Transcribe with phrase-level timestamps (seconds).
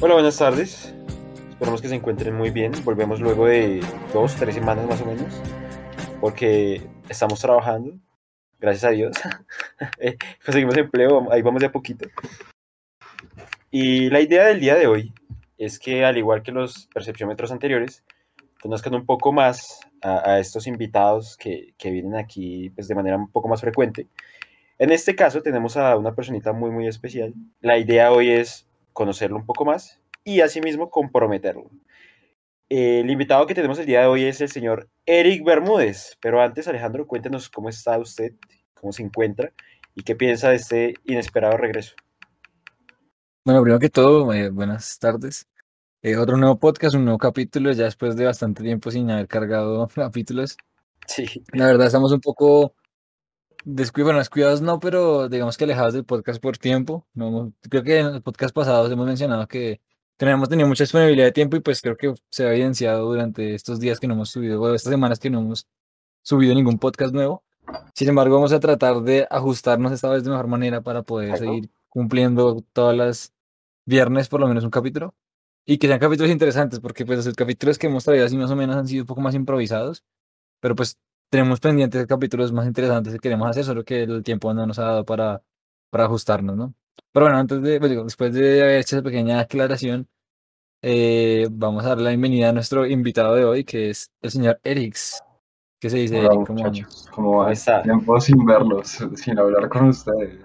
[0.00, 0.92] Hola, buenas tardes.
[1.50, 2.72] Esperamos que se encuentren muy bien.
[2.84, 3.80] Volvemos luego de
[4.12, 5.40] dos, tres semanas más o menos,
[6.20, 7.96] porque estamos trabajando,
[8.58, 9.16] gracias a Dios.
[9.98, 12.08] Eh, conseguimos empleo, ahí vamos de a poquito.
[13.70, 15.12] Y la idea del día de hoy
[15.58, 18.04] es que, al igual que los percepciómetros anteriores,
[18.60, 23.16] conozcan un poco más a, a estos invitados que, que, vienen aquí pues, de manera
[23.16, 24.08] un poco más frecuente.
[24.78, 27.32] En este caso tenemos a una personita muy, muy especial.
[27.60, 31.70] La idea hoy es conocerlo un poco más y asimismo comprometerlo.
[32.70, 36.16] El invitado que tenemos el día de hoy es el señor Eric Bermúdez.
[36.20, 38.32] Pero antes, Alejandro, cuéntenos cómo está usted,
[38.72, 39.52] cómo se encuentra
[39.94, 41.94] y qué piensa de este inesperado regreso.
[43.44, 45.46] Bueno, primero que todo, eh, buenas tardes.
[46.02, 49.86] Eh, otro nuevo podcast, un nuevo capítulo, ya después de bastante tiempo sin haber cargado
[49.94, 50.56] capítulos.
[51.06, 51.44] Sí.
[51.52, 52.74] La verdad, estamos un poco
[53.64, 57.06] descuidados, bueno, descuidados no, pero digamos que alejados del podcast por tiempo.
[57.14, 59.80] No, creo que en los podcasts pasados hemos mencionado que
[60.16, 63.80] tenemos tenido mucha disponibilidad de tiempo y pues creo que se ha evidenciado durante estos
[63.80, 65.66] días que no hemos subido, o estas semanas que no hemos
[66.22, 67.44] subido ningún podcast nuevo.
[67.94, 71.70] Sin embargo, vamos a tratar de ajustarnos esta vez de mejor manera para poder seguir
[71.88, 73.32] cumpliendo todas las
[73.86, 75.14] viernes por lo menos un capítulo
[75.66, 78.56] y que sean capítulos interesantes porque pues los capítulos que hemos traído así más o
[78.56, 80.04] menos han sido un poco más improvisados,
[80.60, 80.98] pero pues
[81.34, 84.84] tenemos pendientes capítulos más interesantes que queremos hacer, solo que el tiempo no nos ha
[84.84, 85.42] dado para,
[85.90, 86.74] para ajustarnos, ¿no?
[87.10, 90.06] Pero bueno, antes de, pues digo, después de haber hecho esa pequeña aclaración,
[90.80, 94.60] eh, vamos a dar la bienvenida a nuestro invitado de hoy, que es el señor
[94.62, 95.24] Erix.
[95.80, 96.46] ¿Qué se dice, Hola, Eric?
[96.46, 96.72] ¿Cómo?
[97.10, 97.50] ¿Cómo va?
[97.50, 97.82] está?
[97.82, 100.38] Tiempo sin verlos, sin hablar con ustedes.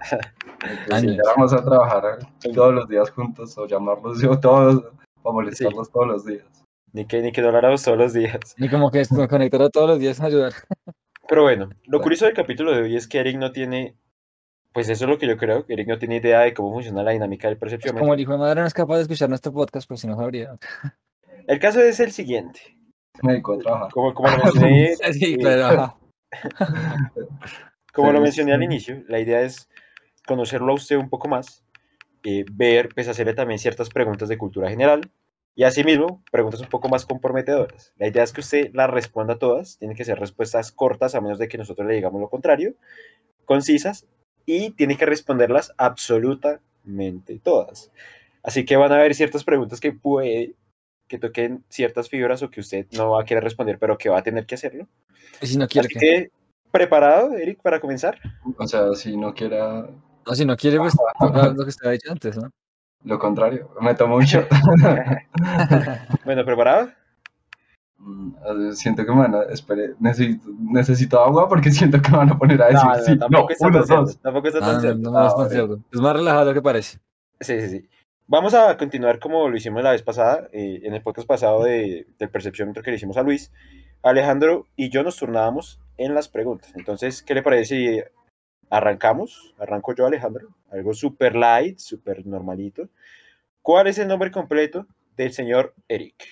[1.00, 2.18] Si llegáramos a trabajar
[2.52, 4.84] todos los días juntos o llamarlos yo todos
[5.22, 6.44] para molestarlos todos los días.
[6.92, 8.38] Ni que, ni que no habláramos todos los días.
[8.58, 10.52] Ni como que nos conectará todos los días a ayudar.
[11.28, 13.96] Pero bueno, lo curioso del capítulo de hoy es que Eric no tiene,
[14.72, 17.02] pues eso es lo que yo creo, que Eric no tiene idea de cómo funciona
[17.04, 18.00] la dinámica del Pues percepciómetro.
[18.00, 20.16] como el hijo de madre no es capaz de escuchar nuestro podcast, pues si no
[20.16, 20.56] sabría.
[21.46, 22.60] El caso es el siguiente.
[23.62, 23.90] Trabajar.
[23.92, 25.98] Como, como lo mencioné, Sí, eh, claro.
[27.92, 29.68] como lo Sí, mencioné al inicio, la idea es
[30.26, 31.64] conocerlo a usted un poco más,
[32.24, 35.10] eh, ver, pues hacerle también ciertas preguntas de cultura general
[35.54, 37.92] y asimismo preguntas un poco más comprometedoras.
[37.98, 41.38] La idea es que usted las responda todas, tienen que ser respuestas cortas a menos
[41.38, 42.74] de que nosotros le digamos lo contrario,
[43.44, 44.06] concisas
[44.46, 47.90] y tiene que responderlas absolutamente todas.
[48.42, 50.54] Así que van a haber ciertas preguntas que puede
[51.08, 54.18] que toquen ciertas fibras o que usted no va a querer responder, pero que va
[54.18, 54.86] a tener que hacerlo.
[55.42, 56.00] Y si no quiere Así que.
[56.00, 56.30] que,
[56.70, 58.18] ¿preparado, Eric, para comenzar?
[58.56, 59.90] O sea, si no quiera
[60.24, 62.50] No, si no quiere, pues lo que usted ha dicho antes, ¿no?
[63.04, 64.46] Lo contrario, me tomo un shot.
[66.24, 66.90] Bueno, ¿preparado?
[67.98, 69.42] Mm, siento que me van a.
[69.44, 73.02] Espere, necesito, necesito agua porque siento que me van a poner a decir No, no,
[73.04, 73.12] sí.
[73.12, 74.18] No, tampoco está uno, tan dos.
[74.20, 75.80] Tampoco está Ah, tan no, no, no es Ah, tan cierto.
[75.92, 76.98] Es más relajado de lo que parece.
[77.40, 77.88] Sí, sí, sí.
[78.26, 82.06] Vamos a continuar como lo hicimos la vez pasada, eh, en el podcast pasado de,
[82.18, 83.52] del percepciómetro que le hicimos a Luis.
[84.02, 86.72] Alejandro y yo nos turnábamos en las preguntas.
[86.76, 88.00] Entonces, ¿qué le parece si
[88.70, 89.54] arrancamos?
[89.58, 90.48] Arranco yo, Alejandro.
[90.70, 92.88] Algo súper light, súper normalito.
[93.62, 94.86] ¿Cuál es el nombre completo
[95.16, 96.24] del señor Eric?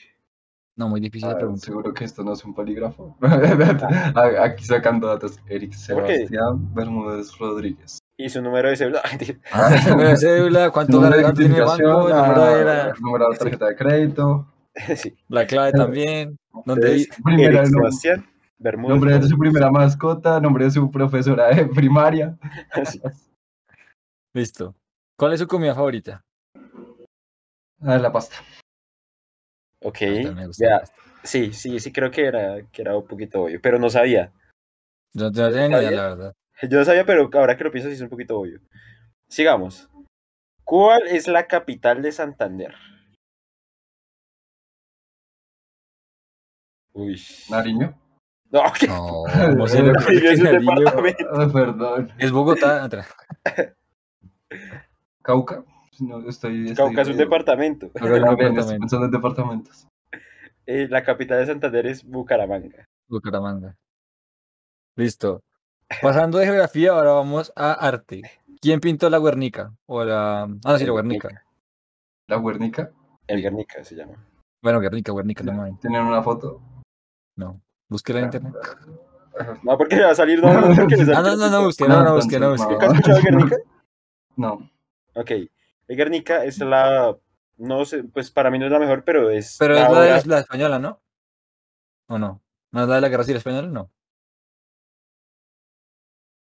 [0.76, 1.60] No, muy difícil la Ah, pregunta.
[1.66, 3.16] seguro que esto no es un polígrafo.
[4.40, 5.38] Aquí sacando datos.
[5.48, 5.72] Eric.
[5.72, 7.98] Sebastián Bermúdez Rodríguez.
[8.16, 9.02] Y su número de celular.
[9.52, 12.60] Ah, número de cédula, cuánto Número de gana tiene el banco, el identificación, número de
[12.60, 14.46] ah, la, número de tarjeta de crédito.
[14.96, 15.16] sí.
[15.28, 16.38] la clave también.
[16.64, 18.24] ¿Dónde Eric Sebastián
[18.58, 18.96] Bermúdez.
[18.96, 22.36] nombre de su primera mascota, nombre de su profesora de primaria.
[22.84, 23.00] Sí.
[24.34, 24.74] Listo.
[25.16, 26.22] ¿Cuál es su comida favorita?
[27.80, 28.36] Ah, la pasta.
[29.82, 29.98] Ok.
[30.58, 30.82] Ya.
[31.22, 34.32] Sí, sí, sí, creo que era, que era un poquito obvio, pero no sabía.
[35.12, 35.96] Yo, yo no tenía ni idea, ¿Sabía?
[35.96, 36.34] la verdad.
[36.62, 38.60] Yo no sabía, pero ahora que lo pienso sí es un poquito obvio.
[39.28, 39.88] Sigamos.
[40.64, 42.74] ¿Cuál es la capital de Santander?
[46.92, 47.20] Uy.
[47.50, 47.96] Nariño.
[48.50, 48.86] No, ¿qué?
[48.86, 52.12] No, ¿cómo se le ocurre Nariño que es perdón.
[52.18, 52.84] Es Bogotá.
[52.84, 53.14] atrás.
[55.22, 55.64] Cauca.
[56.00, 57.90] No, estoy, estoy Cauca es un departamento.
[57.92, 59.86] Pero estoy pensando en departamentos.
[60.66, 62.86] Eh, la capital de Santander es Bucaramanga.
[63.08, 63.76] Bucaramanga.
[64.96, 65.42] Listo.
[66.02, 68.22] Pasando de geografía, ahora vamos a arte.
[68.60, 69.74] ¿Quién pintó la Guernica?
[69.86, 70.42] O la.
[70.42, 71.44] Ah, no, sí, la Guernica.
[72.26, 72.92] La Guernica.
[73.26, 74.26] El Guernica se llama.
[74.62, 75.78] Bueno, Guernica, Guernica, no.
[75.80, 76.60] Tienen una foto.
[77.36, 77.60] No.
[77.88, 78.54] Búsquela en internet.
[79.62, 80.42] No, porque va a salir.
[80.42, 82.56] No, no, porque le Ah, no, no, no, busque, no, no, busque, no.
[82.56, 83.56] ¿Nunca has escuchado el Guernica?
[84.36, 84.70] No.
[85.14, 85.30] Ok.
[85.30, 87.16] El Guernica es la.
[87.56, 89.56] No sé, pues para mí no es la mejor, pero es.
[89.58, 91.00] Pero la es la de la, la española, ¿no?
[92.08, 92.42] ¿O no?
[92.70, 93.68] ¿No es la de la guerra civil española?
[93.68, 93.90] No.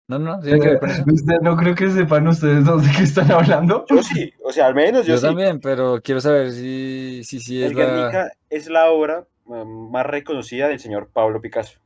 [0.09, 1.05] No, no, tiene que ver con eso.
[1.07, 3.85] Usted no creo que sepan ustedes dos de qué están hablando.
[3.91, 5.27] Yo sí, o sea, al menos yo, Yo sí.
[5.27, 7.85] también, pero quiero saber si, si, si es El la...
[7.85, 11.81] Guernica es la obra eh, más reconocida del señor Pablo Picasso.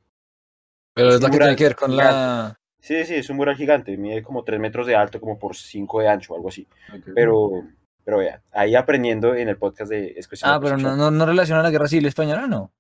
[0.95, 2.57] Pero es es la que tiene mural que ver con la...
[2.81, 6.01] Sí, sí, es un mural gigante, mide como 3 metros de alto, como por 5
[6.01, 6.67] de ancho, algo así.
[7.15, 7.63] Pero,
[8.05, 11.63] pero vea, ahí aprendiendo en el podcast de Ah, pero no, no, no relaciona a
[11.63, 12.73] la guerra civil española, ¿no?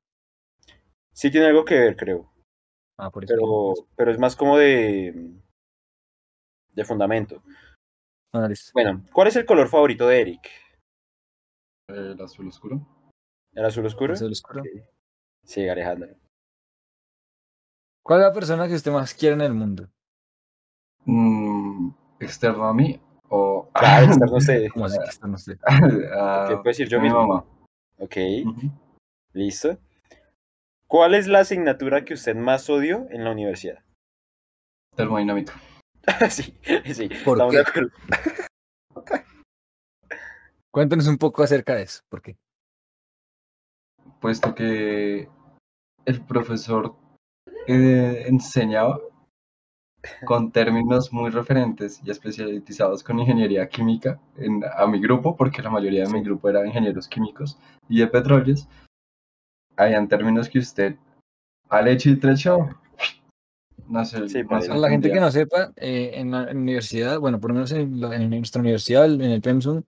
[1.12, 2.32] Sí tiene algo que ver, creo.
[2.99, 3.32] Ah, por eso.
[3.32, 5.31] Pero, pero es más como de,
[6.73, 7.43] de fundamento.
[8.32, 8.73] Bueno, listo.
[8.75, 10.50] Bueno, ¿cuál es el color favorito de Eric?
[11.88, 12.81] El azul oscuro.
[13.54, 14.14] ¿El azul oscuro?
[14.14, 14.62] Azul oscuro.
[15.44, 16.08] Sí, Alejandro.
[18.02, 19.88] ¿Cuál es la persona que usted más quiere en el mundo?
[21.04, 21.90] Mm,
[22.20, 24.62] externo a mí o Claro, externo a usted.
[24.62, 24.70] ¿Qué
[26.54, 27.26] puedo decir yo mi mismo?
[27.26, 27.44] mamá.
[27.99, 28.16] Ok,
[29.32, 29.78] listo.
[30.87, 33.82] ¿Cuál es la asignatura que usted más odió en la universidad?
[34.96, 35.54] Termodinámica.
[36.31, 36.54] sí,
[36.93, 37.56] sí, ¿Por estamos qué?
[37.58, 37.90] de acuerdo.
[40.70, 42.02] Cuéntanos un poco acerca de eso.
[42.08, 42.37] ¿Por qué?
[44.23, 45.29] Puesto que
[46.07, 46.95] el profesor
[47.67, 48.99] eh, enseñaba
[50.25, 55.71] con términos muy referentes y especializados con ingeniería química en- a mi grupo, porque la
[55.71, 57.59] mayoría de mi grupo era ingenieros químicos
[57.89, 58.69] y de petróleos.
[59.77, 60.97] Habían términos que usted
[61.69, 62.69] al hecho y trecho
[63.89, 67.51] no sé, Sí, no la gente que no sepa, eh, en la universidad, bueno, por
[67.51, 69.83] lo menos en, la- en nuestra universidad, en el PEMSUM,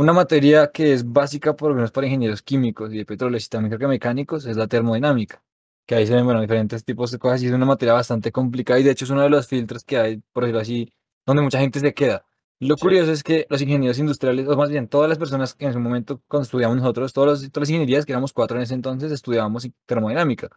[0.00, 3.48] una materia que es básica por lo menos para ingenieros químicos y de petróleos y
[3.48, 5.42] también creo que mecánicos es la termodinámica,
[5.86, 8.80] que ahí se ven, bueno, diferentes tipos de cosas y es una materia bastante complicada
[8.80, 10.92] y de hecho es uno de los filtros que hay, por decirlo así,
[11.26, 12.24] donde mucha gente se queda.
[12.60, 12.82] Lo Sí.
[12.82, 15.80] curioso es que los ingenieros industriales, o más bien todas las personas que en su
[15.80, 19.10] momento cuando estudiamos nosotros, todos los- todas las ingenierías, que éramos cuatro en ese entonces,
[19.12, 20.48] estudiábamos termodinámica.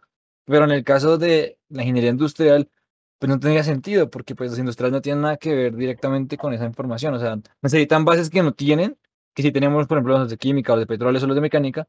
[0.46, 2.68] Pero en el caso de la ingeniería industrial,
[3.18, 6.52] pues no tendría sentido, porque pues los industriales no tienen nada que ver directamente con
[6.52, 7.14] esa información.
[7.14, 8.98] O sea, necesitan bases que no tienen,
[9.34, 11.86] que si tenemos, por ejemplo, los de química, los de petróleo o los de mecánica,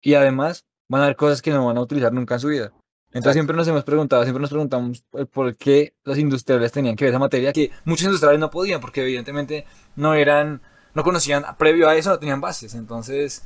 [0.00, 2.72] y además van a haber cosas que no van a utilizar nunca en su vida.
[3.10, 7.04] Entonces siempre nos hemos preguntado, siempre nos preguntamos eh, por qué los industriales tenían que
[7.04, 9.64] ver esa materia, que muchos industriales no podían, porque evidentemente
[9.96, 10.60] no eran,
[10.94, 12.74] no conocían, previo a eso no tenían bases.
[12.74, 13.44] Entonces,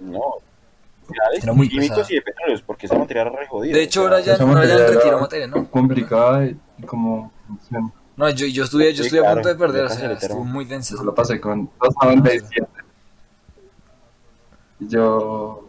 [0.00, 0.20] No.
[1.42, 2.12] Era muy químicos pesada.
[2.12, 3.74] y de petróleos, porque esa materia era re jodida.
[3.74, 5.70] de o hecho, ahora ya, ahora ya retiró materia, ¿no?
[5.70, 6.56] complicada y
[6.86, 7.30] como
[8.16, 10.64] no yo, yo estudié, yo Sí, estuve a punto de perder, o sea, estuvo muy
[10.64, 11.02] denso.
[11.04, 12.66] lo pasé con 297
[14.80, 15.68] yo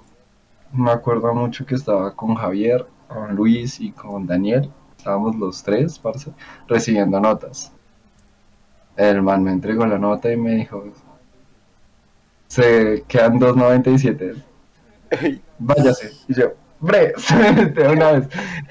[0.72, 6.00] me acuerdo mucho que estaba con Javier con Luis y con Daniel estábamos los tres
[6.00, 6.32] parce,
[6.68, 7.72] recibiendo notas
[8.98, 10.84] el man me entregó la nota y me dijo
[12.48, 14.36] se quedan 297
[15.60, 16.12] váyase.
[16.28, 17.14] Y yo, bre,
[17.74, 18.30] de una vez.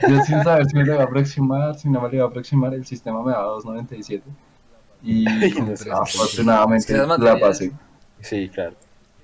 [0.09, 2.29] Yo sin saber si me le iba a aproximar, si no me le iba a
[2.29, 4.23] aproximar, el sistema me daba 2.97.
[5.03, 5.25] Y
[5.61, 5.91] no sé.
[5.91, 7.73] afortunadamente la pasé.
[8.21, 8.77] Sí, claro.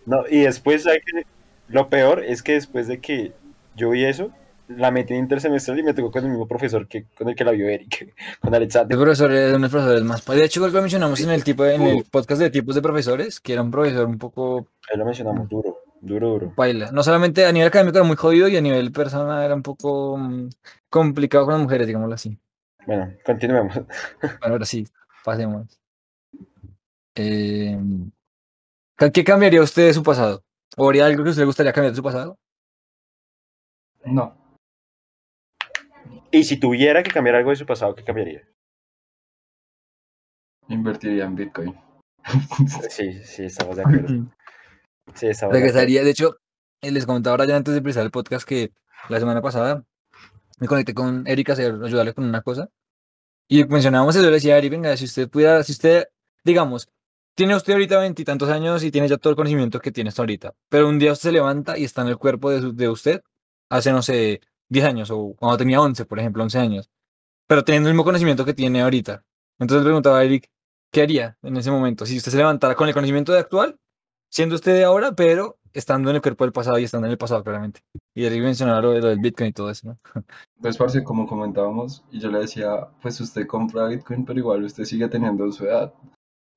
[0.06, 1.24] No, y después, ¿sabe qué?
[1.68, 3.32] Lo peor es que después de que
[3.76, 4.32] yo vi eso,
[4.68, 7.44] la metí en intersemestral y me tocó con el mismo profesor que con el que
[7.44, 8.96] la vio Eric, con El Alexander.
[8.98, 10.24] profesor es uno de los profesores más.
[10.24, 13.52] De hecho, lo mencionamos en el tipo en el podcast de tipos de profesores, que
[13.52, 16.52] era un profesor un poco Ahí lo mencionamos duro, duro, duro.
[16.56, 16.90] baila.
[16.92, 20.16] No solamente a nivel académico era muy jodido y a nivel persona era un poco
[20.16, 20.48] mm,
[20.88, 22.38] complicado con las mujeres, digámoslo así.
[22.86, 23.74] Bueno, continuemos.
[23.74, 24.86] Bueno, ahora sí,
[25.24, 25.66] pasemos.
[27.14, 27.78] Eh,
[29.00, 30.42] ¿qué- ¿Qué cambiaría usted de su pasado?
[30.76, 32.36] ¿O haría algo que usted le gustaría cambiar de su pasado?
[34.04, 34.36] No,
[36.30, 38.46] Y si tuviera que cambiar algo de su pasado, ¿qué cambiaría?
[40.68, 41.74] invertiría en Bitcoin.
[42.88, 44.08] Sí, sí, estamos de acuerdo.
[45.14, 45.52] Sí, estamos de acuerdo.
[45.52, 46.36] Regresaría, de hecho,
[46.80, 48.72] les comentaba ahora ya antes de empezar el podcast que
[49.08, 49.84] la semana pasada
[50.60, 52.68] me conecté con Erika a ayudarle con una cosa
[53.48, 56.04] y mencionábamos eso, yo le decía a Erika, venga, si usted pudiera, si usted,
[56.44, 56.88] digamos,
[57.40, 60.52] tiene usted ahorita veintitantos años y tiene ya todo el conocimiento que tiene hasta ahorita,
[60.68, 63.22] pero un día usted se levanta y está en el cuerpo de, su- de usted
[63.70, 66.90] hace, no sé, 10 años o cuando tenía 11, por ejemplo, 11 años,
[67.48, 69.24] pero teniendo el mismo conocimiento que tiene ahorita.
[69.58, 70.50] Entonces le preguntaba a Eric,
[70.92, 72.04] ¿qué haría en ese momento?
[72.04, 73.78] Si usted se levantara con el conocimiento de actual,
[74.30, 77.18] siendo usted de ahora, pero estando en el cuerpo del pasado y estando en el
[77.18, 77.80] pasado, claramente.
[78.14, 79.98] Y Eric mencionaba lo, lo del Bitcoin y todo eso, ¿no?
[80.60, 84.84] Pues, parce, como comentábamos, y yo le decía, pues usted compra Bitcoin, pero igual usted
[84.84, 85.94] sigue teniendo su edad.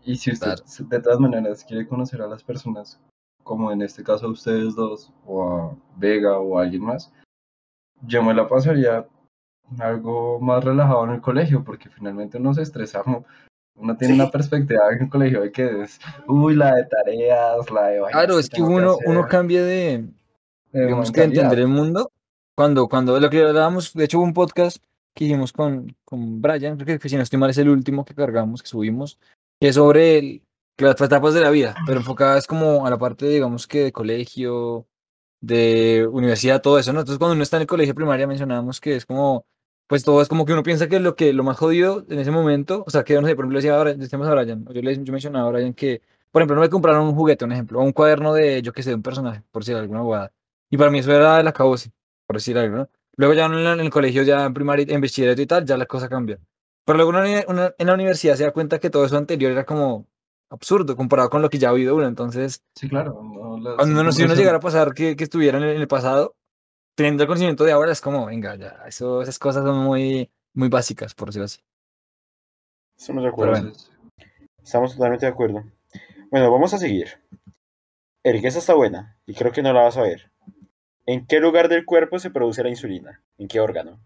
[0.06, 0.90] Y si usted Claro.
[0.90, 3.00] de todas maneras quiere conocer a las personas,
[3.44, 7.12] como en este caso a ustedes dos, o a Vega o a alguien más,
[8.06, 9.06] yo me la pasaría
[9.80, 13.24] algo más relajado en el colegio, porque finalmente uno se estresa, ¿no?
[13.76, 14.20] uno tiene Sí.
[14.20, 18.38] una perspectiva en el colegio de que es, uy, la de tareas, la de Claro,
[18.38, 20.10] es que uno, hacer, uno cambia de,
[20.72, 22.12] de digamos que entender el mundo.
[22.56, 24.78] Cuando, cuando lo que hablábamos, de hecho hubo un podcast
[25.16, 28.14] que hicimos con, con Brian, creo que si no estoy mal es el último que
[28.14, 29.18] cargamos, que subimos,
[29.60, 30.44] que es sobre el,
[30.76, 33.92] que las etapas de la vida, pero enfocadas como a la parte, digamos que de
[33.92, 34.88] colegio,
[35.42, 37.00] de universidad, todo eso, ¿no?
[37.02, 39.46] Entonces cuando uno está en el colegio primaria mencionábamos que es como,
[39.88, 42.32] pues todo es como que uno piensa que lo que lo más jodido en ese
[42.32, 45.12] momento, o sea, que no sé, por ejemplo, decía decíamos a Brian, yo, le, yo
[45.14, 47.92] mencionaba a Brian que, por ejemplo, no me compraron un juguete, un ejemplo, o un
[47.92, 50.32] cuaderno de, yo qué sé, de un personaje, por decir alguna jugada.
[50.70, 51.92] Y para mí eso era el acabose,
[52.26, 52.90] por decir algo, ¿no?
[53.18, 55.78] Luego ya en, la- en el colegio, ya en primaria, en bachillerato y tal, ya
[55.78, 56.40] la cosa cambia.
[56.86, 60.08] Pero luego en- la universidad se da cuenta que todo eso anterior era como
[60.50, 62.08] absurdo comparado con lo que ya ha vivido uno.
[62.08, 63.14] Entonces, Sí, claro.
[63.24, 65.88] no, cuando uno, si uno llegara a pasar que, que estuviera en el, en el
[65.88, 66.36] pasado,
[66.96, 70.68] teniendo el conocimiento de ahora, es como, venga, ya, eso, esas cosas son muy, muy
[70.70, 71.62] básicas, por decirlo así.
[72.98, 73.52] Estamos de acuerdo.
[73.54, 73.72] bueno.
[74.62, 75.64] Estamos totalmente de acuerdo.
[76.32, 77.08] Bueno, vamos a seguir.
[78.24, 80.32] Eric, esa está buena y creo que no la vas a ver.
[81.06, 83.22] ¿En qué lugar del cuerpo se produce la insulina?
[83.38, 84.00] ¿En qué órgano?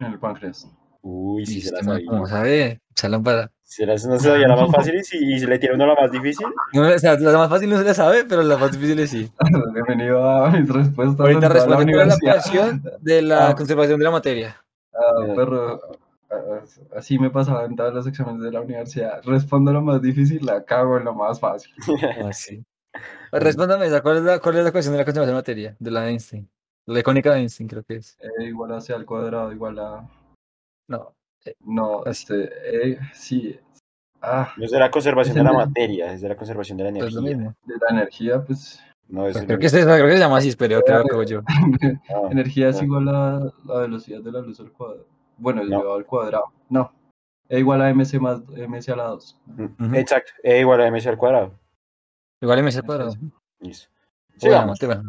[0.00, 0.68] en el páncreas.
[1.10, 2.10] Uy, sí Y se la este man, sabía.
[2.10, 3.50] como sabe, esa lámpara.
[3.62, 5.94] Se la, no se sabía la más fácil y si si le tiene uno la
[5.94, 6.46] más difícil.
[6.72, 9.10] No, o sea, la más fácil no se la sabe, pero la más difícil es
[9.10, 9.30] sí.
[9.74, 11.20] Bienvenido a mis respuestas.
[11.20, 13.54] Ahorita la responde cuál es la ecuación de la Ah.
[13.54, 14.56] conservación de la materia.
[14.94, 15.80] Ah, perro,
[16.96, 19.20] así me pasaba en todos los exámenes de la universidad.
[19.24, 21.72] Respondo lo más difícil, la cago en lo más fácil.
[22.26, 22.64] Ah, sí.
[23.30, 25.76] Respóndame esa, ¿cuál es la, cuál es la ecuación de la conservación de la materia?
[25.78, 26.48] De la de Einstein.
[26.86, 28.16] La icónica de Einstein, creo que es.
[28.40, 30.08] E igual a C al cuadrado, igual a.
[30.88, 31.14] No.
[31.60, 32.24] No, Así.
[32.34, 32.90] este.
[32.92, 33.58] E, sí.
[34.20, 36.84] Ah, No es de la conservación Es de la materia, es de la conservación de
[36.84, 37.36] la Es lo energía.
[37.36, 37.54] mismo.
[37.64, 38.82] de la energía, pues.
[39.06, 41.42] No, eso es Creo que, es creo que se llama así, pero creo que yo.
[42.10, 42.84] no, energía es no.
[42.84, 45.06] igual a la velocidad de la luz al cuadrado.
[45.38, 45.66] Bueno, No.
[45.68, 46.44] elevado al cuadrado.
[46.68, 46.92] No.
[47.48, 49.40] E igual a mc más mc a la 2.
[49.78, 51.58] Mm, Exacto, E igual a mc al cuadrado.
[52.42, 53.10] Igual me hice Eso cuadrado.
[53.10, 53.18] es.
[53.60, 53.88] Listo.
[54.36, 54.78] Sigamos.
[54.78, 55.08] te- bueno, no.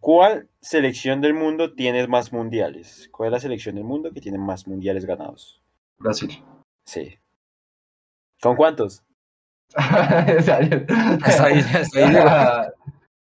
[0.00, 3.08] ¿Cuál selección del mundo tiene más mundiales?
[3.12, 5.62] ¿Cuál es la selección del mundo que tiene más mundiales ganados?
[5.98, 6.42] Brasil.
[6.86, 7.18] Sí.
[8.40, 9.04] ¿Con cuántos?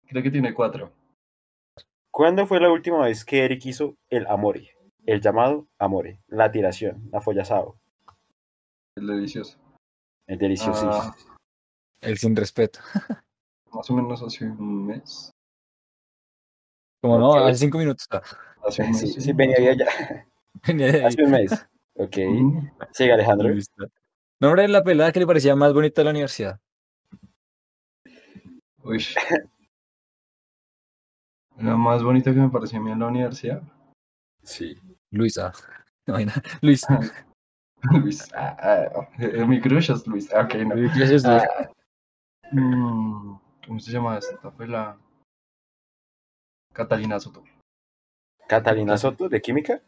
[0.07, 0.91] Creo que tiene cuatro.
[2.11, 4.75] ¿Cuándo fue la última vez que Eric hizo el amore?
[5.05, 7.79] El llamado amore, la tiración, la follazado,
[8.95, 9.57] Es delicioso.
[10.27, 10.89] el delicioso.
[10.91, 11.15] Ah.
[12.01, 12.79] El sin respeto.
[13.71, 15.31] Más o menos hace un mes.
[17.01, 18.07] Como no, hace cinco minutos.
[18.65, 18.99] Hace un mes.
[18.99, 20.25] Sí, sí, venía de allá.
[20.67, 21.05] venía de.
[21.05, 21.67] Hace un mes.
[21.95, 22.17] Ok.
[22.17, 23.49] Mm, Sigue, Alejandro.
[24.39, 26.59] Nombre de la pelada que le parecía más bonita de la universidad.
[28.83, 29.05] Uy.
[31.57, 33.61] La más bonita que me pareció a mí en la universidad.
[34.43, 34.77] Sí.
[35.11, 35.51] Luisa.
[36.07, 36.41] No, hay nada.
[36.61, 36.87] Luis.
[37.91, 38.33] Luis.
[38.33, 40.33] Ah, ah, eh, mi crush es Luis.
[40.33, 40.73] Ah, ok, no.
[40.73, 41.23] Luis es Luis.
[41.23, 41.69] Ah,
[42.51, 44.49] mm, ¿Cómo se llama esta?
[44.49, 44.97] Fue la.
[46.73, 47.43] Catalina Soto.
[48.47, 49.81] Catalina Soto, de química.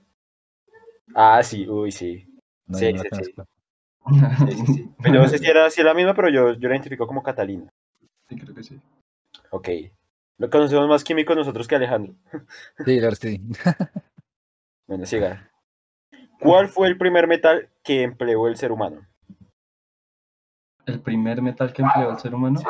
[1.15, 2.25] Ah, sí, uy, sí.
[2.67, 3.33] No, sí, no sí, sí.
[3.33, 3.47] conozco.
[4.47, 4.89] Sí, sí, sí.
[5.05, 7.21] Yo no sé si era, si era la misma, pero yo, yo la identifico como
[7.21, 7.69] Catalina.
[8.27, 8.79] Sí, creo que sí.
[9.51, 9.69] Ok.
[10.37, 12.15] Lo conocemos más químicos nosotros que Alejandro.
[12.85, 13.41] Sí, claro, sí.
[14.87, 15.49] Bueno, siga.
[16.41, 19.07] ¿Cuál fue el primer metal que empleó el ser humano?
[20.85, 22.59] El primer metal que empleó el ser humano.
[22.59, 22.65] Sí,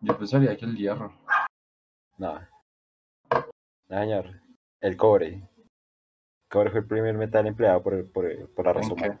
[0.00, 1.12] Yo pensaría que el hierro.
[2.18, 2.40] No.
[3.88, 4.40] No, señor.
[4.80, 5.26] El cobre.
[5.28, 9.20] El cobre fue el primer metal empleado por, por, por la humana.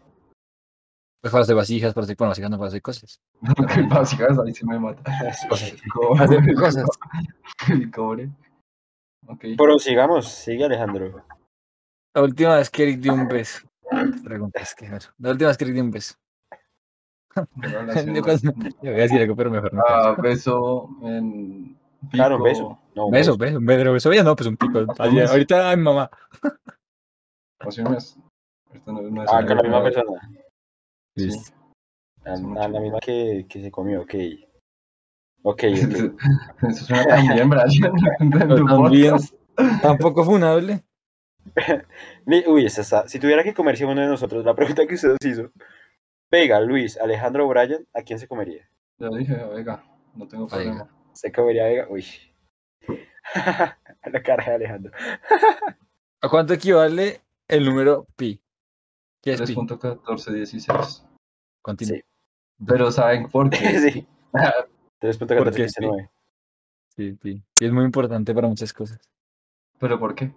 [1.20, 3.20] Pues para hacer vasijas, para hacer, bueno, vasijas no para hacer cosas.
[3.90, 5.02] Básicas, ahí sí me mata.
[6.20, 6.84] Hacer cosas.
[7.68, 8.30] El cobre.
[9.26, 9.44] Ok.
[9.56, 11.24] Pero sigamos, sigue Alejandro.
[12.14, 13.68] La última vez que Eric dio un beso.
[14.22, 16.14] Preguntas que La última vez que Eric dio un beso.
[18.14, 18.52] Yo cuando-
[18.82, 19.82] yo voy a decir algo, pero mejor no.
[19.88, 21.76] Ah, beso en.
[22.12, 22.44] Claro, pico.
[22.44, 22.78] beso.
[22.94, 24.78] No, beso, beso, un beso, beso, ya no, pues un pico.
[24.98, 26.10] Ayer- ahorita, ay, mamá.
[27.60, 28.16] Hace un mes.
[28.68, 30.30] Ahorita no- no es Ah, con la misma persona.
[31.16, 31.24] sí.
[31.26, 31.52] Listo.
[32.24, 32.32] A,
[32.64, 34.14] a la misma que, que se comió, ok.
[35.42, 36.22] Ok, ok.
[36.68, 37.68] Eso suena tan bien, Brian.
[38.20, 39.16] en tu también.
[39.82, 40.84] Tampoco funable.
[42.46, 43.08] Uy, esta está.
[43.08, 45.50] Si tuviera que comerse uno de nosotros, la pregunta que usted nos hizo.
[46.30, 48.68] Vega, Luis, Alejandro o Brian, ¿a quién se comería?
[48.98, 49.82] Ya dije, oiga,
[50.14, 50.88] no tengo problema.
[51.12, 51.86] ¿Se comería a Vega?
[51.88, 52.04] Uy.
[54.12, 54.92] la cara de Alejandro.
[56.20, 58.40] ¿A cuánto equivale el número pi?
[59.22, 59.54] ¿Qué es pi?
[59.54, 61.06] 3.1416.
[61.62, 61.96] Continúa.
[61.96, 62.04] Sí.
[62.66, 63.56] Pero ¿saben por qué?
[63.92, 64.06] sí.
[64.30, 66.10] Porque 3.1419.
[66.88, 67.42] Sí, pi.
[67.56, 69.00] Pi es muy importante para muchas cosas.
[69.78, 70.32] ¿Pero por qué?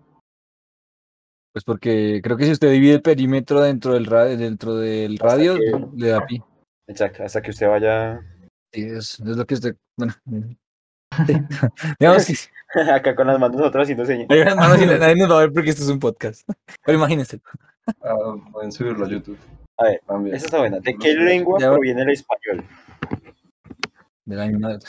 [1.54, 5.56] Pues porque creo que si usted divide el perímetro dentro del radio, dentro del radio,
[5.56, 6.42] que- le da pi.
[6.88, 8.22] Exacto, hasta que usted vaya.
[8.74, 9.76] Sí, es, es lo que usted.
[9.98, 10.14] Bueno,
[12.00, 12.36] Digamos que
[12.92, 14.28] Acá con las manos nosotros haciendo señas.
[14.56, 16.48] Manos y nadie nos va a ver porque esto es un podcast.
[16.86, 17.42] Pero imagínense.
[18.02, 18.16] Ah,
[18.54, 19.38] pueden subirlo a YouTube.
[19.78, 20.36] A ver, También.
[20.38, 20.80] esa está buena.
[20.80, 22.64] ¿De qué lengua Ya- proviene el español?
[24.24, 24.80] De la misma.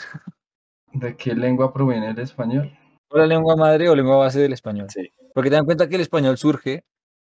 [0.93, 2.71] ¿De qué lengua proviene el español?
[3.09, 4.87] O la lengua madre o lengua base del español.
[4.89, 5.11] Sí.
[5.33, 6.83] Porque ten en cuenta que el español surge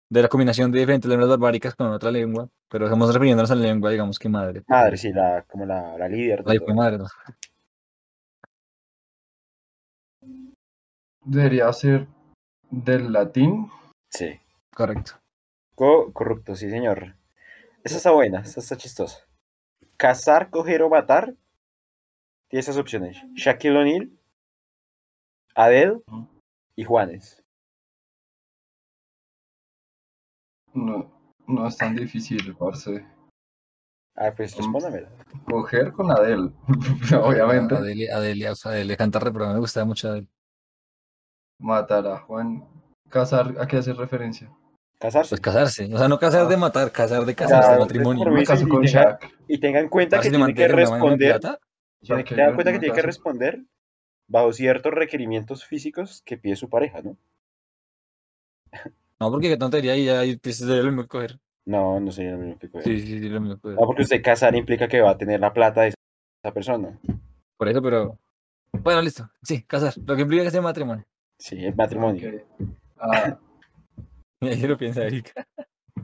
[0.09, 3.61] de la combinación de diferentes lenguas barbáricas con otra lengua, pero estamos refiriéndonos a la
[3.63, 4.63] lengua, digamos que madre.
[4.67, 6.43] Madre, sí, la, como la, la líder.
[6.43, 7.05] de La hijo madre, ¿no?
[11.23, 12.07] Debería ser
[12.69, 13.69] del latín.
[14.11, 14.39] Sí.
[14.75, 15.13] Correcto.
[15.75, 17.15] Co- corrupto, sí, señor.
[17.83, 19.25] Esa está buena, esa está chistosa.
[19.97, 21.33] Cazar, coger o matar.
[22.49, 23.17] Tiene esas opciones.
[23.33, 24.11] Shaquille O'Neal,
[25.55, 26.01] Adele
[26.75, 27.41] y Juanes.
[30.75, 31.11] No,
[31.47, 33.05] no es tan difícil, parce.
[34.17, 35.09] Ah, pues respóndamela.
[35.49, 36.51] Coger con Adele,
[37.21, 37.75] obviamente.
[37.75, 40.27] Adele, Adele, o sea, Adele canta re, pero me gusta mucho Adele.
[41.59, 42.65] Matar a Juan.
[43.09, 44.49] Casar, ¿a qué hace referencia?
[44.99, 45.29] Casarse.
[45.29, 45.93] Pues casarse.
[45.93, 48.25] O sea, no casar de matar, casar de casarse, de matrimonio.
[48.25, 49.31] Me mí- caso con y tenga- Shaq.
[49.47, 51.39] Y tenga en cuenta que tiene que responder.
[52.01, 53.65] Tiene que tener en cuenta que tiene que responder
[54.27, 57.17] bajo ciertos requerimientos físicos que pide su pareja, ¿no?
[59.19, 61.39] No, porque qué tontería y ya pues, es lo mismo que coger.
[61.65, 62.83] No, no sería lo mismo que coger.
[62.83, 63.79] Sí, sí, sí, lo mismo que coger.
[63.79, 66.99] No, porque usted casar implica que va a tener la plata de esa persona.
[67.57, 68.19] Por eso, pero.
[68.71, 69.29] Bueno, listo.
[69.41, 69.93] Sí, casar.
[70.05, 71.05] Lo que implica que sea matrimonio.
[71.39, 72.43] Sí, el matrimonio.
[72.99, 73.37] Ah,
[74.41, 75.45] Y ahí lo piensa Erika.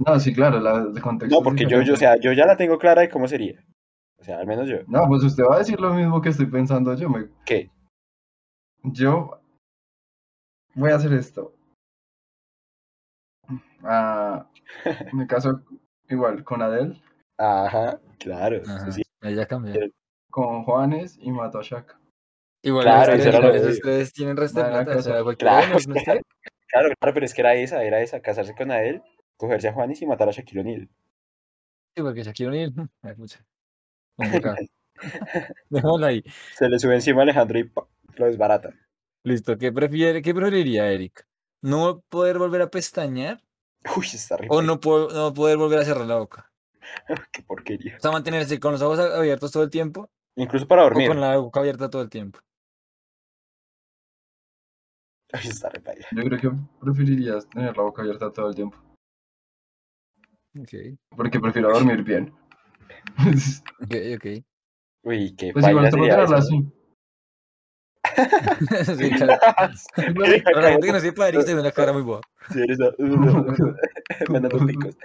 [0.05, 1.35] no, sí, claro, la, el contexto.
[1.35, 3.63] No, es porque yo, yo, o sea, yo ya la tengo clara de cómo sería.
[4.17, 4.77] O sea, al menos yo.
[4.87, 7.09] No, pues usted va a decir lo mismo que estoy pensando yo.
[7.09, 7.69] Me, ¿Qué?
[8.83, 9.41] yo
[10.75, 11.53] voy a hacer esto.
[13.83, 14.47] Ah,
[15.13, 15.61] me caso
[16.09, 17.01] igual con Adele,
[17.37, 18.61] Ajá, claro.
[18.67, 18.91] Ajá.
[18.91, 19.01] sí.
[19.21, 19.73] Ahí ya cambia.
[20.29, 21.97] con Juanes y mato a Shaq.
[22.63, 23.79] Igual Claro, eso obvio.
[23.81, 24.97] tres tienen resto de plata.
[24.97, 25.77] O sea, Claro, claro.
[26.73, 29.03] Claro, claro, pero es que era esa, era esa, casarse con Adele,
[29.35, 30.89] cogerse a Juanis y matar a Shaquille O'Neal.
[31.97, 32.73] Sí, porque Shaquille O'Neal.
[33.01, 33.45] ay, pucha,
[34.15, 34.55] complicado.
[35.69, 36.23] Dejémoslo ahí.
[36.55, 37.85] Se le sube encima a Alejandro y ¡pa!
[38.15, 38.73] lo desbarata.
[39.25, 39.57] Listo.
[39.57, 41.25] ¿Qué, prefiere, ¿Qué preferiría, Eric?
[41.61, 43.41] ¿No poder volver a pestañear
[43.97, 46.51] Uy, está re o no, po- no poder volver a cerrar la boca?
[47.31, 47.97] Qué porquería.
[47.97, 51.07] O sea, mantenerse con los ojos abiertos todo el tiempo Incluso para o dormir.
[51.07, 52.39] con la boca abierta todo el tiempo.
[55.33, 56.07] Uy, está re paila.
[56.11, 58.77] Yo creo que preferirías tener la boca abierta todo el tiempo.
[60.59, 60.73] Ok,
[61.15, 62.33] Porque prefiero dormir bien.
[63.81, 64.25] ok, ok.
[65.03, 66.71] Uy, qué Pues igual te puedo tenerla así.
[68.97, 69.39] Sí, claro.
[70.61, 72.21] La gente que no sepa, Eric tiene una cara muy boa.
[72.51, 74.97] Sí, a- mandando picos.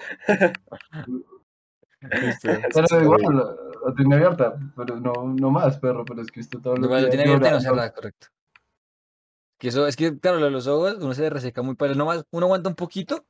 [2.00, 2.48] Listo.
[2.74, 3.56] Pero igual, la,
[3.88, 7.06] la tiene abierta, pero no, no más, perro, pero es que usted todo lo que
[7.08, 8.28] tiene abierta y no cerrada, correcto.
[9.58, 12.24] Que eso, es que, claro, lo de los ojos, uno se reseca muy para nomás,
[12.30, 13.24] uno aguanta un poquito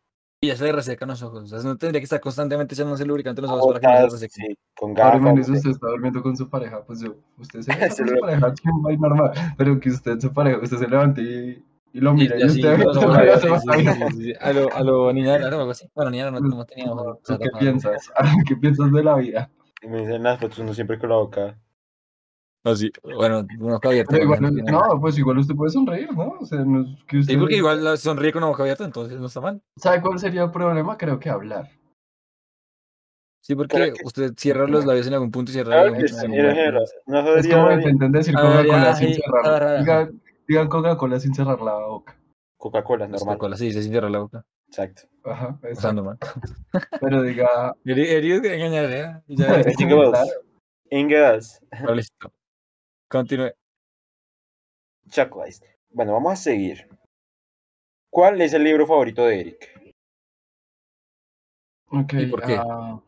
[0.46, 1.44] y ya se le resecan los ojos.
[1.44, 4.10] O sea, uno tendría que estar constantemente echándose lubricante en los ojos para que no
[4.10, 4.46] se resequen.
[4.46, 5.20] sí, con Ahora gafas.
[5.20, 5.56] imagínese sí.
[5.58, 8.70] usted está durmiendo con su pareja, pues yo, usted se levanta con su pareja, que
[8.84, 12.14] va a ir normal, pero que usted su pareja, usted se levante y, y lo
[12.14, 12.74] mira y, así, usted
[14.40, 15.88] a lo, a lo niña de o algo así.
[15.94, 17.18] Bueno, niña no, no tenía ojos.
[17.22, 18.10] o sea, ¿Tú qué piensas?
[18.46, 19.50] ¿Qué piensas de la vida?
[19.82, 21.58] Y me dicen las fotos, uno siempre con la boca.
[22.66, 24.18] Así, bueno, una boca abierta.
[24.18, 26.34] Igual, obviamente, no, pues igual usted puede sonreír, ¿no?
[26.40, 27.34] O sea, no es que usted...
[27.34, 29.62] Sí, porque igual sonríe con la boca abierta, entonces no está mal.
[29.76, 30.98] ¿Sabe cuál sería el problema?
[30.98, 31.70] Creo que hablar.
[33.40, 36.02] Sí, porque que- usted cierra los labios en algún punto y cierra Claro la que
[36.02, 36.26] boca sí.
[37.06, 37.76] No Es como nadie.
[37.82, 39.62] intenten decir Ah, Coca-Cola sin cerrar.
[39.62, 42.18] ah, Digan, digan Coca-Cola sin cerrar la boca.
[42.58, 43.20] Coca-Cola, normal.
[43.36, 44.44] Coca-Cola, sí, se cierra la boca.
[44.66, 45.02] Exacto.
[45.22, 45.92] Ajá, exacto.
[45.92, 46.18] normal.
[47.00, 49.22] Pero diga, Herido que engañar.
[49.28, 49.62] Y ya,
[51.94, 52.32] listo.
[53.08, 53.52] Continúe.
[55.08, 55.62] Chocolates.
[55.90, 56.88] Bueno, vamos a seguir.
[58.10, 59.94] ¿Cuál es el libro favorito de Eric?
[61.88, 62.56] ok, ¿Y por qué?
[62.58, 63.00] ah,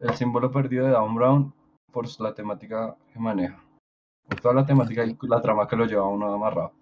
[0.00, 1.54] el símbolo perdido de Dan Brown
[1.92, 3.62] por la temática que maneja.
[4.28, 6.72] Por toda la temática y la trama que lo lleva a uno amarrado.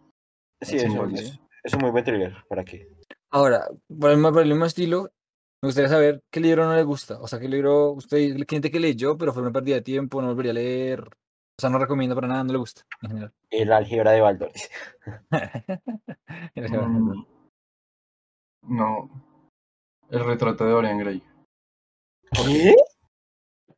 [0.61, 2.37] Sí, eso, es, es un muy buen thriller.
[2.49, 2.89] ¿Para qué?
[3.31, 3.69] Ahora,
[3.99, 5.11] por el, por el mismo estilo,
[5.63, 7.21] me gustaría saber qué libro no le gusta.
[7.21, 10.29] O sea, qué libro usted cliente que leyó, pero fue una pérdida de tiempo, no
[10.29, 11.01] volvería a leer.
[11.03, 13.35] O sea, no recomienda para nada, no le gusta en general.
[13.51, 14.53] El álgebra de Baldor.
[16.55, 17.25] Mm,
[18.63, 19.11] no.
[20.11, 21.23] El retrato de Dorian Gray.
[22.33, 22.75] ¿Qué?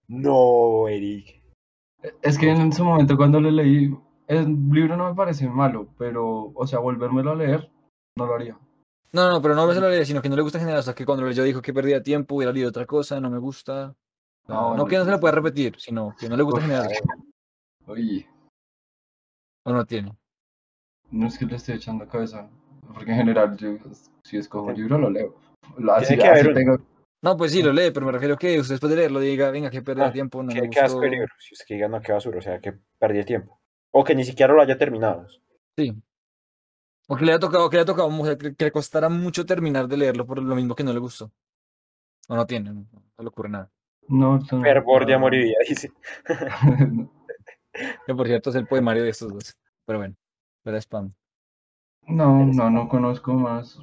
[0.08, 1.42] No, Eric.
[2.20, 6.52] Es que en su momento cuando lo leí, el libro no me parece malo, pero,
[6.54, 7.70] o sea, volvérmelo a leer,
[8.16, 8.58] no lo haría.
[9.14, 10.80] No, no, pero no lo leía, sino que no le gusta en general.
[10.80, 13.38] O sea, que cuando leyó dijo que perdía tiempo, hubiera leído otra cosa, no me
[13.38, 13.94] gusta.
[14.48, 16.60] Ah, no bueno, que no se lo entonces- pueda repetir, sino que no le gusta
[16.60, 16.88] en general.
[17.86, 18.28] Oye,
[19.64, 20.12] ¿O no tiene?
[21.10, 22.48] No es que le esté echando cabeza,
[22.94, 23.76] porque en general yo
[24.24, 25.36] si escojo un libro lo leo.
[25.78, 26.78] Lo, así, Tiene que así tengo-
[27.22, 29.70] No, pues sí, lo lee, pero me refiero que usted después de leerlo diga, venga,
[29.70, 31.28] que perder Ah, tiempo, no ¿Qué, me qué asco el libro?
[31.38, 33.60] Si es que diga, no, qué basura, o sea, que perdí el tiempo.
[33.92, 35.26] O que ni siquiera lo haya terminado.
[35.78, 35.94] Sí.
[37.08, 39.44] O que le haya tocado, que le haya tocado, sea, que, que le costara mucho
[39.44, 41.30] terminar de leerlo por lo mismo que no le gustó.
[42.28, 43.70] O no tiene, no, no le ocurre nada.
[44.08, 45.90] No, no, Fervor de amor y vida, dice.
[48.06, 49.56] Que por cierto es el poemario de estos dos.
[49.86, 50.14] Pero bueno,
[50.64, 51.12] era spam.
[52.06, 53.78] No, no, no conozco más.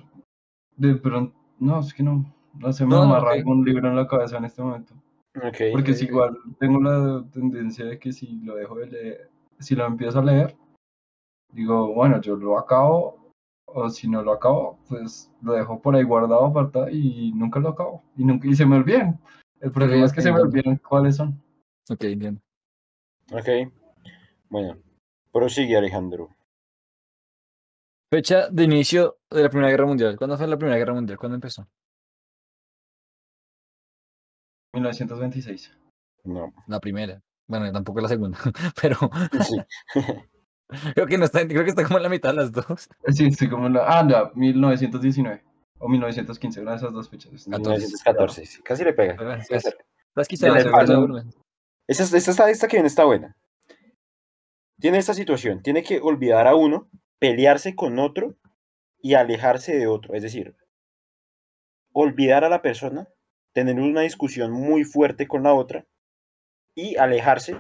[0.76, 2.32] De pronto, no, es que no.
[2.54, 3.38] No se me No, amarra ok.
[3.38, 4.94] algún libro en la cabeza en este momento.
[5.36, 5.58] Ok.
[5.72, 9.86] Porque si igual tengo la tendencia de que si lo dejo de leer, si lo
[9.86, 10.56] empiezo a leer,
[11.52, 13.34] digo, bueno, yo lo acabo,
[13.66, 17.70] o si no lo acabo, pues lo dejo por ahí guardado, apartado y nunca lo
[17.70, 18.04] acabo.
[18.16, 19.20] Y, nunca, y se me olvidan.
[19.60, 21.42] El problema es que se me olvidan cuáles son.
[21.90, 22.42] Ok, entiendo.
[23.32, 23.72] Ok.
[24.50, 24.78] Bueno,
[25.32, 26.30] prosigue Alejandro.
[28.12, 30.18] Fecha de inicio de la Primera Guerra Mundial.
[30.18, 31.20] ¿Cuándo fue la Primera Guerra Mundial?
[31.20, 31.68] ¿Cuándo empezó?
[34.74, 35.78] 1926.
[36.24, 36.54] No.
[36.68, 37.22] La primera.
[37.48, 38.38] Bueno, tampoco la segunda,
[38.82, 38.98] pero
[39.42, 39.58] Sí.
[40.94, 42.90] creo que no está, creo que está como en la mitad de las dos.
[43.14, 43.86] Sí, estoy como en la.
[43.88, 45.44] Ah, no, 1919.
[45.82, 47.32] O 1915, una de esas dos fechas.
[47.48, 49.14] 1914, sí, casi le pega.
[49.38, 49.56] Esta,
[51.88, 53.38] esta, esta, esta que viene está buena.
[54.80, 55.62] Tiene esta situación.
[55.62, 58.36] Tiene que olvidar a uno, pelearse con otro
[59.02, 60.16] y alejarse de otro.
[60.16, 60.56] Es decir,
[61.94, 63.08] olvidar a la persona,
[63.54, 65.86] tener una discusión muy fuerte con la otra
[66.76, 67.58] y alejarse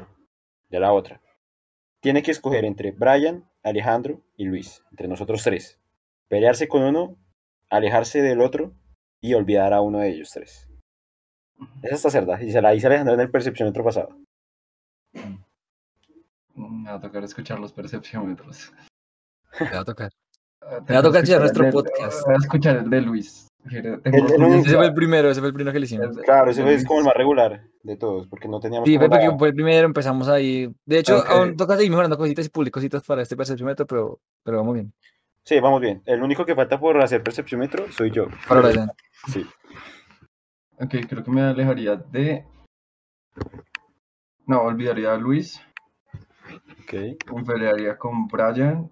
[0.69, 1.22] de la otra.
[2.01, 5.79] Tiene que escoger entre Brian, Alejandro y Luis, entre nosotros tres.
[6.29, 7.17] Pelearse con uno,
[7.69, 8.73] alejarse del otro
[9.21, 10.69] y olvidar a uno de ellos tres.
[11.83, 12.41] Esa está cerda.
[12.41, 14.17] Y se la dice Alejandro en el percepciómetro pasado.
[16.55, 18.71] Me va a tocar escuchar los percepciómetros.
[19.57, 20.12] Te va a tocar.
[20.62, 22.25] Ah, Me va a tocar escuchar el nuestro podcast.
[22.25, 23.48] Voy a escuchar el de Luis.
[23.67, 26.17] Tengo El- Ese fue el primero, ese fue el primero que le hicimos.
[26.19, 29.10] Claro, ese el es como el más regular de todos, porque no teníamos Sí, fue
[29.10, 30.74] porque fue el primero, empezamos ahí.
[30.86, 31.26] De hecho, Ok.
[31.30, 34.93] aún toca seguir mejorando cositas y publico cositas para este percepciómetro, pero, pero vamos bien.
[35.43, 36.02] Sí, vamos bien.
[36.06, 38.28] El único que falta por hacer percepciómetro soy yo.
[38.48, 38.91] Para Brian.
[39.28, 39.45] Sí.
[40.80, 42.45] Ok, creo que me alejaría de.
[44.45, 45.62] No, olvidaría a Luis.
[46.84, 46.93] Ok.
[47.34, 48.89] Me pelearía con Brian.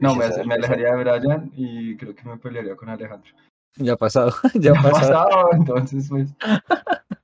[0.00, 3.30] No, me, alejaría de Brian y creo que me pelearía con Alejandro.
[3.76, 5.12] Ya ha pasado, ya ha Ya ha pasado.
[5.28, 6.34] pasado, entonces pues.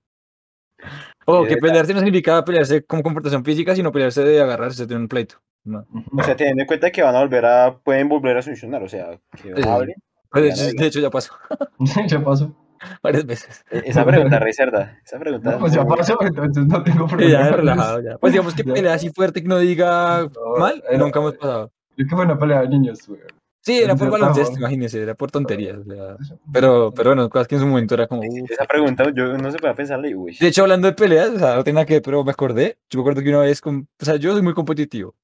[1.29, 4.95] Oh, Y que pelearse no significa pelearse como confrontación física, sino pelearse de agarrarse de
[4.95, 5.37] un pleito.
[5.65, 5.85] No.
[6.17, 8.89] O sea, teniendo en cuenta que van a volver a, pueden volver a solucionar, o
[8.89, 9.69] sea, que Sí.
[9.69, 9.97] hablen.
[10.31, 10.81] Pues, de, hecho, digo.
[10.81, 11.33] de hecho, ya pasó
[12.09, 12.55] ya pasó.
[13.03, 13.65] varias veces.
[13.73, 15.01] E- Esa pregunta, re cerda.
[15.05, 15.51] Esa pregunta.
[15.51, 17.33] No, pues ya pasó, entonces no tengo problema.
[17.33, 18.19] ya relajado, ya.
[18.19, 21.73] Pues digamos que pelea así fuerte que no diga No, mal, era- nunca hemos pasado.
[21.96, 23.20] Creo que fue una pelea de niños, güey.
[23.66, 24.61] Sí, era por baloncesto, forma.
[24.68, 25.78] imagínese, era por tonterías.
[25.78, 26.16] o sea,
[26.52, 28.22] Pero, pero bueno, cosas que en su momento era como.
[28.22, 28.50] uf.
[28.50, 30.37] Esa pregunta, yo no se puede pensarle, uy.
[30.38, 32.78] De hecho, hablando de peleas, o sea, no nada que pero me acordé.
[32.88, 35.16] Yo me acuerdo que una vez, con, o sea, yo soy muy competitivo.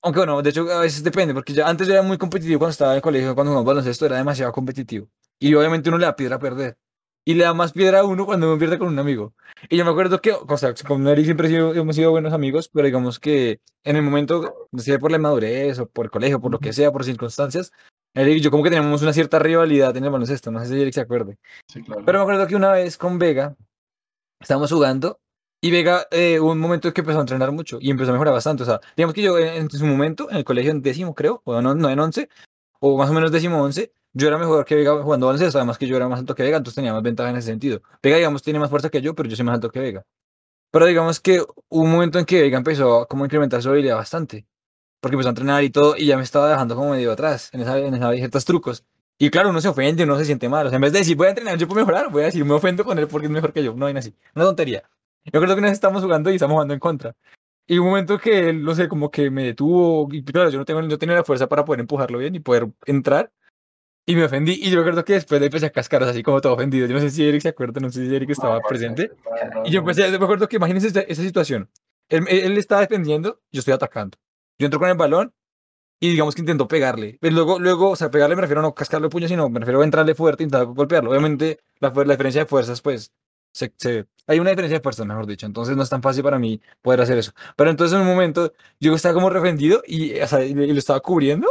[0.00, 2.72] Aunque bueno, de hecho, a veces depende, porque ya antes yo era muy competitivo cuando
[2.72, 5.06] estaba en el colegio, cuando jugaba baloncesto, era demasiado competitivo.
[5.38, 6.78] Y obviamente uno le da piedra a perder.
[7.24, 9.34] Y le da más piedra a uno cuando uno pierde con un amigo.
[9.68, 12.68] Y yo me acuerdo que, o sea, con Eric siempre sido- hemos sido buenos amigos,
[12.68, 16.50] pero digamos que en el momento, sé, por la madurez o por el colegio, por
[16.50, 17.70] lo que sea, por circunstancias,
[18.14, 20.80] Eric y yo como que teníamos una cierta rivalidad en el baloncesto, no sé si
[20.80, 21.38] Eric se acuerde.
[21.68, 22.02] Sí, claro.
[22.04, 23.56] Pero me acuerdo que una vez con Vega
[24.40, 25.20] estábamos jugando
[25.62, 28.14] y Vega eh, hubo un momento en que empezó a entrenar mucho y empezó a
[28.14, 28.64] mejorar bastante.
[28.64, 31.40] O sea, digamos que yo en, en su momento, en el colegio en décimo creo,
[31.44, 32.28] o no, no en once,
[32.80, 35.86] o más o menos décimo once, yo era mejor que Vega jugando baloncesto, además que
[35.86, 37.82] yo era más alto que Vega, entonces tenía más ventaja en ese sentido.
[38.02, 40.04] Vega, digamos, tiene más fuerza que yo, pero yo soy más alto que Vega.
[40.70, 44.46] Pero digamos que un momento en que Vega empezó a como incrementar su habilidad bastante,
[45.00, 47.60] porque empezó a entrenar y todo, y ya me estaba dejando como medio atrás en
[47.60, 48.84] esa, en esa ciertos trucos.
[49.18, 50.66] Y claro, uno se ofende, uno se siente mal.
[50.66, 52.44] O sea, en vez de decir, voy a entrenar, yo puedo mejorar, voy a decir,
[52.44, 53.74] me ofendo con él porque es mejor que yo.
[53.74, 54.14] No hay así.
[54.34, 54.82] Una tontería.
[55.24, 57.14] Yo creo que vez estamos jugando y estamos jugando en contra.
[57.66, 60.08] Y un momento que no sé, como que me detuvo.
[60.12, 62.68] Y claro, yo no, tengo, no tenía la fuerza para poder empujarlo bien y poder
[62.86, 63.30] entrar.
[64.06, 64.52] Y me ofendí.
[64.54, 66.86] Y yo recuerdo que después de empecé a cascar, así como todo ofendido.
[66.86, 69.12] Yo no sé si Eric se acuerda, no sé si Eric estaba presente.
[69.64, 71.70] Y yo empecé, me acuerdo que imagínense esta- esa situación.
[72.08, 74.18] Él, él, estaba defendiendo, yo estoy atacando.
[74.58, 75.32] Yo entro con el balón
[76.00, 77.16] y digamos que intentó pegarle.
[77.20, 79.80] Pero luego, luego, o sea, pegarle me refiero a no cascarle puño, sino me refiero
[79.80, 81.10] a entrarle fuerte e intentar golpearlo.
[81.10, 83.12] Obviamente, la, la diferencia de fuerzas, pues,
[83.54, 85.46] se, se- hay una diferencia de fuerzas, mejor dicho.
[85.46, 87.32] Entonces no es tan fácil para mí poder hacer eso.
[87.56, 90.78] Pero entonces en un momento yo estaba como refendido y, o sea, y, y lo
[90.78, 91.48] estaba cubriendo.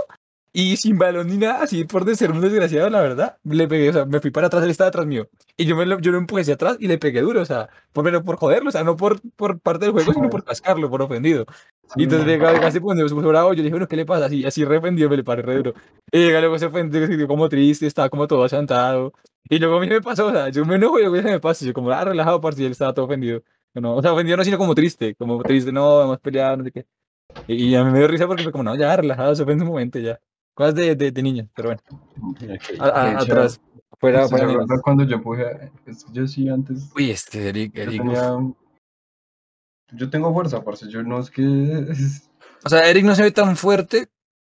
[0.53, 3.89] Y sin balón ni nada, así por de ser un desgraciado, la verdad, le pegué,
[3.89, 5.29] o sea, me fui para atrás, él estaba atrás mío.
[5.55, 7.69] Y yo, me lo, yo lo empujé hacia atrás y le pegué duro, o sea,
[7.93, 10.89] por, pero por joderlo, o sea, no por, por parte del juego, sino por cascarlo,
[10.89, 11.45] por ofendido.
[11.95, 14.25] Y entonces llega, se pone se puso bravo, yo le dije, bueno, ¿qué le pasa?
[14.25, 15.73] Así, así arrepentido, me le paré re duro.
[16.11, 19.13] Y llega, luego se ofendió, se como triste, estaba como todo achantado.
[19.49, 21.39] Y luego a mí me pasó, o sea, yo me enojo y luego se me
[21.39, 23.41] pasa, yo como, ah, relajado, parce, y él estaba todo ofendido.
[23.73, 26.71] No, o sea, ofendido no, sino como triste, como triste, no, hemos peleado, no sé
[26.73, 26.85] qué.
[27.47, 29.63] Y, y a mí me dio risa porque fue como, no, ya, relajado, se ofende
[29.63, 30.19] un momento, ya.
[30.53, 31.81] Cosas de, de, de niños, pero bueno.
[32.31, 32.41] Ok.
[32.79, 33.61] A- a- hecho, atrás,
[33.99, 34.47] fuera, ¿Se fuera
[34.83, 36.89] cuando yo que yo sí antes.
[36.95, 38.01] Uy, este Eric, Yo Eric.
[38.01, 38.07] uf.
[38.13, 38.53] tenía.
[39.93, 40.89] Yo tengo fuerza, parce.
[40.89, 41.41] Yo no es que.
[42.63, 44.09] O sea, Eric no se ve tan fuerte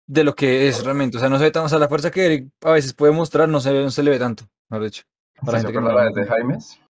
[0.09, 1.18] de lo que es realmente.
[1.18, 1.64] O sea, no se ve tan.
[1.64, 4.11] O sea, la fuerza que Eric a veces puede mostrar no se, no se le
[4.11, 5.05] ve tanto, mejor dicho.
[5.40, 6.81] Para ¿Se gente que no la de Jaimes?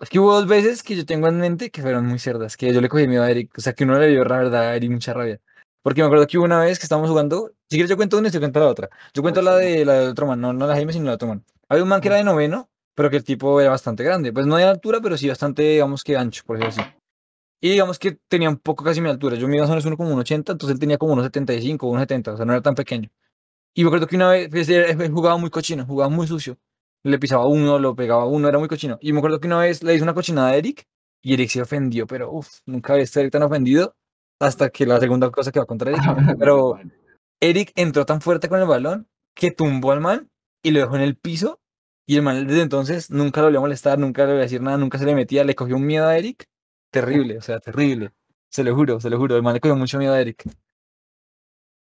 [0.00, 2.72] Es que hubo dos veces que yo tengo en mente que fueron muy cerdas, que
[2.72, 3.52] yo le cogí miedo a Eric.
[3.58, 5.38] O sea, que uno le dio la verdad a Eric mucha rabia.
[5.82, 7.50] Porque me acuerdo que una vez que estábamos jugando.
[7.68, 8.88] Si quieres, yo cuento una y te cuento la otra.
[9.14, 11.14] Yo cuento la de la de otro man, no, no la Jaime, sino la de
[11.16, 11.44] otro man.
[11.68, 14.32] Había un man que era de noveno, pero que el tipo era bastante grande.
[14.32, 16.92] Pues no de altura, pero sí bastante, digamos que ancho, por decirlo así.
[17.60, 19.36] Y digamos que tenía un poco casi mi altura.
[19.36, 21.86] Yo mido más o menos uno como un 80, entonces él tenía como unos 75,
[21.88, 23.08] unos 70, o sea, no era tan pequeño.
[23.74, 26.58] Y me acuerdo que una vez pues, él- jugaba muy cochino, jugaba muy sucio.
[27.04, 28.98] Le pisaba uno, lo pegaba uno, era muy cochino.
[29.00, 30.86] Y me acuerdo que una vez le hizo una cochinada a Eric
[31.22, 33.96] y Eric se ofendió, pero uff, nunca había estado tan ofendido
[34.42, 36.02] hasta que la segunda cosa que va contra Eric.
[36.38, 36.78] Pero
[37.40, 40.28] Eric entró tan fuerte con el balón que tumbó al man
[40.62, 41.58] y lo dejó en el piso.
[42.06, 44.60] Y el man desde entonces nunca lo volvió a molestar, nunca le volvió a decir
[44.60, 46.44] nada, nunca se le metía, le cogió un miedo a Eric.
[46.92, 48.12] Terrible, o sea, terrible.
[48.50, 49.36] Se lo juro, se lo juro.
[49.36, 50.44] El man le cogió mucho miedo a Eric.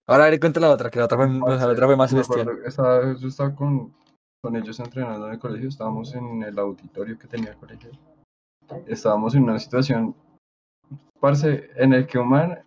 [0.08, 2.14] Ahora Eric cuenta la otra, que la otra fue, o sea, la otra fue más
[2.14, 2.50] bestial.
[2.66, 3.94] estaba- yo estaba con,
[4.42, 7.92] con ellos entrenando en el colegio, estábamos en el auditorio que tenía el colegio.
[8.88, 10.16] Estábamos en una situación,
[11.20, 12.60] parce, en el que un man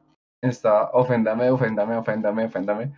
[0.42, 2.92] estaba, oféndame, oféndame, oféndame, oféndame.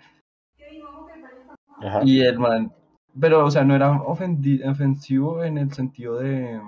[1.81, 2.01] Ajá.
[2.05, 2.73] Y el man,
[3.21, 6.61] pero, o sea, no era ofendi- ofensivo en el sentido de,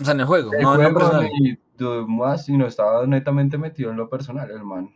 [0.00, 1.30] O sea, en el juego, del no en lo personal.
[1.78, 4.90] de más, sino estaba netamente metido en lo personal, el man.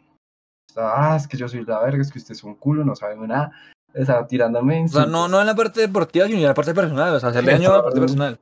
[0.69, 2.97] Estaba, ah, es que yo soy la verga, es que usted es un culo, no
[2.97, 3.53] sabe nada.
[3.93, 7.15] Estaba tirándome O sea, no, no en la parte deportiva, sino en la parte personal.
[7.15, 8.41] O sea, hacerle daño a la parte personal.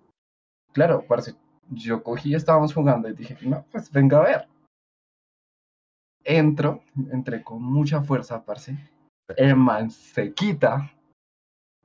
[0.73, 1.35] Claro, parce,
[1.75, 4.49] yo cogí, estábamos jugando y dije, no, pues venga a ver.
[6.25, 8.77] Entro, entré con mucha fuerza, parce.
[9.37, 10.93] El man se quita.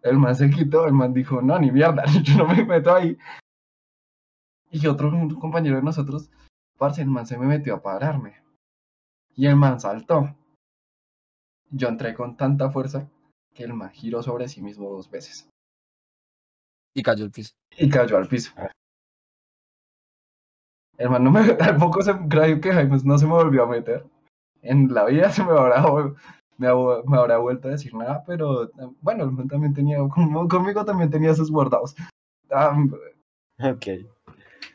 [0.03, 3.17] El man se quitó, el man dijo, no, ni mierda, yo no me meto ahí.
[4.69, 6.29] Y otro compañero de nosotros,
[6.77, 8.35] parce, el man se me metió a pararme.
[9.35, 10.35] Y el man saltó.
[11.69, 13.09] Yo entré con tanta fuerza
[13.53, 15.49] que el man giró sobre sí mismo dos veces.
[16.93, 17.53] Y cayó el piso.
[17.77, 18.51] y cayó al piso.
[20.97, 24.05] Hermano, me, tampoco se creo que Jaime no se me volvió a meter.
[24.61, 25.81] En la vida se me habrá,
[26.57, 28.69] me, hab- me habrá vuelto a decir nada, pero eh,
[29.01, 31.95] bueno, el man también tenía, como- conmigo también tenía sus guardados.
[32.49, 32.75] Ah,
[33.59, 33.87] Ok.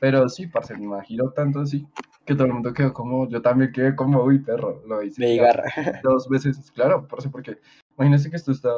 [0.00, 1.87] pero sí, parce, me imagino tanto así
[2.26, 5.20] que todo el mundo quedó como, yo también quedé como, uy, perro, lo hice.
[5.20, 5.26] Me
[6.02, 7.58] dos veces, claro, parce, porque
[7.96, 8.70] imagínese que esto está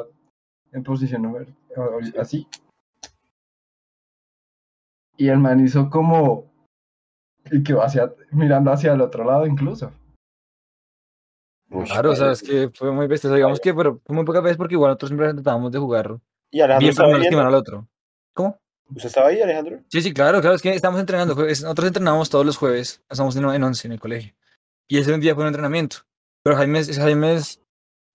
[0.71, 2.47] en posición a- así.
[5.17, 6.45] Y el man hizo como
[7.51, 9.91] y que va hacia mirando hacia el otro lado incluso.
[11.69, 13.27] Uy, Claro, o sea, es que fue muy bestia.
[13.29, 15.79] O sea, digamos que, pero fue muy pocas veces porque igual nosotros siempre tratábamos de
[15.79, 16.19] jugar
[16.51, 16.95] ¿Y Alejandro bien
[17.31, 17.87] para no al otro.
[18.33, 18.59] ¿Cómo?
[18.89, 19.79] ¿Usted estaba ahí, Alejandro?
[19.89, 21.33] Sí, sí, claro, claro, es que estamos entrenando.
[21.35, 24.33] Nosotros entrenamos todos los jueves, estamos en, en 11 en el colegio.
[24.87, 25.97] Y ese un día fue un entrenamiento.
[26.43, 27.59] Pero Jaime, es- Jaime, es-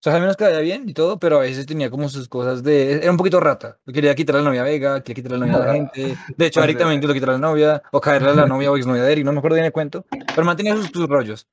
[0.01, 2.63] o sea, Jaime nos caía bien y todo, pero a veces tenía como sus cosas
[2.63, 2.95] de.
[2.95, 3.79] Era un poquito rata.
[3.93, 6.17] Quería quitarle la novia a Vega, quería quitarle la novia a la gente.
[6.37, 9.03] De hecho, Eric también intentó quitarle la novia, o caerle a la novia o exnovia
[9.03, 10.07] de Eric, no me acuerdo bien el cuento.
[10.11, 11.47] Pero mantenía sus, sus rollos.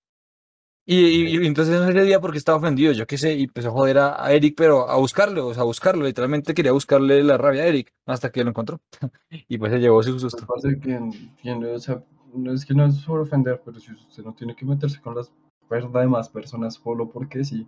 [0.89, 3.71] Y, y- y entonces ese día porque estaba ofendido, yo qué sé, y empezó a
[3.71, 7.37] joder a, a Eric, pero a buscarlo, o sea, a buscarlo, literalmente quería buscarle la
[7.37, 8.79] rabia a Eric, hasta que lo encontró.
[9.29, 10.45] y pues se llevó su susto.
[10.47, 10.97] parece que,
[11.43, 12.01] que no, o sea,
[12.33, 15.15] no es que no es por ofender, pero si usted no tiene que meterse con
[15.15, 15.29] las
[15.67, 17.67] per- demás personas solo porque sí,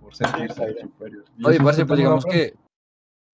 [0.00, 0.78] por sentirse está bien.
[0.88, 1.24] superior.
[1.36, 2.54] Y Oye, parce, pues digamos que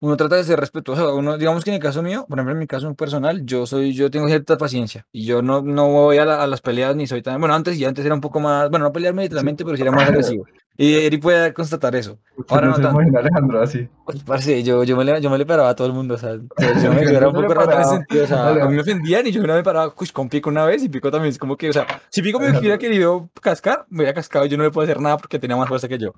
[0.00, 1.16] uno trata de ser respetuoso.
[1.16, 3.94] Uno, digamos que en el caso mío, por ejemplo, en mi caso personal, yo soy,
[3.94, 7.06] yo tengo cierta paciencia y yo no, no voy a, la- a las peleas ni
[7.06, 9.76] soy tan, bueno, antes y antes era un poco más, bueno, no pelearme literalmente, pero
[9.76, 10.44] sí era más agresivo.
[10.76, 12.18] Y Eric puede constatar eso.
[12.36, 13.00] Usted ahora no no tanto.
[13.00, 13.88] imagina Alejandro así.
[14.04, 16.18] Pues, parce, yo, yo, me le, yo me le paraba a todo el mundo, o
[16.18, 18.80] sea, yo, me- era un poco raro en ese sentido, o sea, a mí me
[18.80, 21.30] ofendían y yo una vez me paraba cush, con Pico una vez y Pico también,
[21.30, 24.48] es como que, o sea, si Pico me hubiera querido cascar, me hubiera cascado y
[24.48, 26.12] yo no le puedo hacer nada porque tenía más fuerza que yo.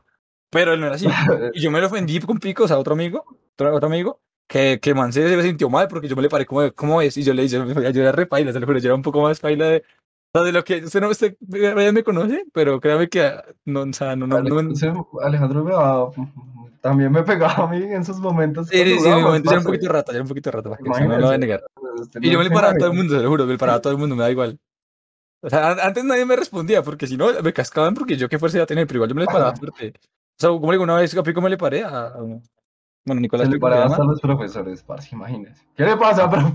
[0.51, 1.07] Pero él no era así.
[1.55, 4.79] Y yo me lo ofendí con Pico, o sea, otro amigo, otro, otro amigo, que,
[4.81, 7.17] que man se, se sintió mal porque yo me le paré como, ¿cómo es?
[7.17, 9.03] Y yo le dije, yo, yo era re paila, se lo juro, yo era un
[9.03, 9.85] poco más paila de,
[10.35, 13.93] de lo que usted no usted Ryan me conoce, pero créame que ah, no, o
[13.93, 16.11] sea, no, no, no me- Ese Alejandro me va-
[16.83, 18.69] también me pegaba a mí en esos momentos.
[18.69, 20.83] Sí, sí, en mi jugábamos, momento era un poquito rata, era un poquito rata, para
[20.83, 21.65] que eso no lo voy a negar.
[22.15, 23.59] Y no yo me le paraba a todo el mundo, se lo juro, me le
[23.59, 24.59] paraba a todo el mundo, me da igual.
[25.43, 28.39] O sea, an- antes nadie me respondía, porque si no, me cascaban porque yo qué
[28.39, 29.95] fuerza iba a tener, pero igual yo me les paraba fuerte.
[30.39, 32.09] O sea, como le digo, una vez a Pico me le paré a...
[32.09, 32.43] a uno-
[33.05, 35.63] Bueno, Nicolás Se le Pico, ¿se paraba hasta los profesores, parce, imagínese.
[35.75, 36.53] ¿Qué le pasa, profe?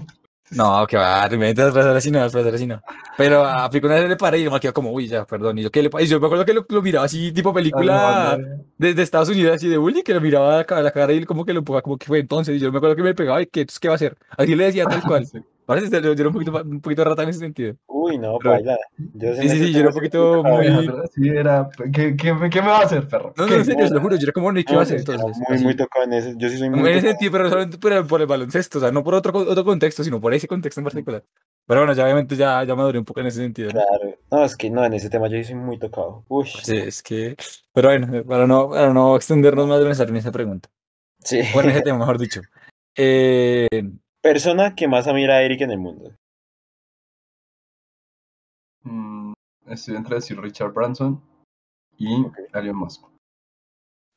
[0.52, 2.82] No, que va, realmente las profesoras sí no, las profesoras sí no.
[3.18, 5.58] Pero a Pico una vez le paré y me quedó como, uy, ya, perdón.
[5.58, 5.90] Y yo, ¿qué le?
[6.00, 9.30] Y yo me acuerdo que lo, lo miraba así, tipo película Alejandro, de, de Estados
[9.30, 11.60] Unidos, así de bullying, que lo miraba a la, cara y él como que lo
[11.60, 12.56] empujaba, como que fue entonces.
[12.58, 14.18] Y yo me acuerdo que me pegaba y que, ¿qué va a hacer?
[14.38, 15.26] Así le decía tal cual.
[15.32, 15.40] Sí.
[15.66, 17.76] Parece que yo, yo era un poquito, un poquito rata en ese sentido.
[17.88, 18.78] Uy, no, Pero- baila.
[19.14, 20.68] Yo Sí, sí, sí, yo era un poquito muy-
[21.14, 21.70] sí, era.
[21.94, 23.34] ¿Qué, qué, qué me va a hacer, perro?
[23.38, 25.00] No, no, en serio, se lo juro, yo era como, ¿y qué va a hacer
[25.00, 25.38] entonces?
[25.48, 25.64] muy, Así.
[25.64, 26.34] muy tocado en ese.
[26.38, 28.92] Yo sí soy muy en ese sentido, pero solamente por, por el baloncesto, o sea,
[28.92, 31.24] no por otro, otro contexto, sino por ese contexto en particular.
[31.68, 33.68] Pero bueno, ya obviamente ya, ya maduré un poco en ese sentido.
[33.70, 33.74] ¿no?
[33.74, 34.16] Claro.
[34.32, 36.26] No, es que no, en ese tema yo sí soy muy tocado.
[36.28, 37.36] Uy, Sí, es que.
[37.72, 40.70] Pero bueno, para no, para no extendernos más de necesario en esa pregunta.
[41.20, 41.40] sí.
[41.54, 42.42] Bueno, en ese tema, mejor dicho.
[42.98, 43.68] Eh,
[44.22, 46.14] Persona que más admira a Eric en el mundo.
[48.84, 49.34] Mm,
[49.68, 51.22] estoy entre decir Richard Branson
[51.98, 52.36] y Ok.
[52.54, 53.04] Elon Musk,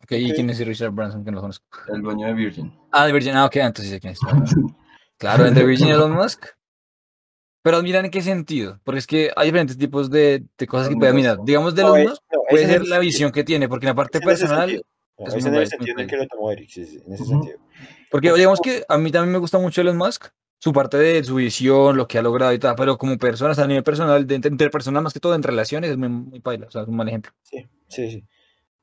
[0.02, 1.22] ok, ¿y quién es Richard Branson?
[1.24, 1.64] Que no lo conozco.
[1.92, 2.72] el dueño de Virgin.
[2.92, 3.34] Ah, de Virgin.
[3.36, 4.20] Ah, ok, entonces sí sé quién es.
[5.16, 6.46] Claro, entre Virgin y Elon Musk.
[7.62, 8.80] Pero miran en qué sentido.
[8.84, 11.38] Porque es que hay diferentes tipos de, de cosas que pueden mirar.
[11.44, 13.94] Digamos, de Elon es- Musk no, puede ser la visión que tiene, porque en la
[13.94, 14.84] parte personal.
[15.18, 17.12] Es es muy en el sentido en el que lo tomó Eric, sí, sí, en
[17.12, 17.33] ese Ujú.
[17.33, 17.59] sentido.
[18.11, 20.27] Porque digamos que a mí también me gusta mucho Elon Musk,
[20.59, 23.55] su parte de su visión, lo que ha logrado y tal, pero como persona, o
[23.55, 26.66] sea, a nivel personal, de, interpersonal más que todo en relaciones, es muy, muy paila,
[26.66, 27.33] o sea, es un mal ejemplo.
[27.42, 28.24] Sí, sí, sí.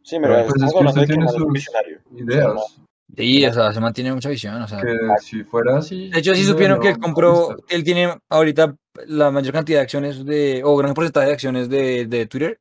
[0.04, 2.00] Sí, Pero, pero pues, es que usted que tiene sus- visionario.
[2.16, 2.82] Ideas.
[3.16, 4.82] Sí, o sea, se mantiene mucha visión, o sea.
[4.82, 6.10] Que si fuera así.
[6.10, 8.76] De hecho, sí no, supieron que no, él no compró, que él tiene ahorita
[9.08, 12.60] la mayor cantidad de acciones de, o gran porcentaje de acciones de, de Twitter,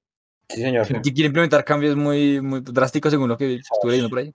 [0.51, 0.87] Sí, señor.
[1.05, 4.35] Y quiere implementar cambios muy, muy drásticos según lo que estuve leyendo por ahí.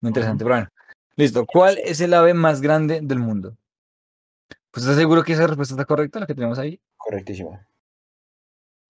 [0.00, 0.68] Muy interesante, pero bueno.
[1.16, 1.44] Listo.
[1.46, 3.56] ¿Cuál es el ave más grande del mundo?
[4.70, 6.80] Pues ¿estás seguro que esa respuesta está correcta, la que tenemos ahí?
[6.96, 7.58] Correctísimo.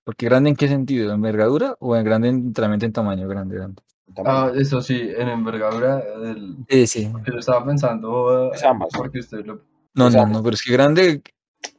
[0.05, 3.83] Porque grande en qué sentido, envergadura o en grande en- literalmente en tamaño, grande, grande.
[4.25, 6.03] Ah, eso sí, en envergadura.
[6.23, 7.13] El, Sí, sí.
[7.25, 8.53] que yo estaba pensando.
[8.53, 8.89] Es ambas.
[8.97, 9.63] Porque usted lo.
[9.95, 11.23] No, no, no, pero es que grande,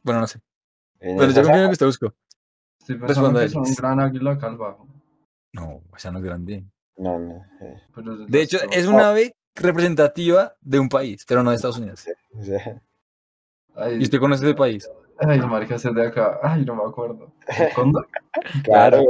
[0.02, 0.40] bueno, no sé.
[1.00, 2.14] En Pero yo confío en que usted buscó.
[2.80, 4.76] Estoy pensando que son un gran águila calva.
[5.52, 6.64] No, esa no es grande.
[6.96, 7.44] No, no.
[7.60, 11.78] eh, pero De hecho, es un ave representativa de un país, pero no de Estados
[11.78, 12.06] Unidos.
[13.74, 14.88] Ay, ¿Y usted conoce ese país?
[15.18, 16.38] Ay, marica, ese de acá.
[16.42, 17.32] Ay, no me acuerdo.
[17.58, 18.08] ¿El cóndor?
[18.64, 19.04] claro.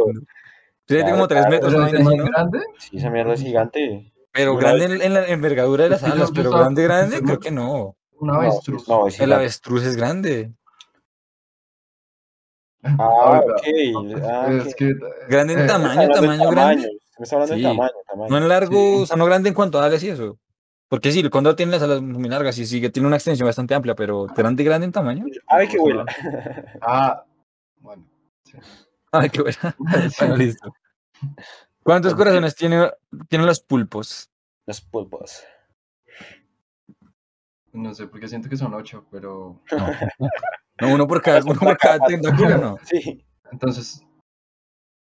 [0.86, 2.58] Tiene Claro, como tres claro, metros, ¿Pero una es grande?
[2.78, 4.12] Sí, esa mierda es gigante.
[4.32, 7.38] Pero Una grande en, en la envergadura de las Es alas, pero grande, grande, creo
[7.38, 7.96] que no.
[8.18, 8.88] Una No, avestruz.
[8.88, 10.52] no, es El avestruz es grande.
[12.82, 12.96] Ah.
[12.98, 14.74] Ah, Es ok.
[14.76, 14.94] que.
[15.28, 16.88] Grande en eh, tamaño, tamaño grande.
[17.18, 17.60] Me está hablando Sí.
[17.62, 18.30] de tamaño, tamaño.
[18.30, 19.02] No en largo, Sí.
[19.02, 20.38] o sea, no grande en cuanto a alas y eso.
[20.88, 23.46] Porque sí, el cóndor tiene las alas muy largas y sí que tiene una extensión
[23.46, 25.24] bastante amplia, pero grande, grande en tamaño.
[25.46, 26.04] Ave que vuela.
[26.80, 27.24] Ah,
[27.78, 28.04] bueno.
[29.12, 29.76] Ay, qué buena.
[30.08, 30.16] Sí.
[30.20, 30.72] Bueno, listo.
[31.82, 32.90] ¿Cuántos corazones tiene,
[33.28, 34.30] tienen los pulpos?
[34.66, 35.44] Los pulpos.
[37.72, 39.60] No sé, porque siento que son ocho, pero.
[39.70, 39.86] No,
[40.86, 42.78] uno por cada, uno por cada tentáculo, no.
[42.84, 43.24] Sí.
[43.52, 44.02] Entonces,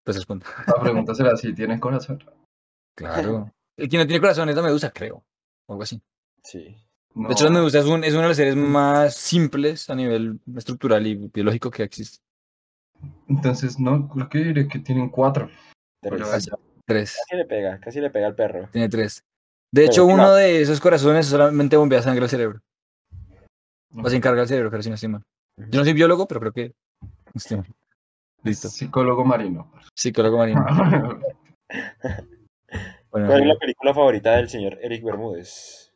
[0.05, 0.47] Pues responde.
[0.67, 2.23] la pregunta será si tienen corazón.
[2.97, 3.51] Claro.
[3.77, 5.25] El que no tiene corazón es la medusa, creo.
[5.67, 6.01] O algo así.
[6.45, 6.77] Sí.
[7.15, 9.95] No, De hecho, la medusa es, un, es uno de los seres más simples a
[9.95, 12.19] nivel estructural y biológico que existe.
[13.29, 15.51] Entonces, no, creo que diré que tienen cuatro.
[16.87, 17.17] Tres.
[17.29, 18.69] Casi le pega, casi le pega al perro.
[18.73, 19.25] Tiene tres.
[19.73, 22.61] De Pero hecho, ¿qué uno de esos corazones solamente bombea sangre al cerebro.
[23.91, 24.03] no.
[24.05, 25.23] O se encarga el cerebro, pero si no estoy mal.
[25.71, 26.75] Yo no soy biólogo, pero creo que.
[27.35, 27.67] estoy mal.
[28.43, 28.69] Listo.
[28.69, 29.73] Psicólogo marino.
[29.95, 30.65] Psicólogo marino.
[33.11, 35.93] Bueno, ¿Cuál es la película favorita del señor Eric Bermúdez?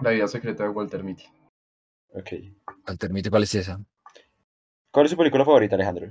[0.00, 1.24] La vida secreta de Walter Mitty.
[2.14, 2.28] Ok.
[2.86, 3.78] Altermite, ¿cuál es esa?
[4.90, 6.10] ¿Cuál es su película favorita, Alejandro?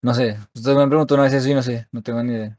[0.00, 0.38] No sé.
[0.54, 1.86] Usted me preguntó una vez eso y no sé.
[1.92, 2.58] No tengo ni idea.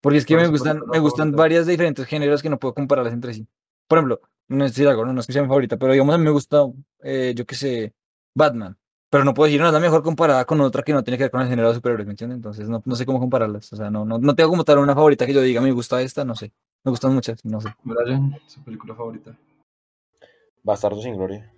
[0.00, 1.42] Porque es que ¿Cuál me gustan, me gustan favorita?
[1.42, 3.48] varias de diferentes géneros que no puedo compararlas entre sí.
[3.88, 6.14] Por ejemplo, no es decir algo, no, no es que sea mi favorita, pero digamos
[6.14, 6.62] a mí me gusta,
[7.02, 7.94] eh, yo qué sé,
[8.34, 8.76] Batman.
[9.10, 11.24] Pero no puedo decir, no, es la mejor comparada con otra que no tiene que
[11.24, 12.36] ver con el género de superhéroes, ¿me entiendes?
[12.36, 13.72] Entonces no, no sé cómo compararlas.
[13.72, 16.00] O sea, no, no, no tengo como tal una favorita que yo diga, me gusta
[16.00, 16.52] esta, no sé.
[16.84, 17.74] Me gustan muchas, no sé.
[17.82, 19.36] Brian, su película favorita.
[20.62, 21.52] Bastardo sin gloria.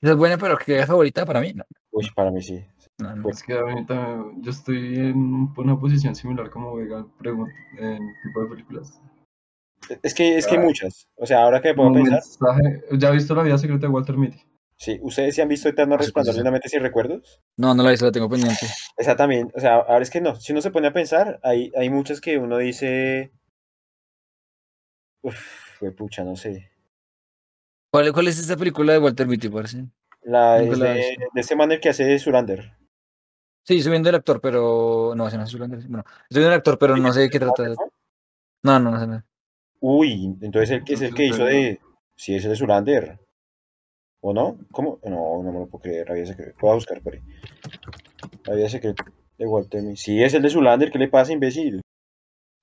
[0.00, 1.64] Esa es buena, pero que es favorita para mí, no.
[1.90, 2.64] Uy, para mí sí.
[2.98, 3.22] no, no.
[3.24, 7.04] Pues- Es que a mí también, yo estoy en una posición similar como Vega
[7.78, 9.00] en tipo de películas.
[10.02, 10.64] Es que, es que hay Ah.
[10.64, 11.08] muchas.
[11.16, 13.86] O sea, ahora que me puedo Un pensar, mensaje, ¿ya ha visto La vida secreta
[13.86, 14.40] de Walter Mitty?
[14.78, 17.40] Sí, ¿ustedes sí han visto Eterno Resplandor de una mente sin recuerdos?
[17.56, 18.66] No, no la hice, la tengo pendiente.
[18.96, 21.72] Esa también, o sea, ahora es que no, si uno se pone a pensar, hay,
[21.76, 23.32] hay muchas que uno dice,
[25.22, 26.70] uff, pucha, no sé.
[27.90, 29.86] ¿Cuál, cuál es esta película de Walter Mitty, parece?
[30.22, 31.24] La es la he de, visto.
[31.32, 32.76] de ese man el que hace de Surander.
[33.62, 35.14] Sí, estoy viendo el actor, pero.
[35.16, 37.40] No, ese no es Zulander, Bueno, estoy viendo el actor, pero no sé de qué
[37.40, 37.64] trata.
[38.62, 39.24] No, no, no sé nada.
[39.80, 41.80] Uy, entonces el que es el que hizo de,
[42.14, 43.18] sí, es el de Surander.
[44.28, 44.58] ¿O no?
[44.72, 44.98] ¿Cómo?
[45.04, 46.58] No, no me lo puedo creer, había secreto.
[46.60, 47.20] Voy a buscar por ahí.
[48.50, 49.04] Había secreto
[49.38, 49.96] de Walter Mitty.
[49.96, 51.80] Sí, es el de Sulander, ¿qué le pasa, imbécil?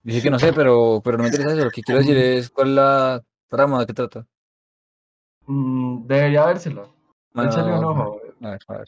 [0.03, 1.63] Dije que no sé, pero, pero no me interesa eso.
[1.63, 4.27] Lo que quiero decir es cuál es la trama, de qué trata.
[5.47, 6.85] Mm, debería vérsela.
[7.33, 8.21] Bueno, Échale un a ver, ojo.
[8.41, 8.87] a ver, a ver.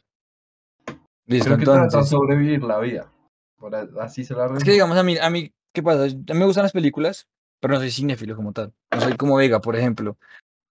[1.27, 2.09] Listo, Creo que trata de entonces.
[2.09, 3.09] sobrevivir la vida.
[3.57, 6.03] Por así se la Es que digamos a mí, a mí, ¿qué pasa?
[6.03, 7.29] A mí me gustan las películas,
[7.61, 8.73] pero no soy cinéfilo como tal.
[8.93, 10.17] No soy como Vega, por ejemplo.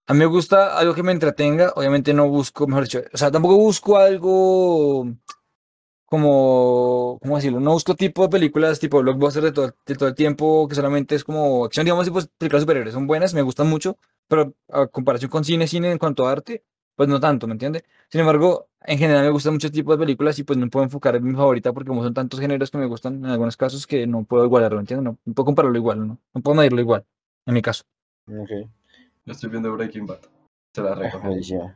[0.06, 3.30] A mí me gusta algo que me entretenga, obviamente no busco, mejor dicho, o sea,
[3.30, 5.06] tampoco busco algo
[6.04, 7.58] como, ¿cómo decirlo?
[7.60, 11.14] No busco tipo de películas tipo blockbuster de todo, de todo el tiempo, que solamente
[11.14, 13.96] es como acción, digamos, tipo películas superhéroes, son buenas, me gustan mucho,
[14.28, 16.64] pero a comparación con cine, cine en cuanto a arte,
[16.96, 17.84] pues no tanto, ¿me entiende?
[18.10, 21.16] Sin embargo, en general me gustan muchos tipos de películas y pues no puedo enfocar
[21.16, 24.06] en mi favorita porque como son tantos géneros que me gustan en algunos casos que
[24.06, 25.04] no puedo igualarlo, ¿entiendes?
[25.04, 26.18] No, no puedo compararlo igual, ¿no?
[26.34, 27.06] No puedo medirlo igual,
[27.46, 27.84] en mi caso.
[28.28, 28.50] Ok,
[29.26, 30.20] Yo estoy viendo Breaking Bad.
[30.74, 31.72] Se la recomiendo.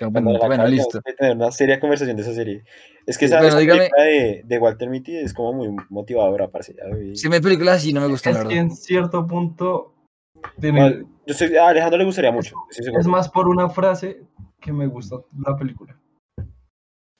[0.00, 1.00] la Bueno, acabe, listo.
[1.02, 2.64] tener una seria conversación de esa serie.
[3.06, 6.74] Es que esa, bueno, película de, de Walter Mitty es como muy motivadora, parce.
[6.74, 7.14] ya vi.
[7.16, 8.64] Si me películas así no me gustan, la Es que verdad.
[8.64, 9.94] en cierto punto
[10.60, 12.56] tiene, Bueno, yo sé- a Alejandro le gustaría mucho.
[12.70, 14.22] es más por una frase
[14.60, 15.96] que me gusta la película.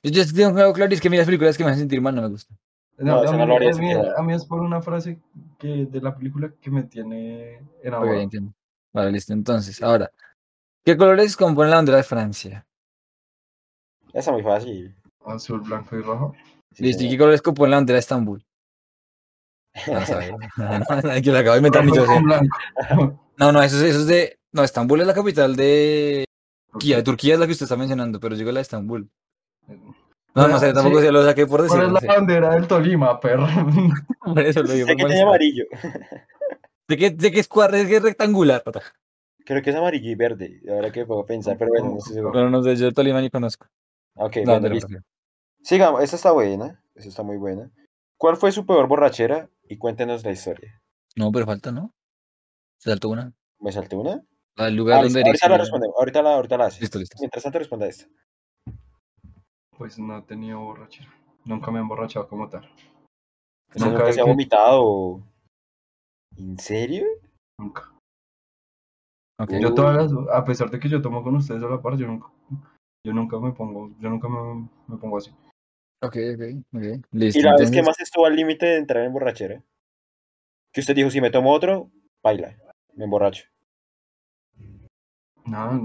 [0.03, 1.81] Yo, yo tengo algo claro y es que a mí las películas que me hacen
[1.81, 2.57] sentir mal no me gustan.
[2.99, 4.15] No, a, eso mí, no lo haría a mí- mal.
[4.17, 5.19] a mí es por una frase
[5.59, 8.21] que, de la película que me tiene Ok, enamorado.
[8.21, 8.53] entiendo.
[8.97, 9.35] Vale, listo.
[9.35, 10.11] Entonces, ahora,
[10.83, 12.67] ¿qué colores componen la bandera de Francia?
[14.15, 14.97] Ya está muy fácil.
[15.27, 16.35] Azul, blanco y rojo.
[16.73, 18.43] Sí, Listo, ¿y qué colores componen la bandera de Estambul?
[19.87, 20.31] No sabes.
[21.23, 22.07] que lo acabo de inventar ni yo.
[23.39, 24.39] No, no, eso, es- eso es de.
[24.53, 26.25] No, Estambul es la capital de
[26.73, 27.05] Turquía.
[27.05, 29.11] Turquía es la que usted está mencionando, pero llegó la de Estambul.
[30.35, 30.75] No, no sé, Sí.
[30.75, 31.83] tampoco se lo saqué por ¿Cuál decir.
[31.85, 33.47] es no la bandera del Tolima, perro?
[34.25, 34.87] Por eso lo digo.
[34.87, 35.65] Sé por que tiene amarillo.
[36.89, 38.63] Sé que, sé que es cuadra, sé que es rectangular.
[38.63, 38.81] pata.
[39.45, 40.61] Creo que es amarillo y verde.
[40.69, 42.33] Ahora que puedo pensar, pero bueno, no estoy seguro.
[42.33, 43.67] Pero no sé, yo Tolima ni conozco.
[44.15, 44.89] Ok, La bueno, listo.
[45.63, 46.83] Sigamos, esta está buena.
[46.95, 47.71] Esta está muy buena.
[48.17, 49.49] ¿Cuál fue su peor borrachera?
[49.69, 50.81] Y cuéntenos la historia.
[51.17, 51.93] No, pero falta, ¿no?
[52.79, 53.33] Se saltó una.
[53.61, 54.23] ¿Me salté una?
[54.57, 55.97] Al lugar Ah, donde ahorita la respondemos.
[55.99, 56.81] Ahorita la, ahorita la haces.
[56.81, 57.17] Listo, listo.
[57.21, 58.07] Mientras tanto, responda esta.
[59.77, 61.13] Pues no he tenido borrachera.
[61.45, 62.63] Nunca me he emborrachado como tal.
[63.69, 65.23] ¿Usted Nunca nunca he se ha que- vomitado?
[66.39, 67.07] ¿En serio?
[67.59, 67.93] Nunca.
[69.39, 69.53] Ok.
[69.61, 72.07] Yo todas las, a pesar de que yo tomo con ustedes a la par, yo
[72.07, 72.29] nunca,
[73.05, 75.31] yo nunca me pongo, yo nunca me, me pongo así.
[76.03, 77.07] Ok, ok, ok.
[77.13, 77.39] Listo.
[77.39, 79.63] ¿Y la vez que más estuvo al límite de entrar en borrachera?
[80.73, 81.91] Que usted dijo, si me tomo otro,
[82.23, 82.57] baila.
[82.95, 83.45] Me emborracho.
[85.45, 85.81] Nada,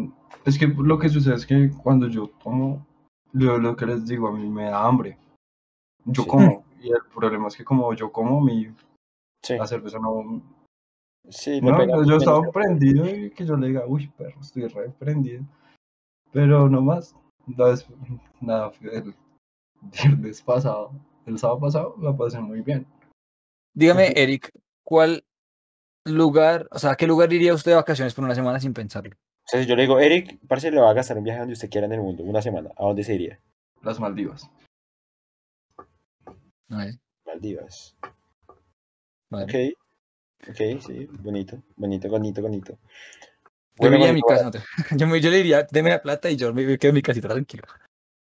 [0.46, 2.86] es que lo que sucede es que cuando yo tomo,
[3.34, 5.18] lo, lo que les digo, a mí me da hambre.
[6.06, 6.30] Yo Sí.
[6.30, 8.74] como, y el problema es que como yo como, mi,
[9.44, 9.58] Sí.
[9.58, 10.42] la cerveza no...
[11.30, 14.68] Sí, No, pega yo estaba que- prendido y que yo le diga, uy, perro, estoy
[14.68, 15.44] re prendido.
[16.32, 17.16] Pero no más,
[17.58, 17.88] la vez-
[18.40, 19.14] nada, el
[19.82, 20.92] viernes pasado,
[21.26, 22.86] el sábado pasado, la pasé muy bien.
[23.74, 24.14] Dígame.
[24.16, 24.52] Eric,
[24.84, 25.24] ¿cuál
[26.06, 29.16] lugar, o sea, a qué lugar iría usted de vacaciones por una semana sin pensarlo?
[29.16, 31.54] O sea, si yo le digo, Eric, parce, le va a gastar un viaje donde
[31.54, 32.72] usted quiera en el mundo, una semana.
[32.78, 33.40] ¿A dónde se iría?
[33.82, 34.50] Las Maldivas.
[37.26, 37.96] Maldivas.
[39.32, 39.46] Vale.
[39.46, 39.78] Ok.
[40.50, 42.72] Ok, sí, bonito, bonito, bonito, bonito.
[43.78, 44.44] Yo me Bueno, iría a mi casa.
[44.46, 44.60] no te-
[44.98, 47.28] Yo, me, yo le diría, deme la plata y yo me quedo en mi casita
[47.28, 47.64] tranquilo.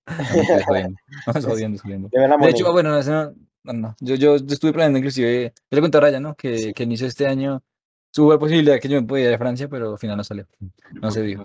[0.07, 0.99] No, mentira, jodiendo.
[1.41, 2.71] Jodiendo, De hecho, moneda.
[2.71, 3.95] bueno, no, no, no.
[3.99, 6.35] Yo, yo, yo estuve planeando inclusive, yo le conté a Brian, ¿no?
[6.35, 7.61] Que, que al inicio de este año
[8.11, 10.47] tuvo la posibilidad que yo me pudiera ir a Francia, pero al final no salió.
[10.93, 11.43] No se dio.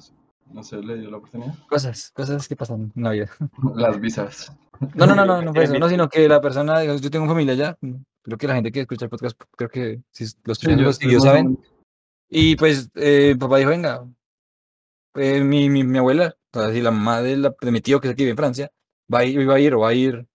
[0.52, 1.54] No, sé- le dio la oportunidad.
[1.68, 3.30] Cosas, cosas que pasan en la vida.
[3.74, 4.52] Las visas.
[4.94, 7.52] No, no, no, no, no fue eso, no, sino que la persona, yo tengo familia
[7.54, 7.78] allá,
[8.22, 10.96] creo que la gente que escucha el podcast, creo que si los Sí, yo los
[10.96, 11.58] estoy tíos más o saben,
[12.28, 14.04] y pues eh, papá dijo, venga,
[15.14, 18.00] eh, mi, mi, mi abuela, o sea, si la mamá de, la- de mi tío
[18.00, 18.70] que es aquí vive en Francia,
[19.12, 20.26] va a ir, iba a ir o va a ir,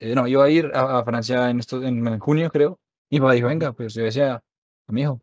[0.00, 2.78] eh, no, iba a ir a, a Francia en, esto, en, en junio, creo,
[3.10, 4.34] y papá dijo, venga, pues yo decía
[4.88, 5.20] a mi hijo,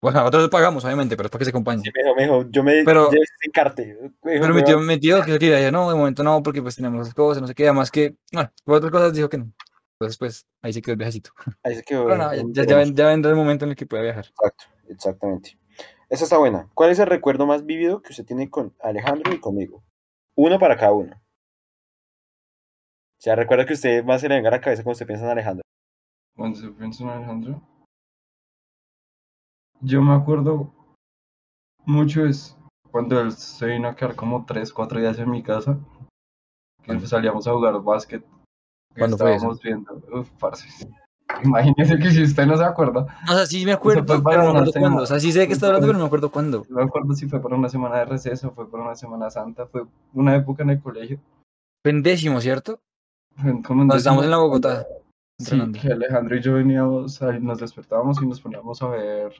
[0.00, 1.82] bueno, nosotros pagamos, obviamente, pero es para que se acompañe.
[1.82, 3.98] Sí, mijo, mijo, yo me Pero- ese encarte.
[4.02, 6.76] Mijo, Pero mi me tío, mi tío que quería, no, de momento no, porque pues
[6.76, 9.52] tenemos las cosas, no sé qué, además que, bueno, por otras cosas dijo que no.
[10.00, 11.30] Entonces, pues, ahí se quedó el viajecito.
[11.64, 12.04] Ahí se quedó.
[12.04, 14.26] Pero no, ya, ya, ya ven- ya vendrá el momento en el que pueda viajar.
[14.26, 15.58] Exacto, exactamente.
[16.08, 16.68] Esa está buena.
[16.74, 19.82] ¿Cuál es el recuerdo más vívido que usted tiene con Alejandro y conmigo?
[20.36, 21.14] Uno para cada uno.
[21.16, 25.24] O sea, recuerda que usted más se le venga a la cabeza cuando usted piensa
[25.24, 25.62] en Alejandro.
[26.36, 27.60] Cuando se piensa en Alejandro.
[29.80, 30.72] Yo me acuerdo
[31.84, 32.56] mucho es
[32.90, 35.78] cuando él se vino a quedar como 3, 4 días en mi casa.
[36.80, 37.06] Que ¿Cuándo?
[37.06, 38.22] salíamos a jugar básquet.
[38.22, 39.52] que ¿Cuándo fue eso?
[39.52, 40.20] estábamos viendo.
[40.20, 40.88] Uf, parce.
[41.44, 43.06] Imagínese que si usted no se acuerda.
[43.30, 45.02] O sea, sí me acuerdo, fue para pero no me una acuerdo cuándo.
[45.02, 46.64] O sea, sí sé de qué está hablando, pero no me acuerdo cuándo.
[46.68, 49.66] No me acuerdo si fue para una semana de receso, fue para una semana santa,
[49.66, 51.20] fue una época en el colegio.
[51.84, 52.80] Fue en décimo, ¿cierto?
[53.36, 54.38] Como en Cuando estábamos en la.
[54.38, 54.86] Bogotá.
[55.38, 59.32] Sí, que Alejandro y yo veníamos, nos despertábamos y nos poníamos a ver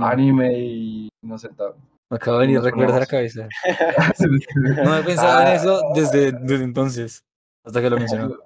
[0.00, 1.78] anime y nos sentábamos.
[2.10, 3.48] Me acaba de venir a la poníamos- cabeza.
[4.84, 5.54] No he pensado en Ah.
[5.54, 7.22] eso desde, desde entonces.
[7.64, 7.96] Hasta que lo
[8.28, 8.36] mencionó.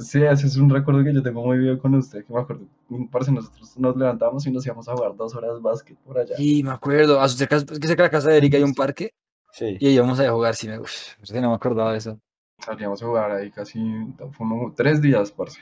[0.00, 2.66] Sí, ese es un recuerdo que yo tengo muy vivo con usted, que me acuerdo.
[3.10, 6.36] Parce, nosotros nos levantamos y nos íbamos a jugar dos horas básquet por allá.
[6.36, 7.20] Sí, me acuerdo.
[7.20, 9.12] A su cerca, es que cerca de la casa de Erika hay un parque
[9.52, 9.78] Sí.
[9.80, 10.54] y ahí íbamos a jugar.
[10.54, 10.90] Sí, me, uf,
[11.32, 12.18] no me acordaba de eso.
[12.58, 13.80] Salíamos a jugar ahí casi,
[14.18, 15.58] fue como tres días, parce.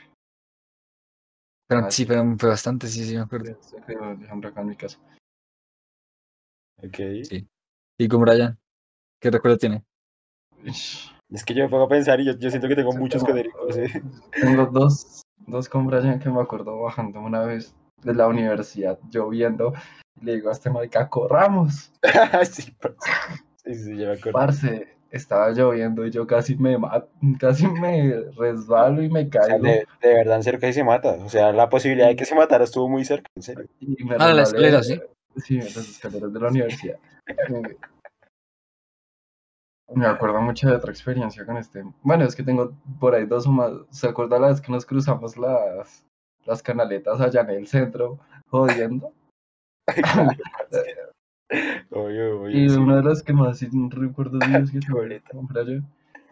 [1.67, 2.05] Pero Ah, sí, sí.
[2.07, 3.57] pero fue bastante, sí, sí, me acuerdo.
[3.61, 4.97] Se quedó Alejandro acá en mi casa.
[6.83, 6.97] Ok.
[7.23, 7.47] Sí.
[7.97, 8.57] Y con Brian,
[9.19, 9.83] ¿qué recuerdo tiene?
[10.63, 13.23] Es que yo me pongo a pensar y yo, yo siento que tengo Sí, muchos
[13.23, 13.53] tengo- Eric.
[13.71, 13.99] sí.
[14.39, 19.73] Tengo dos, dos con Brian que me acuerdo bajando una vez de la universidad, lloviendo,
[20.21, 21.91] y le digo a este marica, corramos.
[22.51, 23.11] sí, parce.
[23.65, 24.31] sí, sí, yo me acuerdo.
[24.39, 27.05] Parce, estaba lloviendo y yo casi me ma-
[27.39, 29.63] casi me resbalo y me O sea, caigo.
[29.67, 31.11] de, de verdad, en serio, casi se mata.
[31.13, 33.65] O sea, la posibilidad de que se matara estuvo muy cerca, en serio.
[33.79, 35.01] Y me Ah, la resbalé- escalera, ¿sí?
[35.37, 36.97] Sí, las escaleras de la universidad.
[37.27, 37.77] Eh,
[39.95, 41.83] Me acuerdo mucho de otra experiencia con este.
[42.03, 43.71] Bueno, es que tengo por ahí dos o más.
[43.89, 46.03] ¿Se acuerda la vez que nos cruzamos las,
[46.45, 49.13] las canaletas allá en el centro, jodiendo?
[51.49, 52.75] Y sí.
[52.77, 55.87] una de las que más sí recuerdo vivos que Brian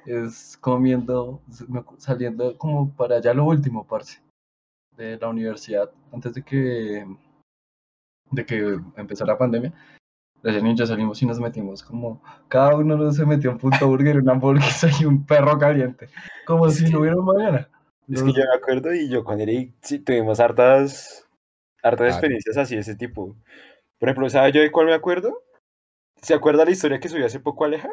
[0.06, 1.42] es comiendo,
[1.98, 4.22] saliendo como para allá lo último, parce,
[4.98, 7.06] de la universidad, antes de que,
[8.32, 9.74] de que empezara la pandemia.
[10.44, 14.18] Brian y yo salimos y nos metimos como, cada uno se metió un punto burger,
[14.20, 16.10] una hamburguesa y un perro caliente,
[16.46, 17.70] como Es si que- no hubiera mañana.
[18.08, 21.28] Es que Nos- yo me acuerdo y yo con Eric sí, tuvimos hartas,
[21.82, 22.12] hartas Claro.
[22.14, 23.36] experiencias así de ese tipo.
[24.06, 25.42] Por ejemplo, ¿sabes yo de cuál me acuerdo?
[26.22, 27.90] ¿Se acuerda la historia que subió hace poco Aleja?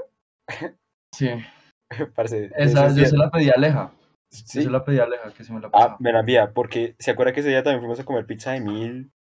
[1.11, 1.31] Sí,
[2.15, 3.93] Parce, esa yo se la pedí a Aleja,
[4.31, 4.63] yo ¿sí?
[4.65, 5.97] se la pedí a Aleja, que se me la Ah, pasó.
[6.01, 8.61] me la envía, porque se acuerda que ese día también fuimos a comer pizza de
[8.61, 9.11] mil.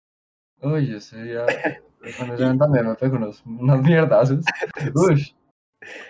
[0.60, 1.46] Uy, ese día,
[2.18, 4.44] con ese día también me pegó unos, unas mierdazos.
[4.94, 5.16] Uy,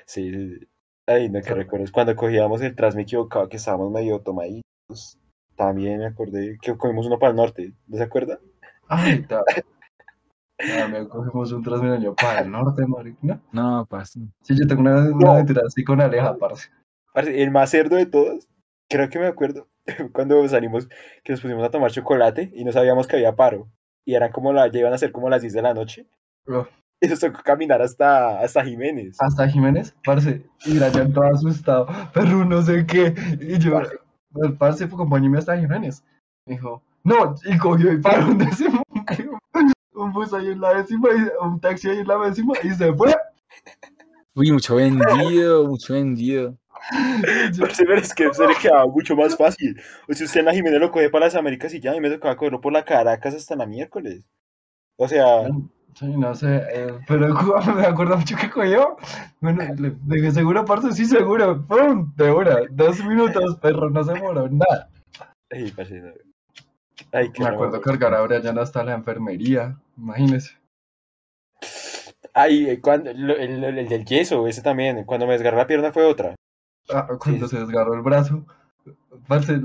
[0.04, 0.68] Sí, sí, sí.
[1.06, 1.60] Ay, no, que Claro.
[1.60, 1.92] recuerdos.
[1.92, 5.16] Cuando cogíamos el tras me equivocaba que estábamos medio tomaditos.
[5.54, 7.72] También me acordé que comimos uno para el norte.
[7.86, 8.40] ¿No se acuerda?
[8.88, 9.24] ay,
[10.58, 10.78] ta.
[10.78, 13.18] También cogimos un transmilenio para el norte, marica.
[13.22, 13.40] ¿no?
[13.52, 14.20] No, parce.
[14.42, 15.30] Sí, yo tengo una, una No.
[15.32, 16.70] aventura así con Aleja, parce.
[17.12, 18.48] Parce, El más cerdo de todos,
[18.88, 19.68] creo que me acuerdo,
[20.12, 20.88] cuando salimos,
[21.24, 23.68] que nos pusimos a tomar chocolate y no sabíamos que había paro.
[24.04, 26.06] Y eran como la, ya iban a ser como las 10 de la noche.
[26.46, 26.68] Uf.
[27.00, 29.16] Y nos tocó caminar hasta, hasta Jiménez.
[29.20, 30.44] Hasta Jiménez, parce.
[30.64, 31.86] Y Brian todo asustado.
[32.14, 33.12] Perro, no sé qué.
[33.40, 33.94] Y yo, Parce.
[34.36, 34.88] el parce,
[35.36, 36.04] hasta Jiménez.
[36.46, 37.34] Me dijo, no.
[37.44, 38.82] Y cogió y paró un décimo.
[40.02, 42.92] Un bus ahí en la décima, y un taxi ahí en la décima y se
[42.94, 43.14] fue.
[44.34, 46.56] Uy, mucho vendido, mucho vendido.
[47.52, 49.80] Yo, Parce, pero es que se le quedaba mucho más fácil.
[50.08, 52.10] O sea, usted en la Jiménez lo coge para las Américas y ya, y me
[52.10, 54.22] tocaba cogerlo por la Caracas hasta la miércoles.
[54.96, 55.48] O sea,
[55.94, 57.28] Sí, no sé, eh, pero
[57.76, 58.96] me acuerdo mucho que cogió.
[59.40, 60.92] Bueno, le le dije, ¿seguro, parce?
[60.92, 61.66] Sí, seguro.
[61.66, 62.12] ¡Pum!
[62.16, 62.60] De hora.
[62.70, 64.88] Dos minutos, perro, no se demoró nada.
[65.50, 66.31] no.
[67.12, 67.84] Ay, Me acuerdo rabia.
[67.84, 70.56] cargar a Brian hasta la enfermería, imagínese.
[72.34, 75.04] Ay, eh, cuando, el, el- el del yeso, ese también.
[75.04, 76.34] Cuando me desgarré la pierna fue otra.
[76.90, 77.56] Ah, cuando Sí.
[77.56, 78.44] se desgarró el brazo,
[79.28, 79.60] parce,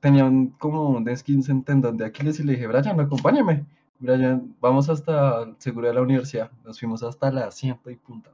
[0.00, 3.64] tenía un, como un esguince en tendón de Aquiles y le dije, Brian, acompáñame.
[4.00, 6.50] Brian, vamos hasta el seguro de la universidad.
[6.64, 8.30] Nos fuimos hasta la 100 y punta.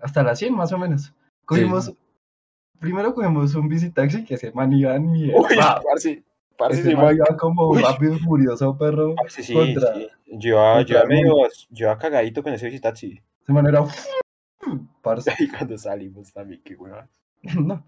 [0.00, 1.14] Hasta la 100 más o menos.
[1.46, 1.92] Cogimos,
[2.80, 5.32] primero cogimos un bicitaxi que se man iba en Uy.
[6.56, 7.82] Parce, sí, man iba como Uy.
[7.82, 9.14] rápido y furioso, perro.
[9.14, 10.08] Parce, sí, contra- sí.
[10.26, 11.34] Yo yo contra medio,
[11.70, 13.20] yo iba cagadito con ese visitaxi.
[13.42, 13.84] Ese man era...
[15.02, 17.08] Parce, Y cuando salimos también, qué hueva.
[17.42, 17.84] no.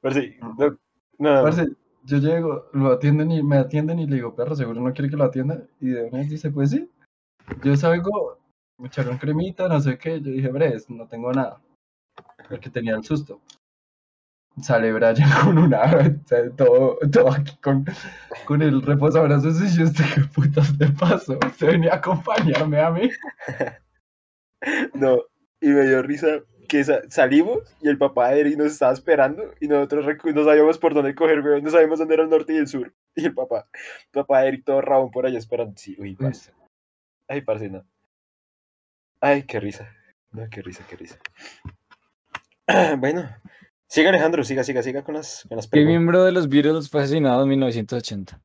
[0.00, 0.78] Parce, no,
[1.18, 1.68] no, Parce,
[2.04, 5.16] yo llego, lo atienden y me atienden y le digo, perro, seguro no quiere que
[5.16, 5.62] lo atienda.
[5.80, 6.90] Y de una vez dice, pues sí.
[7.62, 8.38] Yo salgo,
[8.78, 10.20] me echaron cremita, no sé qué.
[10.20, 11.60] Yo dije, Bres, no tengo nada.
[12.48, 13.40] Porque tenía el susto.
[14.60, 15.80] Sale Brian con una,
[16.56, 17.84] todo, todo aquí con,
[18.44, 21.38] con el reposabrazos y yo estoy que putas de paso.
[21.56, 23.10] Se venía a acompañarme a mí.
[24.94, 25.22] no.
[25.60, 29.52] y me dio risa que sa- salimos y el papá de Eric nos estaba esperando
[29.60, 32.68] y nosotros no sabíamos por dónde coger, no sabíamos dónde era el norte y el
[32.68, 32.92] sur.
[33.14, 35.74] Y el papá, el papá de Eric todo rabón por allá esperando.
[35.76, 36.50] Sí, uy, parce.
[37.28, 37.84] Ay, parce, no.
[39.20, 39.94] Ay, qué risa.
[40.30, 41.18] No, qué risa, qué risa.
[42.98, 43.28] Bueno,
[43.92, 47.02] siga Alejandro, siga, siga, siga con las, con las ¿Qué miembro de los Beatles fue
[47.02, 48.40] asesinado en 1980?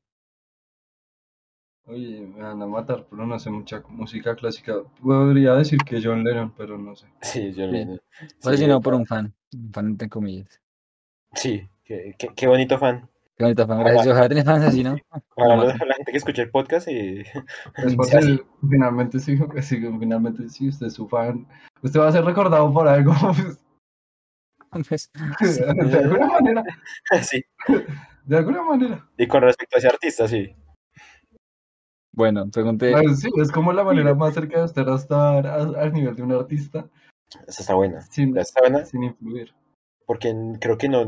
[1.86, 4.74] Oye, me van a matar, pero no sé mucha música clásica.
[5.02, 7.06] Podría decir que John Lennon, pero no sé.
[7.22, 7.60] Sí, Sí.
[7.66, 9.34] no- Fue sí, asesinado por un fan.
[9.54, 10.60] Un fan entre comillas.
[11.32, 13.08] Sí, qué, qué- qué bonito fan.
[13.38, 13.78] Qué bonita fan.
[13.78, 14.06] Gracias.
[14.06, 14.96] Ojalá tenés fans así, ¿no?
[15.34, 17.22] Ojalá la, gente que escuche el podcast y
[18.70, 21.48] finalmente sí, sí, finalmente sí, usted es su fan.
[21.82, 23.14] Usted va a ser recordado por algo.
[24.88, 25.10] Pues,
[25.40, 26.62] de alguna manera.
[27.22, 27.42] sí.
[28.24, 29.08] De alguna manera.
[29.16, 30.54] Y con respecto a ese artista, sí.
[32.12, 32.92] bueno, pregunté.
[32.92, 36.32] Pues sí, es como la manera más cerca de estar a- al nivel de un
[36.32, 36.86] artista
[37.46, 38.00] Esa está buena.
[38.02, 39.54] sin, está buena sin influir.
[40.06, 41.04] porque creo que no.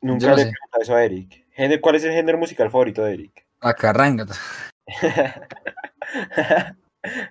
[0.00, 1.46] Nunca Yo le he preguntado eso a Eric.
[1.56, 3.46] Género- ¿Cuál es el género musical favorito de Eric?
[3.60, 4.26] A carranga.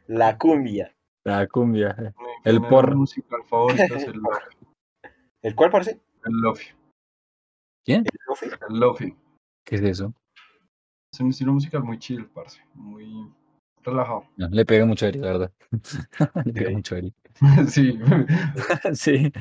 [0.08, 0.94] la cumbia.
[1.24, 1.96] La cumbia.
[1.98, 2.06] Mi
[2.44, 2.96] El género porro.
[2.98, 4.22] musical favorito es el.
[5.42, 6.00] ¿El cuál parece?
[6.26, 6.68] El lofi.
[7.86, 8.02] ¿Quién?
[8.06, 8.46] El lofi.
[8.70, 9.16] El lofi.
[9.66, 10.14] ¿Qué es eso?
[11.14, 12.62] Es un estilo musical muy chill, parce.
[12.74, 13.28] Muy
[13.84, 14.26] relajado.
[14.38, 15.52] No, le pega mucho a Eric, la verdad.
[16.46, 16.76] le pega Ok.
[16.76, 17.14] mucho a Eric.
[17.68, 18.00] sí.
[18.94, 19.32] sí.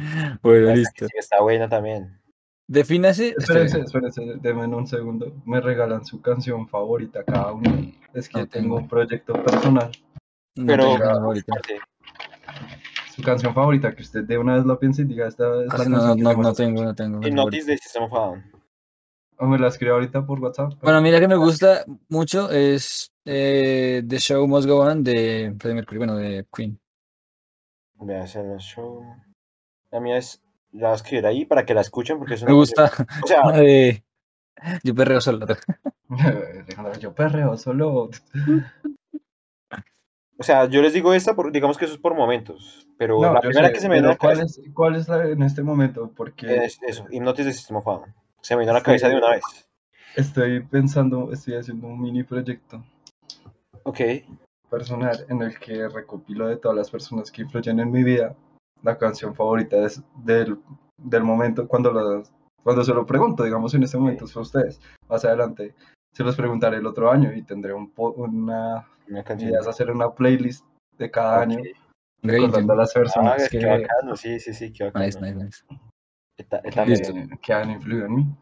[0.43, 1.07] Bueno, listo.
[1.07, 2.19] sí está buena también.
[2.67, 3.35] Defínase.
[3.37, 5.35] Espérense, espérense, denme un segundo.
[5.45, 7.93] Me regalan su canción favorita cada uno.
[8.15, 9.91] Es que No tengo un proyecto personal.
[10.57, 11.53] No Pero tengo canción favorita.
[11.55, 11.81] parce,
[13.15, 15.75] Su canción favorita, que usted de una vez la piense y diga, esta es la
[15.75, 17.21] Ah, canción No, no, no tengo, no tengo.
[17.21, 20.75] Hypnotize de System of a me la escribe ahorita por WhatsApp.
[20.83, 25.03] Bueno, a mí la que me gusta mucho es eh, The Show Must Go On
[25.03, 26.79] de Freddie Mercury, bueno, de Queen.
[27.95, 29.03] Voy a hacer el show.
[29.91, 30.43] La mía es.
[30.73, 32.93] La voy a escribir ahí para que la escuchen porque es una Me gusta
[33.25, 34.05] O sea, de
[34.85, 35.47] Yo perreo solo.
[37.01, 38.11] Yo perreo solo.
[40.41, 42.87] o sea, yo les digo esta, por, digamos que eso es por momentos.
[42.99, 44.97] Pero No, la primera sé, que se me a pero la ¿cuál cabeza es, ¿Cuál
[44.97, 46.11] es la en este momento?
[46.17, 48.15] Porque es eso, Hypnotize de System of a Down.
[48.41, 49.43] Se me vino a la cabeza de una vez.
[50.17, 52.83] estoy pensando, estoy haciendo un mini proyecto
[53.85, 54.01] Ok.
[54.71, 58.35] personal en el que recopilo de todas las personas que influyen en mi vida
[58.83, 60.59] la canción favorita es del,
[60.97, 62.33] del momento cuando, las-
[62.63, 64.81] cuando se lo pregunto, digamos en este momento a ustedes.
[65.09, 65.75] Más adelante
[66.13, 69.51] se los preguntaré el otro año y tendré un una Una mi canción.
[69.51, 70.65] idea es hacer una playlist
[70.97, 71.67] de cada año Ok.
[72.23, 75.05] recordando a las Ah, personas qué que, bacano, sí, sí, sí, qué bacano.
[75.05, 75.65] Nice, nice, nice.
[76.39, 77.13] Está, está Listo.
[77.43, 78.37] que han influido en mí.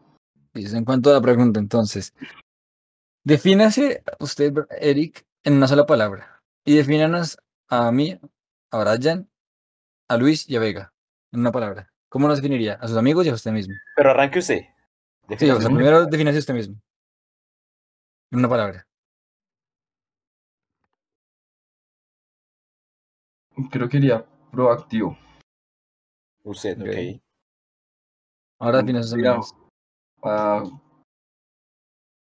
[0.53, 2.13] Listo, En cuanto a la pregunta, entonces,
[3.23, 6.41] defínase usted, Eric, en una sola palabra.
[6.65, 7.37] Y defínanos
[7.69, 8.19] a mí,
[8.71, 9.29] a Brian,
[10.07, 10.93] a Luis y a Vega,
[11.31, 11.91] en una palabra.
[12.09, 12.73] ¿Cómo nos definiría?
[12.75, 13.73] A sus amigos y a usted mismo.
[13.95, 14.61] Pero arranque usted.
[14.61, 14.65] Sí,
[15.25, 15.61] o Defínase.
[15.61, 16.75] sea, primero defínase usted mismo.
[18.31, 18.87] En una palabra.
[23.67, 25.17] Creo que iría proactivo.
[26.43, 26.87] Usted, Ok.
[26.87, 27.21] ok.
[28.59, 29.55] Ahora Digamos, amigos.
[30.23, 30.63] ah,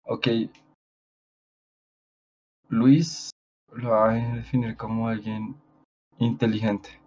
[0.04, 0.26] ok.
[2.68, 3.30] Luis
[3.72, 5.56] lo va a definir como alguien
[6.18, 7.00] inteligente.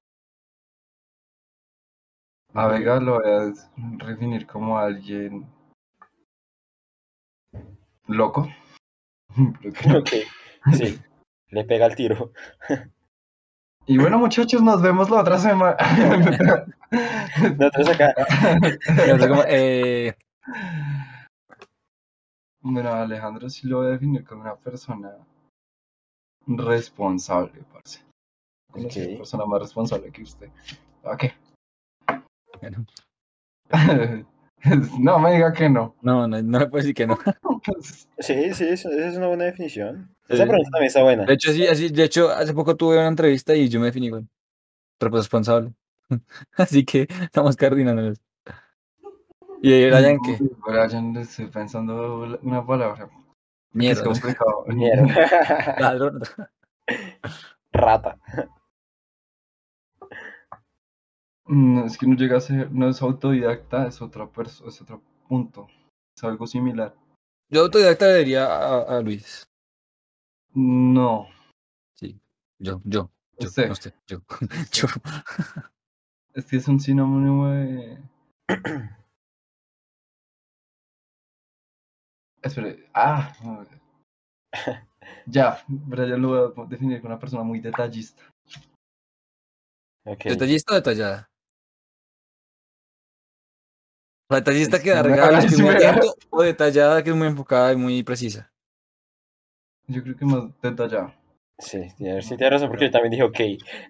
[2.53, 5.47] A Vega lo voy a definir como alguien
[8.07, 8.47] loco.
[9.61, 9.99] Creo que no.
[9.99, 10.09] Ok,
[10.73, 10.99] sí.
[11.49, 12.31] Le pega el tiro.
[13.85, 15.75] Y bueno, muchachos, nos vemos la otra semana.
[17.57, 18.13] Nosotros acá.
[19.27, 20.15] Como, eh,
[22.61, 25.11] Bueno, Alejandro sí lo voy a definir como una persona
[26.47, 27.99] responsable, parce.
[28.73, 29.17] Una Ok.
[29.17, 30.49] persona más responsable que usted.
[31.03, 31.33] ¿A qué?
[32.61, 32.85] bueno,
[34.99, 35.95] no me diga que no.
[36.01, 37.17] no, no, no le puedo decir que no.
[38.19, 40.12] Sí, sí, eso- esa es una buena definición.
[40.27, 41.25] Esa pregunta también está buena.
[41.25, 44.07] De hecho, sí, así, de hecho, hace poco tuve una entrevista y yo me definí
[44.07, 44.27] igual.
[44.99, 45.73] Responsable.
[46.57, 48.21] Así que estamos coordinándonos.
[49.61, 50.37] ¿Y Brian qué?
[50.65, 53.07] Brian, estoy pensando una palabra.
[53.07, 53.19] que Es
[53.73, 54.03] Mierda.
[54.03, 54.65] complicado.
[54.67, 55.75] Mierda.
[55.79, 56.21] Ladrón.
[57.71, 58.17] Rata.
[61.45, 65.01] No, es que no llega a ser, no es autodidacta, es otra persona, es otro
[65.27, 65.67] punto.
[66.15, 66.95] Es algo similar.
[67.49, 69.47] Yo autodidacta le diría a, a Luis.
[70.53, 71.27] No.
[71.95, 72.19] Sí.
[72.59, 73.09] Yo, yo.
[73.39, 73.67] Yo, Usted.
[73.67, 74.21] no usted, yo.
[74.71, 74.87] yo.
[76.33, 77.97] Es que es un sinónimo de.
[82.41, 82.89] Espere.
[82.93, 83.33] Ah.
[83.43, 83.65] no.
[85.25, 88.23] Ya, Brian lo voy a definir como una persona muy detallista.
[90.05, 91.29] ¿Detallista o detallada?
[94.29, 97.73] La detallista que da regalos, que es muy atento, o detallada que es muy enfocada
[97.73, 98.52] y muy precisa.
[99.87, 101.13] Yo creo que más detallado.
[101.59, 103.37] Sí, tiene, sí, tiene razón, porque yo también dije ok.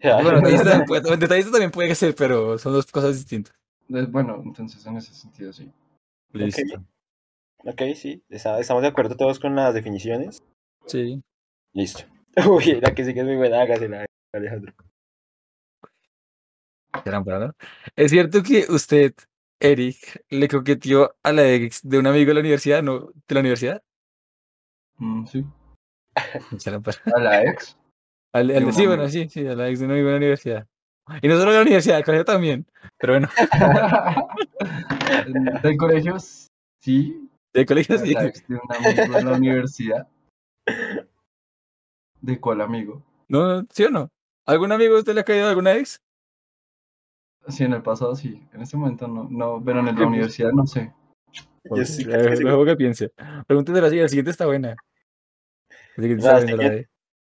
[0.02, 3.54] Sea, Bueno, detallista también, puede, detallista también puede ser, pero son dos cosas distintas.
[3.88, 5.72] Bueno, entonces en ese sentido sí.
[6.32, 6.84] Listo.
[7.66, 8.24] ok, sí.
[8.30, 10.42] está- estamos de acuerdo todos con las definiciones.
[10.88, 11.22] Sí.
[11.74, 12.04] Listo.
[12.50, 14.74] Uy, la que sí que es muy buena, hágasela, Alejandro.
[17.96, 19.14] Es cierto que usted,
[19.60, 23.12] Eric, le coqueteó a la ex de un amigo de la universidad, ¿no?
[23.28, 23.84] ¿De la universidad?
[24.98, 25.46] Mm, sí.
[27.16, 27.78] A la ex.
[28.34, 30.68] Al- al- sí, bueno, sí, sí, a la ex de un amigo de la universidad.
[31.22, 32.66] Y no solo de la universidad, el colegio también.
[32.98, 33.30] Pero bueno,
[35.62, 36.18] Del colegio,
[36.82, 37.30] sí.
[37.54, 38.14] del colegio sí.
[38.14, 40.08] la ex de un amigo en la universidad.
[42.22, 43.04] ¿De cuál amigo?
[43.28, 44.10] No, no, ¿sí o no?
[44.48, 46.02] ¿Algún amigo usted le ha caído a alguna ex?
[47.50, 48.42] Sí, en el pasado sí.
[48.54, 49.28] En este momento no.
[49.30, 50.92] no pero en pues la universidad no sé.
[51.66, 53.12] Yo sí, Eh, que piense.
[53.46, 54.76] Pregúntese la siguiente, la siguiente está buena.
[55.96, 56.90] La siguiente está La de,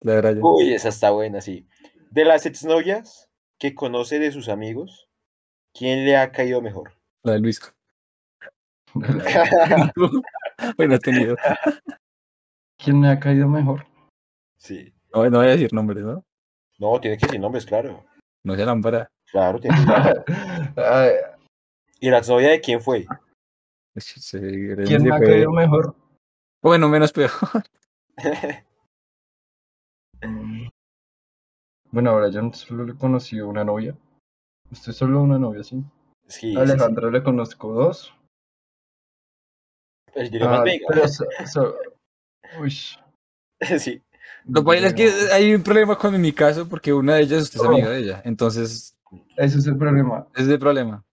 [0.01, 0.39] la de Brian.
[0.41, 1.67] Uy, esa está buena, sí.
[2.11, 3.29] De las exnovias
[3.59, 5.09] que conoce de sus amigos,
[5.73, 6.93] ¿quién le ha caído mejor?
[7.23, 7.59] La de Luis.
[10.77, 11.35] bueno, ha tenido.
[12.77, 13.85] ¿Quién me ha caído mejor?
[14.57, 14.93] Sí.
[15.13, 16.23] No, no voy a decir nombres, ¿no?
[16.77, 18.05] No, tiene que decir nombres, claro.
[18.43, 19.09] No sea lámpara.
[19.31, 19.85] Claro, tiene que
[21.99, 23.05] ¿Y la exnovia de quién fue?
[24.29, 25.95] ¿Quién me ha caído mejor?
[26.61, 27.31] Bueno, menos peor.
[31.91, 33.95] Bueno, ahora yo solo le conocí una novia.
[34.71, 35.81] Usted solo una novia, sí.
[36.27, 38.13] Sí, le conozco dos.
[40.13, 41.75] El más Ah, pero so- so-
[42.59, 42.71] Uy.
[43.79, 44.01] sí.
[44.45, 47.59] Lo cual es que hay un problema con mi caso porque una de ellas usted
[47.59, 47.69] es Oh.
[47.69, 48.21] amiga de ella.
[48.25, 48.97] Entonces,
[49.37, 50.27] Ese es el problema.
[50.33, 51.03] ese es el problema.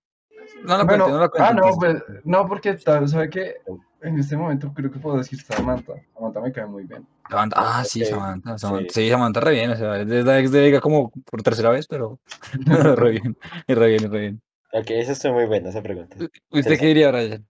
[0.62, 1.48] No la Bueno, cuente, no la cuente.
[1.48, 3.56] ah, no, pues, no, porque tal, ¿sabe qué?
[4.00, 5.94] En este momento creo que puedo decir Samantha.
[6.14, 7.06] Samantha me cae muy bien.
[7.30, 8.58] Samantha- ah, sí, Samantha.
[8.58, 9.04] Samantha sí.
[9.04, 9.10] sí.
[9.10, 9.70] Samantha re bien.
[9.70, 12.18] O sea, es la ex de Vega como por tercera vez, pero
[12.96, 13.36] re bien.
[13.66, 14.42] y Re bien, y re bien.
[14.72, 16.16] Ok, esa está muy buena, esa pregunta.
[16.50, 17.46] ¿Usted qué diría, Brian?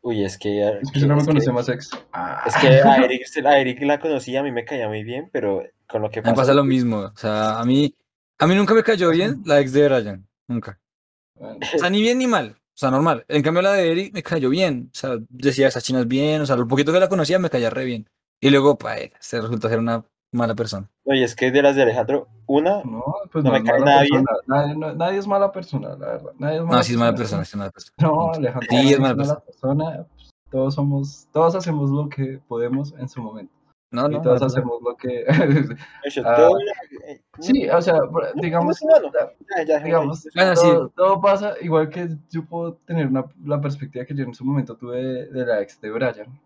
[0.00, 0.66] Uy, es que...
[0.82, 1.90] Es que yo no me es que- conocí más ex.
[2.12, 5.28] Ah, Es que a Eric, a Eric la conocí, a mí me caía muy bien,
[5.32, 6.42] pero con lo que A mí me pasa...
[6.42, 6.98] pasa lo mismo.
[6.98, 7.94] O sea, a mí,
[8.38, 10.28] a mí nunca me cayó bien la ex de Brian.
[10.48, 10.78] Nunca.
[11.34, 12.56] bueno, O sea, ni bien ni mal.
[12.58, 13.24] O sea, normal.
[13.28, 14.90] En cambio, la de Eric me cayó bien.
[14.94, 16.40] O sea, decía, esas chinas bien.
[16.42, 18.08] O sea, lo poquito que la conocía me caía re bien.
[18.40, 20.88] Y luego, pa, eh, se resultó ser una mala persona.
[21.04, 23.80] Oye, es que de las de Alejandro, una, No, pues No no, me es cae
[23.80, 24.24] nada bien.
[24.24, 24.40] persona.
[24.46, 26.32] Nadie, no- nadie es mala persona, la verdad.
[26.38, 27.94] Nadie es mala No, sí es mala persona, sí es mala persona.
[27.98, 28.32] No.
[28.32, 30.06] Alejandro, Sí, nadie es mala persona.
[30.14, 33.52] pues, todos somos, todos hacemos lo que podemos en su momento.
[33.90, 35.22] No, no, y todos hacemos lo que.
[35.22, 35.66] eh,
[37.40, 38.00] sí, o sea,
[38.34, 38.78] digamos,
[39.84, 40.92] digamos, Bueno, todo, sí.
[40.94, 44.76] todo pasa igual que yo puedo tener una, la perspectiva que yo en su momento
[44.76, 46.40] tuve de, de la ex de Brian.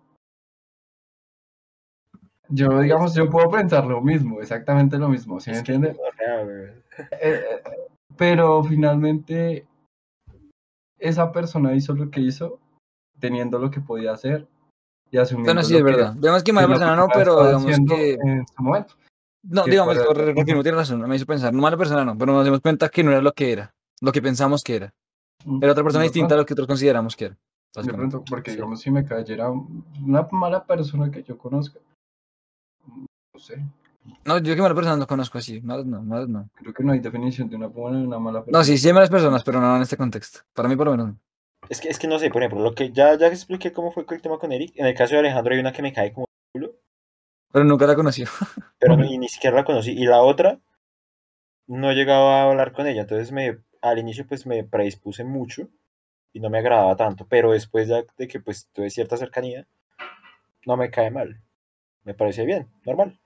[2.49, 5.99] Yo, digamos, yo puedo pensar lo mismo, exactamente lo mismo, ¿sí me Es que- entiende?
[6.19, 6.65] Real, güey.
[7.13, 7.63] Eh, eh,
[8.17, 9.67] pero finalmente
[10.99, 12.61] esa persona hizo lo que hizo,
[13.19, 14.47] teniendo lo que podía hacer
[15.13, 16.15] y asumiendo Bueno, sí, es verdad.
[16.15, 18.15] Digamos que mala persona no, pero digamos que.
[18.15, 18.95] en su momento.
[19.45, 21.01] No, digamos, refirmo, tiene razón.
[21.09, 21.53] Me hizo pensar.
[21.53, 23.75] No mala persona no, pero nos dimos cuenta que no era lo que era.
[24.01, 24.95] Lo que pensamos que era.
[25.61, 27.37] Era otra persona distinta a lo que otros consideramos que era.
[27.75, 28.57] De pronto, porque Sí.
[28.57, 31.79] digamos, si me cayera una mala persona que yo conozca,
[32.87, 33.65] no sé,
[34.25, 35.61] No, yo que mala persona no conozco así.
[35.61, 36.49] Malas no, malas no.
[36.55, 38.59] creo que no hay definición de una buena y una mala persona.
[38.59, 40.41] No, sí, sí hay malas personas, pero no en este contexto.
[40.53, 41.17] Para mí, por lo menos.
[41.69, 44.05] Es que, es que no sé, por ejemplo, lo que ya, ya expliqué cómo fue
[44.09, 44.73] el tema con Eric.
[44.77, 46.75] En el caso de Alejandro hay una que me cae como culo,
[47.53, 48.25] Pero nunca la conocí.
[48.79, 49.93] pero y ni siquiera la conocí.
[49.93, 50.61] Y la otra,
[51.67, 53.03] no llegaba a hablar con ella.
[53.03, 55.69] Entonces me, al inicio pues me predispuse mucho
[56.33, 57.27] y no me agradaba tanto.
[57.29, 59.67] Pero después ya de que pues tuve cierta cercanía,
[60.67, 61.41] no me cae mal.
[62.05, 63.19] Me parece bien, normal.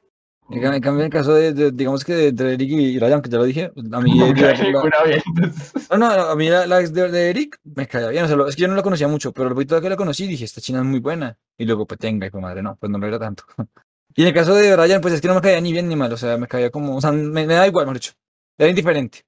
[0.48, 3.28] En cambio, en el caso de, de- digamos que de, de Eric y Ryan, que
[3.30, 7.10] ya lo dije, a mí, No la- no, no, a mí la, la ex de,
[7.10, 8.24] de Eric me caía bien.
[8.24, 9.96] O sea, lo- es que yo no la conocía mucho, pero lo poquito que la
[9.96, 11.36] conocí dije, esta china es muy buena.
[11.58, 13.44] Y luego, pues tenga, y pues madre, no, pues no lo era tanto.
[14.18, 15.94] Y en el caso de Ryan, pues es que no me caía ni bien ni
[15.96, 16.10] mal.
[16.10, 18.12] O sea, me caía como, o sea, me, me da igual, mejor dicho.
[18.56, 19.26] Era indiferente.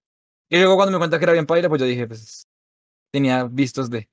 [0.49, 2.47] Y luego cuando me cuenta que era bien paila, pues yo dije, pues
[3.13, 4.09] tenía vistos de.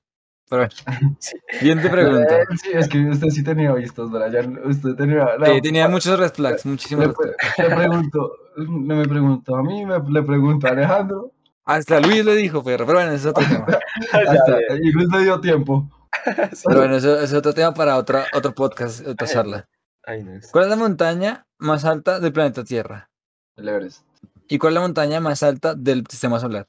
[0.48, 1.36] Pero bueno, Sí.
[1.58, 2.40] siguiente pregunta.
[2.42, 4.58] Eh, Sí, es que usted sí tenía vistos, Brian.
[4.64, 5.36] Usted tenía.
[5.36, 7.58] la- Sí, tenía muchos red flags, muchísimos Le, red flags.
[7.70, 11.32] le pregunto, no me preguntó a mí, me, le pregunto a Alejandro.
[11.64, 12.86] Hasta Luis le dijo, perro.
[12.86, 13.66] Pero bueno, ese es otro tema.
[14.12, 15.90] hasta- y Luis le dio tiempo.
[16.64, 19.68] Pero bueno, eso, eso es otro tema para otra, otro podcast, otra charla.
[20.04, 23.10] Ay, no, es- ¿Cuál es la montaña más alta del planeta Tierra?
[23.56, 24.04] El Everest.
[24.48, 26.68] ¿Y cuál es la montaña más alta del sistema solar?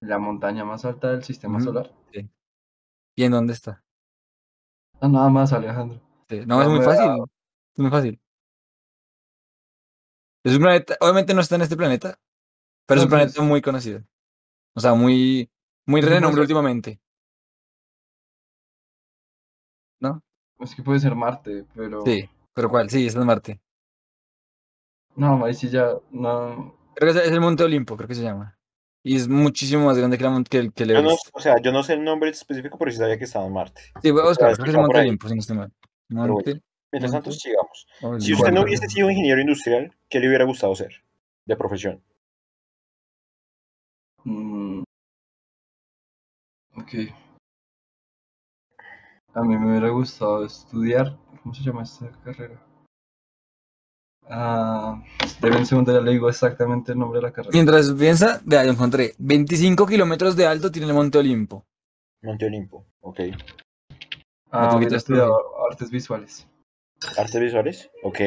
[0.00, 1.90] La montaña más alta del sistema solar.
[3.16, 3.84] ¿Y en dónde está?
[5.00, 6.00] Ah, nada más, Alejandro.
[6.28, 7.10] Sí, No, No es muy fácil.
[7.74, 8.20] Es muy fácil.
[10.44, 12.18] Es un planeta, obviamente no está en este planeta,
[12.86, 14.02] pero es un planeta muy conocido.
[14.74, 15.50] O sea, muy,
[15.86, 17.00] muy ser- últimamente.
[20.60, 22.02] Es que puede ser Marte, pero.
[22.04, 22.88] Sí, pero ¿cuál?
[22.88, 23.60] Sí, es en Marte.
[25.16, 25.94] No, ahí sí ya.
[26.10, 26.74] No.
[26.94, 28.56] Creo que es el Monte Olimpo, creo que se llama.
[29.06, 31.28] Y es muchísimo más grande que, la, que el, que el no, Everest.
[31.34, 33.82] o sea, yo no sé el nombre específico, pero sí sabía que estaba en Marte.
[34.02, 34.98] Sí, voy a buscar, es creo que es Monte.
[34.98, 35.72] Olimpo, si no estoy mal.
[36.08, 36.38] bueno.
[36.90, 37.86] Mientras tanto, sigamos.
[38.18, 41.04] Si usted no hubiese sido ingeniero industrial, ¿qué le hubiera gustado ser
[41.44, 42.02] de profesión?
[44.24, 44.82] mm,
[46.76, 46.94] Ok.
[49.34, 51.18] A mí me hubiera gustado estudiar.
[51.42, 52.63] ¿Cómo se llama esta carrera?
[54.28, 55.02] Ah,
[55.42, 57.50] un segundo, ya le digo exactamente el nombre de la carrera.
[57.52, 59.14] Mientras piensa, vea, lo encontré.
[59.18, 61.66] 25 kilómetros de alto tiene el Monte Olimpo.
[62.22, 63.20] Monte Olimpo, ok.
[64.50, 66.46] Ah, tú hubiera quitas tu estudiado artes visuales.
[67.18, 68.18] Artes visuales, ok.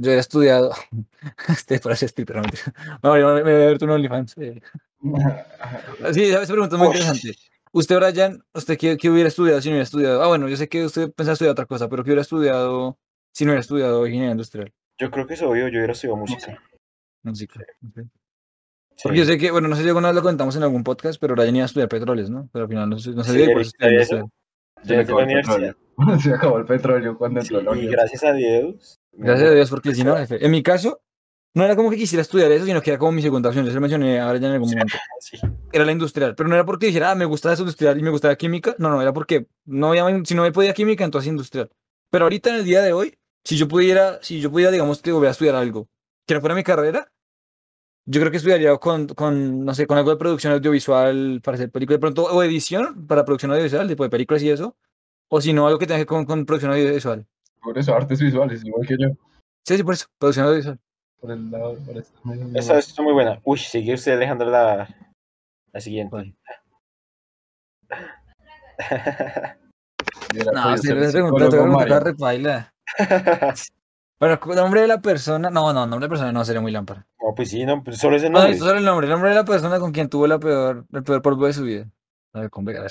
[0.00, 0.72] Yo he estudiado.
[1.48, 2.74] Este parece stripper, no mentira.
[3.02, 4.34] Me voy a me voy a ver tu OnlyFans.
[4.38, 4.60] eh.
[6.12, 6.96] Sí, esa pregunta es muy Ush.
[6.96, 7.36] interesante.
[7.72, 10.22] Usted, Brian, ¿usted qué, qué hubiera estudiado si no hubiera estudiado?
[10.22, 12.98] Ah, bueno, yo sé que usted pensaba estudiar otra cosa, pero ¿qué hubiera estudiado
[13.32, 14.72] si no hubiera estudiado ingeniería industrial?
[14.98, 16.62] Yo creo que es obvio, yo hubiera estudiado música.
[17.22, 17.60] Música.
[17.88, 18.04] ok.
[18.96, 19.02] Sí.
[19.02, 21.20] Porque yo sé que, bueno, no sé si alguna vez lo contamos en algún podcast,
[21.20, 22.48] pero Brian iba a estudiar petróleos, ¿no?
[22.52, 24.30] Pero al final no no se Sí, dio por eso.
[24.84, 25.76] Se Yo acabó el petróleo.
[26.20, 29.00] Se acabó el petróleo cuando Sí, entró la y gracias a Dios.
[29.12, 30.44] Gracias a Dios, porque si no, jefe.
[30.44, 31.00] En mi caso,
[31.54, 33.64] no era como que quisiera estudiar eso, sino que era como mi segunda opción.
[33.64, 34.96] Yo se lo mencioné a Brian en algún momento.
[35.20, 35.38] Sí.
[35.72, 38.10] Era la industrial, pero no era porque dijera, ah, me gusta eso industrial y me
[38.10, 38.76] gusta la química.
[38.78, 41.70] No, no, era porque no había, si no me podía química, entonces industrial.
[42.10, 45.12] Pero ahorita en el día de hoy, si yo pudiera, si yo pudiera, digamos, que
[45.12, 45.88] volver a estudiar algo
[46.26, 47.12] que no fuera mi carrera,
[48.06, 51.70] yo creo que estudiaría con, con, no sé, con algo de producción audiovisual para hacer
[51.70, 54.76] películas de pronto, o edición para producción audiovisual, tipo de películas y eso,
[55.28, 57.26] o si no, algo que tenga que ver con, con producción audiovisual.
[57.62, 59.08] Por eso, artes visuales, igual que yo.
[59.66, 60.78] Sí, sí, por eso, producción audiovisual.
[61.20, 62.58] Por el lado, por este medio.
[62.58, 63.40] Esa está muy buena.
[63.44, 64.88] Uy, sigue usted, Alejandro, la,
[65.72, 66.14] la siguiente.
[66.14, 66.34] Hubiera
[70.52, 72.73] No, si ser le preguntas, te voy a repaila.
[74.20, 75.50] Bueno, cu- nombre de la persona.
[75.50, 77.04] No, no, nombre de persona no sería muy lámpara.
[77.20, 78.52] no, pues sí, no, pues solo ese No, nombre.
[78.52, 79.06] esto solo el nombre.
[79.06, 81.64] El nombre de la persona con quien tuvo la peor, el peor polvo de su
[81.64, 81.90] vida.
[82.32, 82.86] A ver, con Vega.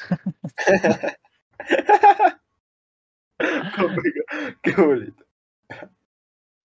[4.62, 5.24] Qué bonito.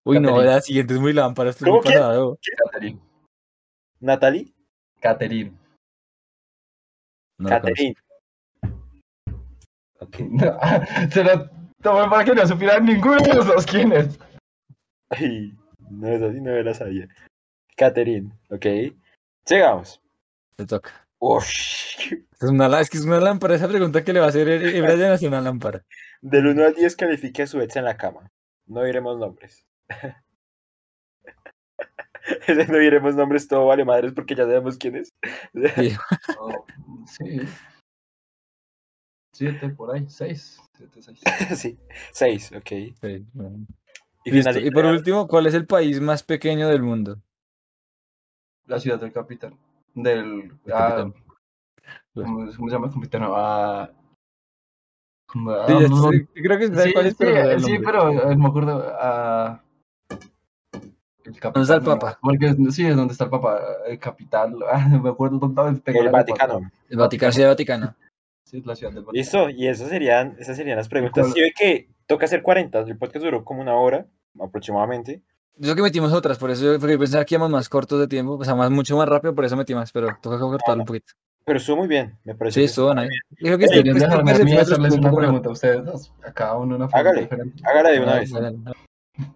[0.05, 0.51] Uy, no, Catherine.
[0.55, 1.49] la siguiente es muy lámpara.
[1.49, 1.97] Esto es ¿Cómo muy que?
[1.97, 2.39] pasado.
[2.71, 2.99] Catherine.
[3.99, 4.53] Natalie,
[4.99, 5.53] Catherine.
[7.37, 7.49] No.
[7.49, 7.95] Catherine.
[9.99, 10.15] Ok.
[11.11, 11.49] Se lo
[11.81, 14.19] tomé para que no supieran ninguno de los dos quién es.
[15.09, 15.53] Ay,
[15.89, 17.07] no es así, no me la sabía.
[17.75, 18.65] Catherine, ok.
[19.45, 20.01] Sigamos.
[20.55, 21.07] Te toca.
[21.19, 22.13] Ush.
[22.13, 23.55] Es, una, es que es una lámpara.
[23.55, 24.45] Esa pregunta que le va a hacer
[24.81, 25.83] Brian es una lámpara.
[26.21, 28.31] Del 1 al 10 califique a su ex en la cama.
[28.65, 29.65] No diremos nombres.
[32.47, 35.13] No diremos nombres, todo vale madres porque ya sabemos quién es.
[35.53, 35.95] Sí.
[36.39, 36.65] Oh,
[37.07, 37.41] sí.
[39.39, 40.61] Siete por ahí, seis.
[40.75, 41.21] Siete, seis.
[41.57, 41.79] sí,
[42.11, 42.67] 6, ok.
[42.67, 43.65] Sí, bueno.
[44.25, 44.59] Y, Listo.
[44.59, 47.21] Y por último, ¿cuál es el país más pequeño del mundo?
[48.65, 49.57] La ciudad del capitán.
[49.93, 50.51] Del.
[50.65, 51.09] El ah.
[52.13, 52.91] ¿cómo, cómo se llama?
[52.91, 53.21] Capitán.
[53.27, 53.89] Ah,
[55.25, 58.09] como- ah, Sí, no, sé, creo que sí, cuál es, sí, pero el sí, pero
[58.09, 58.93] eh, me acuerdo.
[58.99, 59.63] ah,
[61.23, 61.61] el capitán.
[61.61, 62.19] está el Papa?
[62.21, 63.61] Porque sí, es donde está el Papa.
[63.87, 64.57] El capital.
[64.69, 66.69] Ah, me acuerdo dónde el lengua Vaticano.
[66.89, 67.95] El Vaticano, Ciudad Vaticana.
[68.49, 69.13] Sí, la ciudad del Vaticano.
[69.13, 71.23] Listo, y eso serían, esas serían las preguntas.
[71.27, 71.33] cuál?
[71.33, 72.79] Sí, ve que toca hacer 40.
[72.79, 74.07] El podcast duró como una hora
[74.39, 75.21] aproximadamente.
[75.57, 78.33] Yo que metimos otras, por eso yo porque pensaba que íbamos más cortos de tiempo,
[78.37, 81.13] o sea, más, mucho más rápido, por eso metí más, pero toca cortarlo un poquito.
[81.45, 82.61] Pero estuvo muy bien, me parece.
[82.61, 83.09] Sí, estuvo nice.
[83.31, 85.11] Yo creo que Ey, este, ¿Quieren este dejarme a podcast mí fue hacerles un una
[85.15, 86.13] pregunta a ustedes dos?
[86.23, 87.21] A cada uno una pregunta Hágale.
[87.21, 87.63] diferente.
[87.67, 88.33] Hágala de una Ah, vez.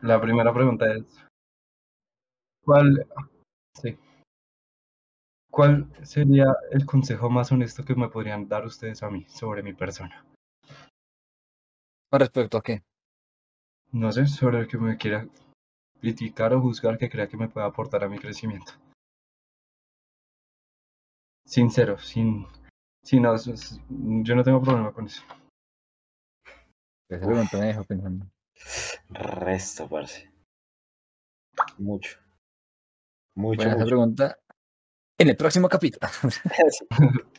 [0.01, 1.03] La primera pregunta es:
[2.64, 3.05] ¿Cuál,
[3.82, 3.97] sí,
[5.54, 9.74] ¿Cuál sería el consejo más honesto que me podrían dar ustedes a mí sobre mi
[9.74, 10.26] persona?
[12.10, 12.82] Con respecto a qué.
[13.91, 15.28] No sé, sobre el que me quiera
[16.01, 18.72] criticar o juzgar que crea que me pueda aportar a mi crecimiento.
[21.45, 22.47] Sincero, sin,
[23.04, 25.22] sin no, es- es- yo no tengo problema con eso.
[27.10, 28.26] Esa pregunta me dejó pensando.
[29.10, 30.32] Resto, parce.
[31.78, 32.18] Mucho.
[33.36, 33.86] Mucho, Bueno, esa mucho.
[33.86, 34.39] pregunta
[35.18, 36.07] en el próximo capítulo.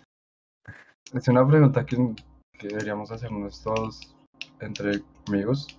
[1.12, 1.18] Sí.
[1.18, 1.96] Es una pregunta que,
[2.58, 4.16] que deberíamos hacernos todos
[4.60, 5.78] entre amigos.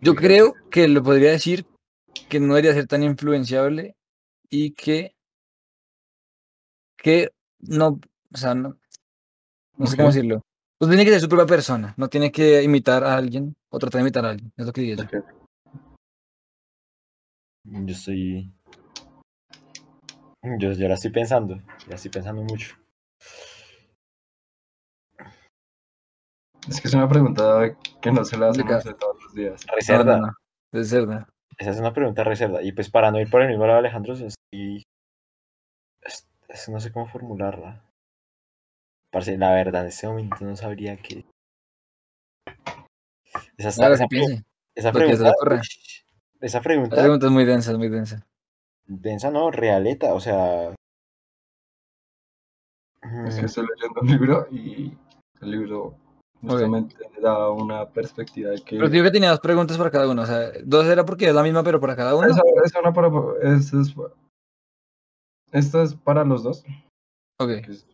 [0.00, 1.66] Yo creo que lo podría decir
[2.28, 3.96] que no debería ser tan influenciable
[4.48, 5.14] y que,
[6.96, 8.00] que no,
[8.32, 8.78] o sea, no,
[9.76, 10.42] no sé cómo decirlo.
[10.78, 14.00] Pues tiene que ser su propia persona, no tiene que imitar a alguien o tratar
[14.00, 15.20] de imitar a alguien, es lo que diría yo.
[17.64, 18.52] Yo estoy.
[20.58, 21.58] Yo, yo la estoy pensando.
[21.88, 22.76] La estoy pensando mucho.
[26.68, 28.62] Es que es una pregunta que no se la de
[28.94, 29.66] todos los días.
[29.74, 30.16] Reserva.
[30.18, 30.26] no,
[30.72, 31.28] no, es cerda.
[31.58, 32.62] Esa es una pregunta reserva.
[32.62, 34.82] Y pues para no ir por el mismo lado, Alejandro, estoy...
[36.02, 37.82] es- es- no sé cómo formularla.
[39.12, 41.24] Parce, la verdad, en este momento no sabría qué.
[43.56, 44.44] Esa, esa, que pre- piense.
[44.74, 45.32] esa le pregunta.
[46.40, 48.26] esa La pregunta, pregunta es muy densa, es muy densa.
[48.86, 50.74] Densa, no, realeta, o sea.
[53.26, 54.96] Es que estoy leyendo un libro y
[55.40, 55.94] el libro
[56.40, 58.76] justamente da una perspectiva de que...
[58.76, 61.34] Pero digo que tenía dos preguntas para cada uno, o sea, dos era porque es
[61.34, 62.26] la misma, pero para cada uno.
[62.28, 63.08] Esa, esa una para...
[63.42, 63.94] Esta es,
[65.52, 66.64] esta es para los dos.
[67.38, 67.48] Ok.
[67.64, 67.86] que es,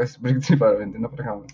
[0.00, 1.46] es principalmente una para cada uno.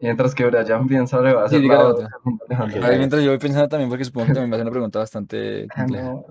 [0.00, 2.18] Mientras que Brian piensa le va a Sí, hacer diga la otra otra.
[2.22, 2.78] pregunta a Alejandro.
[2.78, 2.84] Ok.
[2.84, 4.72] A ver, mientras yo voy pensando también, porque supongo que también va a ser una
[4.72, 6.04] pregunta bastante Ah, compleja.
[6.12, 6.24] no.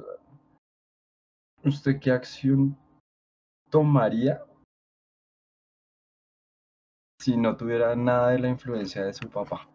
[1.64, 2.78] ¿Usted qué acción
[3.70, 4.44] tomaría
[7.22, 9.68] si no tuviera nada de la influencia de su papá?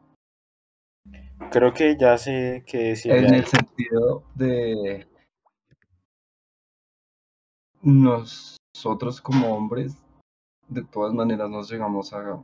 [1.50, 3.12] creo que ya sé que decir.
[3.12, 5.06] En el sentido de
[7.82, 9.94] nosotros como hombres,
[10.68, 12.42] de todas maneras nos llegamos a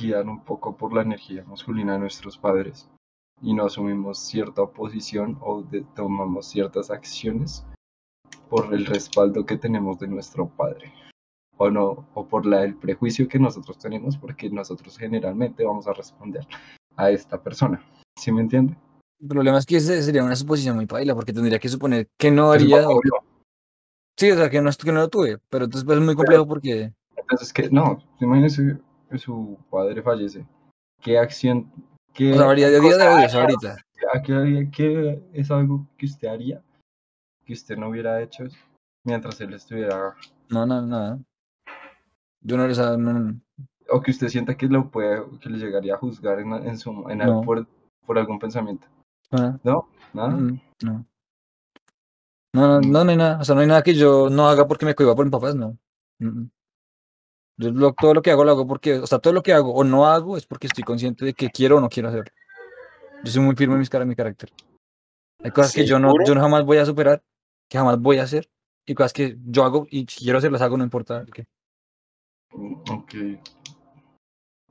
[0.00, 2.88] guiar un poco por la energía masculina de nuestros padres
[3.42, 7.66] y no asumimos cierta posición o de- tomamos ciertas acciones
[8.54, 10.92] por el respaldo que tenemos de nuestro padre
[11.56, 15.92] o no o por la, el prejuicio que nosotros tenemos porque nosotros generalmente vamos a
[15.92, 16.46] responder
[16.94, 17.84] a esta persona
[18.16, 18.76] ¿sí me entiende?
[19.20, 22.30] El problema es que ese sería una suposición muy paila, porque tendría que suponer que
[22.30, 22.88] no haría.
[22.88, 23.00] o-.
[24.16, 26.46] Sí, o sea, que no, que no lo tuve, pero entonces pues, es muy complejo
[26.46, 26.92] porque.
[27.16, 28.78] Entonces, que no, imagínese
[29.10, 30.46] que su padre fallece.
[31.00, 31.72] ¿Qué acción,
[32.12, 33.40] qué O sea, a día de hoy, o sea, haría?
[33.40, 33.76] ahorita.
[34.12, 36.62] ¿A qué, haría- qué es algo que usted haría
[37.44, 38.44] que usted no hubiera hecho
[39.04, 40.14] mientras él estuviera,
[40.48, 41.18] No, no, nada.
[42.40, 43.40] Yo no, sea, no, no.
[43.90, 46.90] o que usted sienta que lo puede, que le llegaría a juzgar en, en su,
[47.08, 47.42] en No.
[47.42, 47.66] por,
[48.06, 48.86] por algún pensamiento?
[49.62, 49.88] ¿No?
[50.12, 50.28] ¿Nada?
[50.30, 51.06] Mm, No.
[52.52, 53.40] No, no, no, no hay nada.
[53.40, 55.56] O sea, no hay nada que yo no haga porque me cohiba por mis papás,
[55.56, 55.76] no.
[56.20, 56.50] Mm, mm.
[57.56, 59.72] Yo lo- todo lo que hago lo hago porque, o sea, todo lo que hago
[59.74, 62.30] o no hago es porque estoy consciente de que quiero o no quiero hacerlo.
[63.24, 64.50] Yo soy muy firme en mis cara- en mi carácter.
[65.42, 67.22] Hay cosas que yo no, yo no jamás voy a superar,
[67.74, 68.48] que jamás voy a hacer,
[68.86, 71.44] y cosas que yo hago y si quiero hacerlas hago, no importa el qué.
[72.52, 73.14] Ok.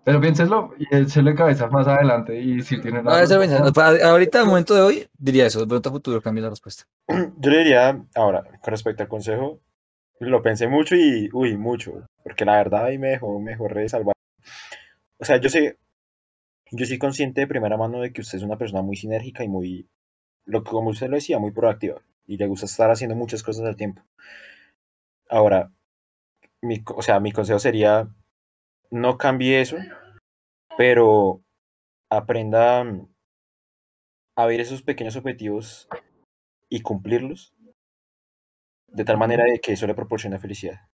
[0.06, 3.72] Pero piénselo y échele cabeza más adelante y si tiene Ah.
[3.74, 5.60] Pa- Ahorita, al momento de hoy, diría eso.
[5.60, 6.86] De pronto a futuro cambia la respuesta.
[7.39, 9.60] Yo le diría, ahora, con respecto al consejo,
[10.20, 13.89] lo pensé mucho y, uy, mucho, porque la verdad ahí me dejó, me dejó re
[13.89, 14.16] salvar.
[15.18, 15.78] O sea, yo sé,
[16.72, 19.49] yo soy consciente de primera mano de que usted es una persona muy sinérgica y
[19.49, 19.89] muy,
[20.45, 23.65] lo que como usted lo decía, muy proactiva y le gusta estar haciendo muchas cosas
[23.65, 24.01] al tiempo.
[25.30, 25.71] Ahora,
[26.61, 28.07] mi, o sea, mi consejo sería,
[28.91, 29.78] no cambie eso,
[30.78, 31.43] pero
[32.09, 32.86] aprenda
[34.36, 35.88] a ver esos pequeños objetivos
[36.69, 37.53] y cumplirlos
[38.88, 40.88] de tal manera de que eso le proporcione felicidad.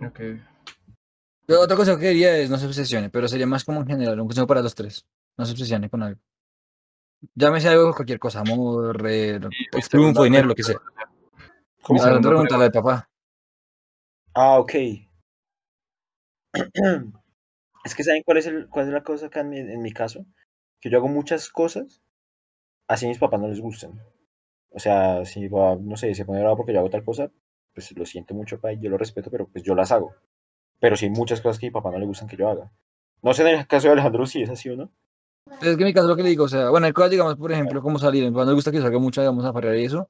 [0.00, 0.20] Ok.
[1.46, 4.20] Pero otra cosa que diría es no se obsesione, pero sería más como en general,
[4.20, 5.06] un consejo para los tres.
[5.36, 6.20] No se obsesione con algo.
[7.34, 10.76] Llámese algo, cualquier cosa, amor, eh, triunfo, segunda dinero, lo que sea.
[11.82, 12.00] ¿Cómo?
[12.00, 13.08] Otra pregunta, la de papá.
[14.34, 14.72] Ah, ok.
[17.84, 19.92] Es que ¿saben cuál es, el, cuál es la cosa acá en mi, en mi
[19.92, 20.24] caso?
[20.80, 22.00] Que yo hago muchas cosas
[22.92, 24.00] así a mis papás no les gustan.
[24.70, 27.30] O sea, si mi papá, no sé, se pone bravo porque yo hago tal cosa,
[27.74, 30.14] pues lo siento mucho, pa, y yo lo respeto, pero pues yo las hago.
[30.80, 32.70] Pero sí hay muchas cosas que a mi papá no le gustan que yo haga.
[33.22, 34.90] No sé en el caso de Alejandro si es así o no.
[35.60, 37.36] Es que en mi caso lo que le digo, o sea, bueno, hay cosas, digamos,
[37.36, 40.08] por ejemplo, como salir, no le gusta que salga mucho, digamos, a farrear y eso,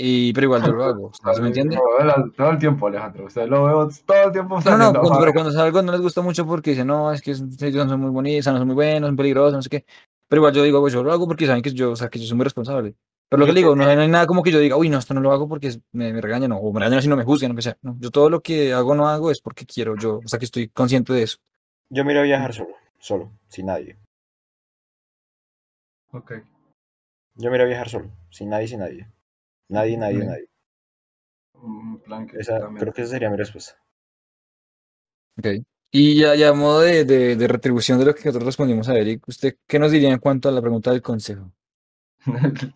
[0.00, 1.76] y, pero igual yo lo hago, o sea, ¿se me entiende?
[2.36, 3.26] Todo el tiempo, Alejandro.
[3.26, 6.22] Usted lo veo todo el tiempo No, no, cuando, pero cuando salgo no les gusta
[6.22, 9.08] mucho porque dicen, no, es que ellos no son muy bonitos, no son muy buenos,
[9.08, 9.84] son peligrosos, no sé qué.
[10.28, 12.20] Pero igual yo digo, pues yo lo hago porque saben que yo, o sea, que
[12.20, 12.94] yo soy muy responsable.
[13.28, 14.98] Pero lo que le digo, no, no hay nada como que yo diga, uy, no,
[14.98, 17.50] esto no lo hago porque me, me regañan, o me regañan si no me juzgan,
[17.50, 17.76] o que sea.
[17.82, 20.44] No, yo todo lo que hago no hago es porque quiero yo, o sea, que
[20.44, 21.38] estoy consciente de eso.
[21.90, 22.70] Yo me iré a viajar solo,
[23.00, 23.96] solo, sin nadie.
[26.12, 26.32] Ok.
[27.34, 29.06] Yo me iré a viajar solo, sin nadie, sin nadie.
[29.68, 30.48] Nadie, nadie, nadie.
[31.54, 33.80] Un plan que Esa, también- creo que esa sería mi respuesta.
[35.38, 35.46] Ok.
[35.90, 38.96] Y ya, ya a modo de, de, de retribución de lo que nosotros respondimos a
[38.96, 41.50] Eric, ¿usted qué nos diría en cuanto a la pregunta del consejo?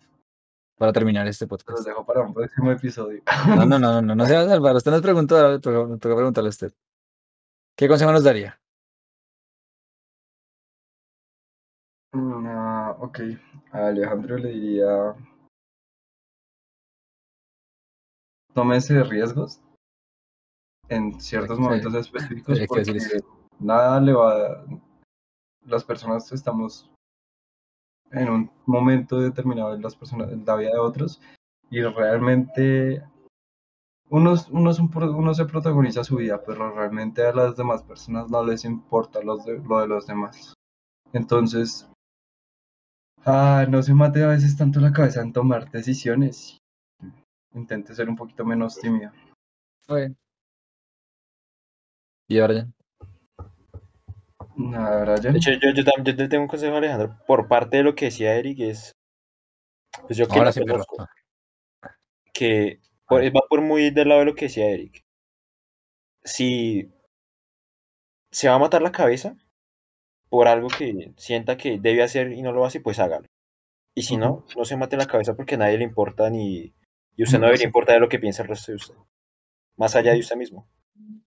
[0.77, 1.85] para terminar este Los podcast.
[1.87, 3.21] dejo para un próximo episodio.
[3.47, 4.75] No, no, no, no, no se va a salvar.
[4.75, 6.73] Usted nos preguntó, ahora toca preguntarle a usted.
[7.75, 8.59] ¿Qué consejo nos daría?
[12.13, 13.19] Mm, ah, ok,
[13.71, 15.15] a Alejandro le diría,
[18.53, 19.59] tómese riesgos
[20.89, 23.25] en ciertos momentos específicos hay que porque decir eso.
[23.59, 24.63] nada le va,
[25.65, 26.89] las personas estamos
[28.11, 31.19] en un momento determinado en las personas, en la vida de otros
[31.71, 33.03] y realmente
[34.09, 37.55] uno, es- uno, es un pro- uno se protagoniza su vida, pero realmente a las
[37.57, 40.53] demás personas no les importa los de- lo de los demás.
[41.13, 41.87] Entonces,
[43.25, 46.57] Ah, no se mate a veces tanto la cabeza en tomar decisiones.
[47.53, 49.11] Intente ser un poquito menos tímido.
[49.87, 50.15] Bueno.
[52.27, 52.67] ¿Y ahora ya?
[54.55, 57.83] Nada, De hecho, yo, yo, tam- yo te tengo un consejo, Alejandro, por parte de
[57.83, 58.91] lo que decía Eric, es,
[60.07, 61.07] pues yo que Ahora sí, conozco,
[62.33, 65.01] que por- va por muy del lado de lo que decía Eric.
[66.23, 66.91] Si
[68.31, 69.35] se va a matar la cabeza
[70.33, 73.27] por algo que sienta que debe hacer y no lo hace, pues hágalo.
[73.93, 76.73] Y si no, no se mate la cabeza porque a nadie le importa ni...
[77.15, 78.95] Y usted no No, debería importar de lo que piensa el resto de usted.
[79.77, 80.67] Más allá de usted mismo.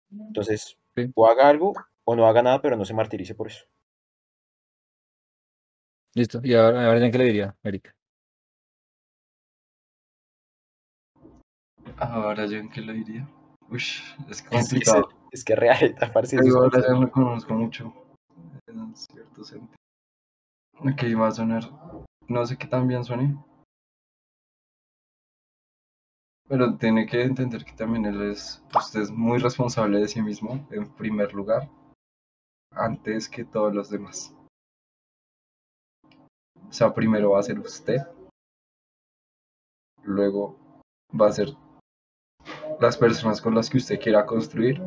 [0.10, 1.12] Entonces, Sí.
[1.16, 1.74] o haga algo
[2.06, 3.66] o no haga nada, pero no se martirice por eso.
[6.16, 6.40] Listo.
[6.42, 7.94] ¿Y ahora, ahora ya qué le diría, Eric?
[11.98, 13.28] Ahora yo en qué le diría.
[13.70, 15.10] Uy, es Es, es, complicado.
[15.30, 17.94] es que real, parce, eso es Yo ahora ya lo conozco mucho.
[18.74, 19.78] En cierto sentido.
[20.80, 21.64] Ok, va a sonar.
[22.28, 23.38] No sé qué tan bien suene.
[26.48, 28.64] Pero tiene que entender que también él es.
[28.76, 31.70] Usted es muy responsable de sí mismo, en primer lugar.
[32.72, 34.36] Antes que todos los demás.
[36.68, 38.02] O sea, primero va a ser usted.
[40.04, 40.58] Luego
[41.20, 41.50] va a ser
[42.80, 44.82] las personas con las que usted quiera construir.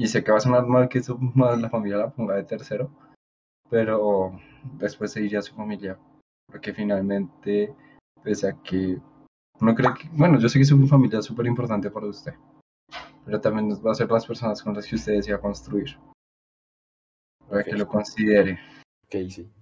[0.00, 2.90] Y sé que va a sonar mal que su, la familia la ponga de tercero,
[3.68, 4.32] pero
[4.78, 5.98] después se iría a su familia.
[6.46, 7.74] Porque finalmente,
[8.22, 8.98] pese a que
[9.60, 12.32] no cree que, bueno, yo sé que su familia es súper importante para usted,
[13.26, 15.98] pero también va a ser las personas con las que usted desea construir.
[17.46, 18.58] Para que lo considere.
[19.04, 19.52] Ok, sí.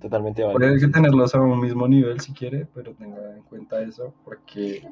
[0.00, 0.86] Totalmente Puede válido.
[0.86, 4.88] que tenerlos a un mismo nivel si quiere, pero tenga en cuenta eso porque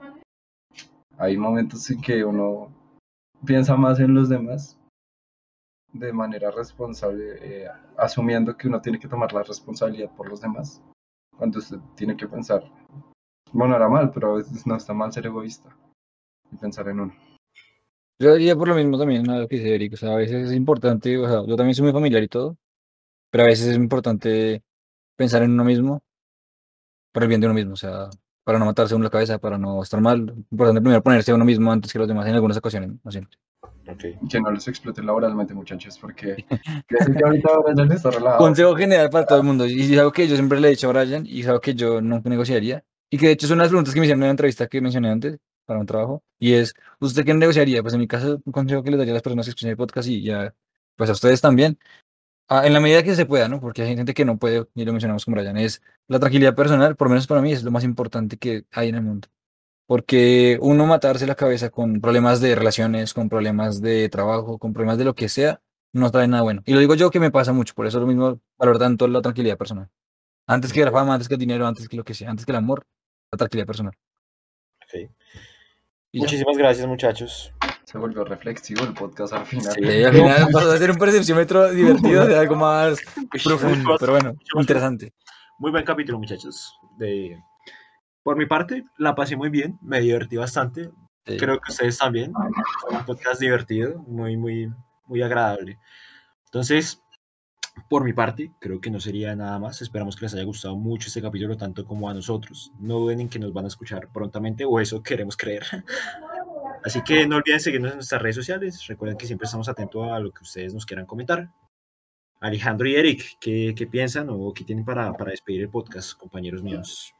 [1.16, 2.74] hay momentos en que uno
[3.44, 4.76] piensa más en los demás
[5.98, 10.82] de manera responsable, eh, asumiendo que uno tiene que tomar la responsabilidad por los demás,
[11.36, 12.62] cuando usted tiene que pensar,
[13.52, 15.68] bueno, era mal, pero a veces no está mal ser egoísta
[16.50, 17.14] y pensar en uno.
[18.18, 19.92] Yo diría por lo mismo también a lo que dice Eric.
[19.94, 22.56] O sea, a veces es importante, o sea, yo también soy muy familiar y todo,
[23.30, 24.62] pero a veces es importante
[25.16, 26.02] pensar en uno mismo
[27.12, 28.10] por el bien de uno mismo, o sea,
[28.44, 30.34] para no matarse uno la cabeza, para no estar mal.
[30.50, 33.38] Importante primero ponerse a uno mismo antes que los demás en algunas ocasiones, no siempre.
[33.88, 34.28] Ok.
[34.28, 36.36] Que no los exploten laboralmente, muchachos, porque
[36.88, 38.38] que ahorita Brian está relajado.
[38.38, 40.88] Consejo general para todo el mundo, y es algo que yo siempre le he dicho
[40.88, 43.68] a Brian, y es algo que yo nunca negociaría, y que de hecho son las
[43.68, 46.74] preguntas que me hicieron en la entrevista que mencioné antes para un trabajo, y es,
[47.00, 47.82] ¿usted qué negociaría?
[47.82, 49.76] Pues en mi caso, un consejo que les daría a las personas que escuchan el
[49.76, 50.54] podcast y ya,
[50.96, 51.78] pues a ustedes también,
[52.48, 53.60] ah, en la medida que se pueda, ¿no?
[53.60, 56.96] Porque hay gente que no puede, y lo mencionamos con Brian, es la tranquilidad personal,
[56.96, 59.28] por lo menos para mí, es lo más importante que hay en el mundo.
[59.86, 64.98] Porque uno matarse la cabeza con problemas de relaciones, con problemas de trabajo, con problemas
[64.98, 65.60] de lo que sea,
[65.92, 66.62] no trae nada bueno.
[66.66, 69.22] Y lo digo yo que me pasa mucho, por eso lo mismo valoro tanto la
[69.22, 69.88] tranquilidad personal.
[70.46, 72.52] Antes que la fama, antes que el dinero, antes que lo que sea, antes que
[72.52, 72.86] el amor,
[73.30, 73.94] la tranquilidad personal.
[74.82, 75.10] ok.
[76.12, 76.24] Y ya.
[76.24, 77.52] Muchísimas gracias, muchachos.
[77.84, 79.74] Se volvió reflexivo el podcast al final.
[79.74, 80.02] Sí.
[80.02, 82.98] Al final pasó a ser un percepciómetro divertido de algo más
[83.44, 85.12] profundo, pero bueno, interesante.
[85.58, 86.72] Muy buen capítulo, muchachos.
[86.98, 87.38] De...
[88.26, 90.90] Por mi parte, la pasé muy bien, me divertí bastante.
[91.24, 91.36] Sí.
[91.36, 92.32] Creo que ustedes también.
[92.80, 94.68] Fue un podcast divertido, muy, muy,
[95.04, 95.78] muy agradable.
[96.46, 97.00] Entonces,
[97.88, 99.80] por mi parte, creo que no sería nada más.
[99.80, 102.72] Esperamos que les haya gustado mucho este capítulo, tanto como a nosotros.
[102.80, 105.62] No duden en que nos van a escuchar prontamente, o eso queremos creer.
[106.84, 108.84] Así que no olviden seguirnos en nuestras redes sociales.
[108.88, 111.48] Recuerden que siempre estamos atentos a lo que ustedes nos quieran comentar.
[112.40, 116.64] Alejandro y Eric, ¿qué, qué piensan o qué tienen para, para despedir el podcast, compañeros
[116.64, 117.14] míos?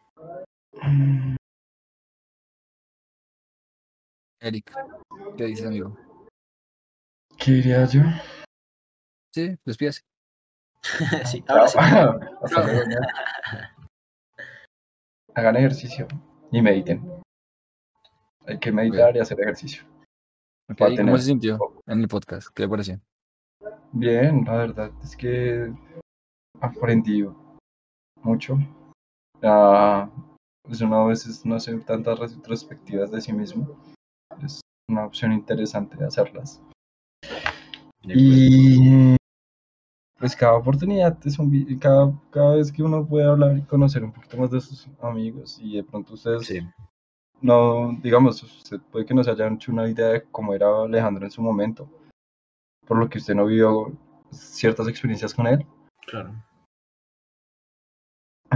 [4.41, 4.73] Eric,
[5.37, 5.97] ¿qué dices, amigo?
[7.39, 8.01] ¿Qué diría yo?
[9.35, 10.03] Sí, despídase.
[11.25, 11.79] sí, ahora sí.
[15.35, 16.07] Hagan ejercicio
[16.53, 17.03] y mediten.
[18.47, 19.85] Hay que meditar y hacer ejercicio.
[20.71, 22.49] Ok, Va a ¿Cómo tener- se sintió en el podcast?
[22.55, 23.01] ¿Qué le pareció?
[23.93, 25.73] Bien, la verdad es que
[26.61, 27.25] aprendí
[28.23, 28.59] mucho.
[29.43, 30.09] Ah,
[30.67, 33.77] pues uno a veces no hace tantas retrospectivas de sí mismo.
[34.43, 36.61] Es una opción interesante hacerlas.
[38.03, 39.17] Y
[40.19, 44.13] pues cada oportunidad es un cada, cada vez que uno puede hablar y conocer un
[44.13, 46.61] poquito más de sus amigos y de pronto ustedes Sí.
[47.41, 51.25] no, digamos, usted puede que no se hayan hecho una idea de cómo era Alejandro
[51.25, 51.89] en su momento,
[52.87, 53.93] por lo que usted no vivió
[54.31, 55.67] ciertas experiencias con él.
[56.07, 56.33] Claro.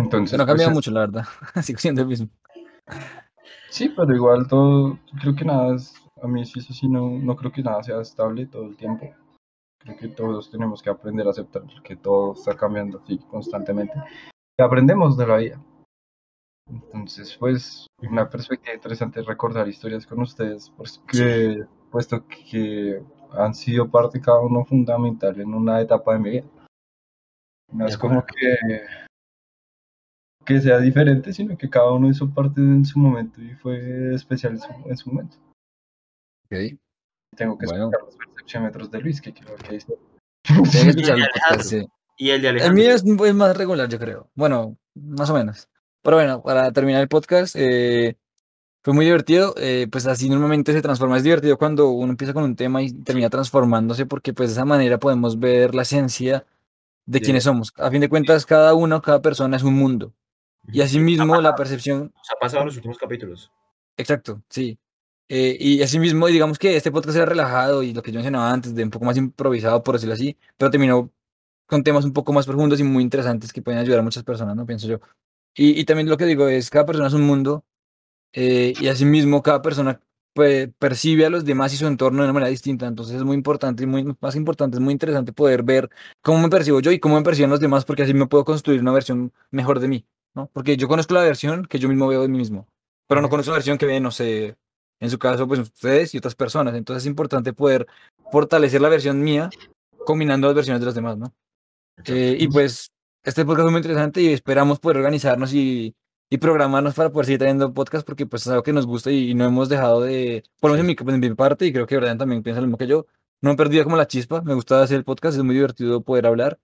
[0.00, 1.24] Entonces, no ha pues, cambiado es- mucho, la verdad.
[1.62, 2.28] Sigo siendo el mismo.
[3.70, 7.36] sí, pero igual todo, creo que nada es, a mí sí, eso sí, no, no
[7.36, 9.12] creo que nada sea estable todo el tiempo.
[9.78, 13.94] Creo que todos tenemos que aprender a aceptar que todo está cambiando así constantemente.
[14.58, 15.64] Y aprendemos de la vida.
[16.68, 23.02] Entonces, pues, una perspectiva interesante es recordar historias con ustedes, porque, puesto que
[23.32, 26.44] han sido parte cada uno fundamental en una etapa de mi vida.
[27.72, 28.56] No es como que,
[30.54, 34.52] que sea diferente, sino que cada uno hizo parte en su momento y fue especial
[34.54, 35.36] en su, en su momento.
[36.46, 36.78] Ok.
[37.36, 37.86] Tengo que Bueno.
[37.86, 39.94] explicar los percepciómetros de Luis, que quiero que dice.
[40.44, 41.64] Que Y el escuchar de Alejandro.
[41.64, 41.86] sí.
[42.18, 44.28] El mío es, es más regular, yo creo.
[44.34, 45.68] Bueno, más o menos.
[46.02, 48.16] Pero bueno, para terminar el podcast, eh,
[48.84, 49.54] fue muy divertido.
[49.56, 51.16] eh, pues así normalmente se transforma.
[51.16, 54.64] Es divertido cuando uno empieza con un tema y termina transformándose, porque pues de esa
[54.66, 56.44] manera podemos ver la esencia
[57.06, 57.72] de De- quiénes somos.
[57.78, 60.12] A fin de cuentas, cada uno, cada persona es un mundo.
[60.68, 63.50] Y asimismo, la percepción nos ha pasado en los últimos capítulos.
[63.96, 64.78] Exacto, sí.
[65.28, 68.74] Eh, y asimismo, digamos que este podcast era relajado y lo que yo mencionaba antes,
[68.74, 71.10] de un poco más improvisado, por decirlo así, pero terminó
[71.66, 74.56] con temas un poco más profundos y muy interesantes que pueden ayudar a muchas personas,
[74.56, 74.66] ¿no?
[74.66, 75.00] Pienso yo.
[75.54, 77.64] Y, y también lo que digo es, cada persona es un mundo
[78.32, 80.00] eh, y asimismo cada persona
[80.34, 82.86] pues, percibe a los demás y su entorno de una manera distinta.
[82.86, 85.90] Entonces es muy importante y muy, más importante, es muy interesante poder ver
[86.22, 88.80] cómo me percibo yo y cómo me perciben los demás, porque así me puedo construir
[88.80, 90.50] una versión mejor de mí, ¿no?
[90.52, 92.66] Porque yo conozco la versión que yo mismo veo de mí mismo,
[93.06, 94.56] pero no conozco la versión que ven, no sé,
[95.00, 96.74] en su caso, pues ustedes y otras personas.
[96.74, 97.86] Entonces es importante poder
[98.30, 99.50] fortalecer la versión mía
[100.04, 101.32] combinando las versiones de los demás, ¿no?
[102.06, 102.90] Eh, y pues
[103.22, 105.94] este podcast fue muy interesante y esperamos poder organizarnos y,
[106.30, 109.30] y programarnos para poder seguir trayendo podcast porque pues es algo que nos gusta y,
[109.30, 111.86] y no hemos dejado de, por lo menos en mi, en mi parte y creo
[111.86, 113.06] que Brian también piensa lo mismo que yo,
[113.42, 116.26] no he perdido como la chispa, me gusta hacer el podcast, es muy divertido poder
[116.26, 116.58] hablar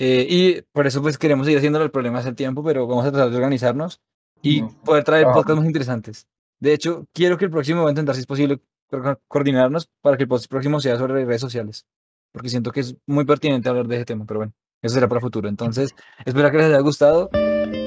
[0.00, 3.04] eh, y por eso pues queremos seguir haciéndolo, el problema es el tiempo, pero vamos
[3.04, 4.00] a tratar de organizarnos
[4.42, 4.74] y Ujú.
[4.82, 5.32] poder traer Ah.
[5.34, 6.26] podcasts más interesantes.
[6.58, 8.60] De hecho, quiero que el próximo voy a intentar, si es posible,
[8.90, 11.84] co- coordinarnos para que el próximo sea sobre redes sociales,
[12.32, 14.52] porque siento que es muy pertinente hablar de ese tema, pero bueno,
[14.82, 15.48] eso será para el futuro.
[15.48, 15.90] Entonces,
[16.24, 17.28] espero que les haya gustado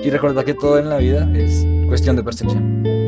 [0.04, 3.03] y recordad que todo en la vida es cuestión de percepción.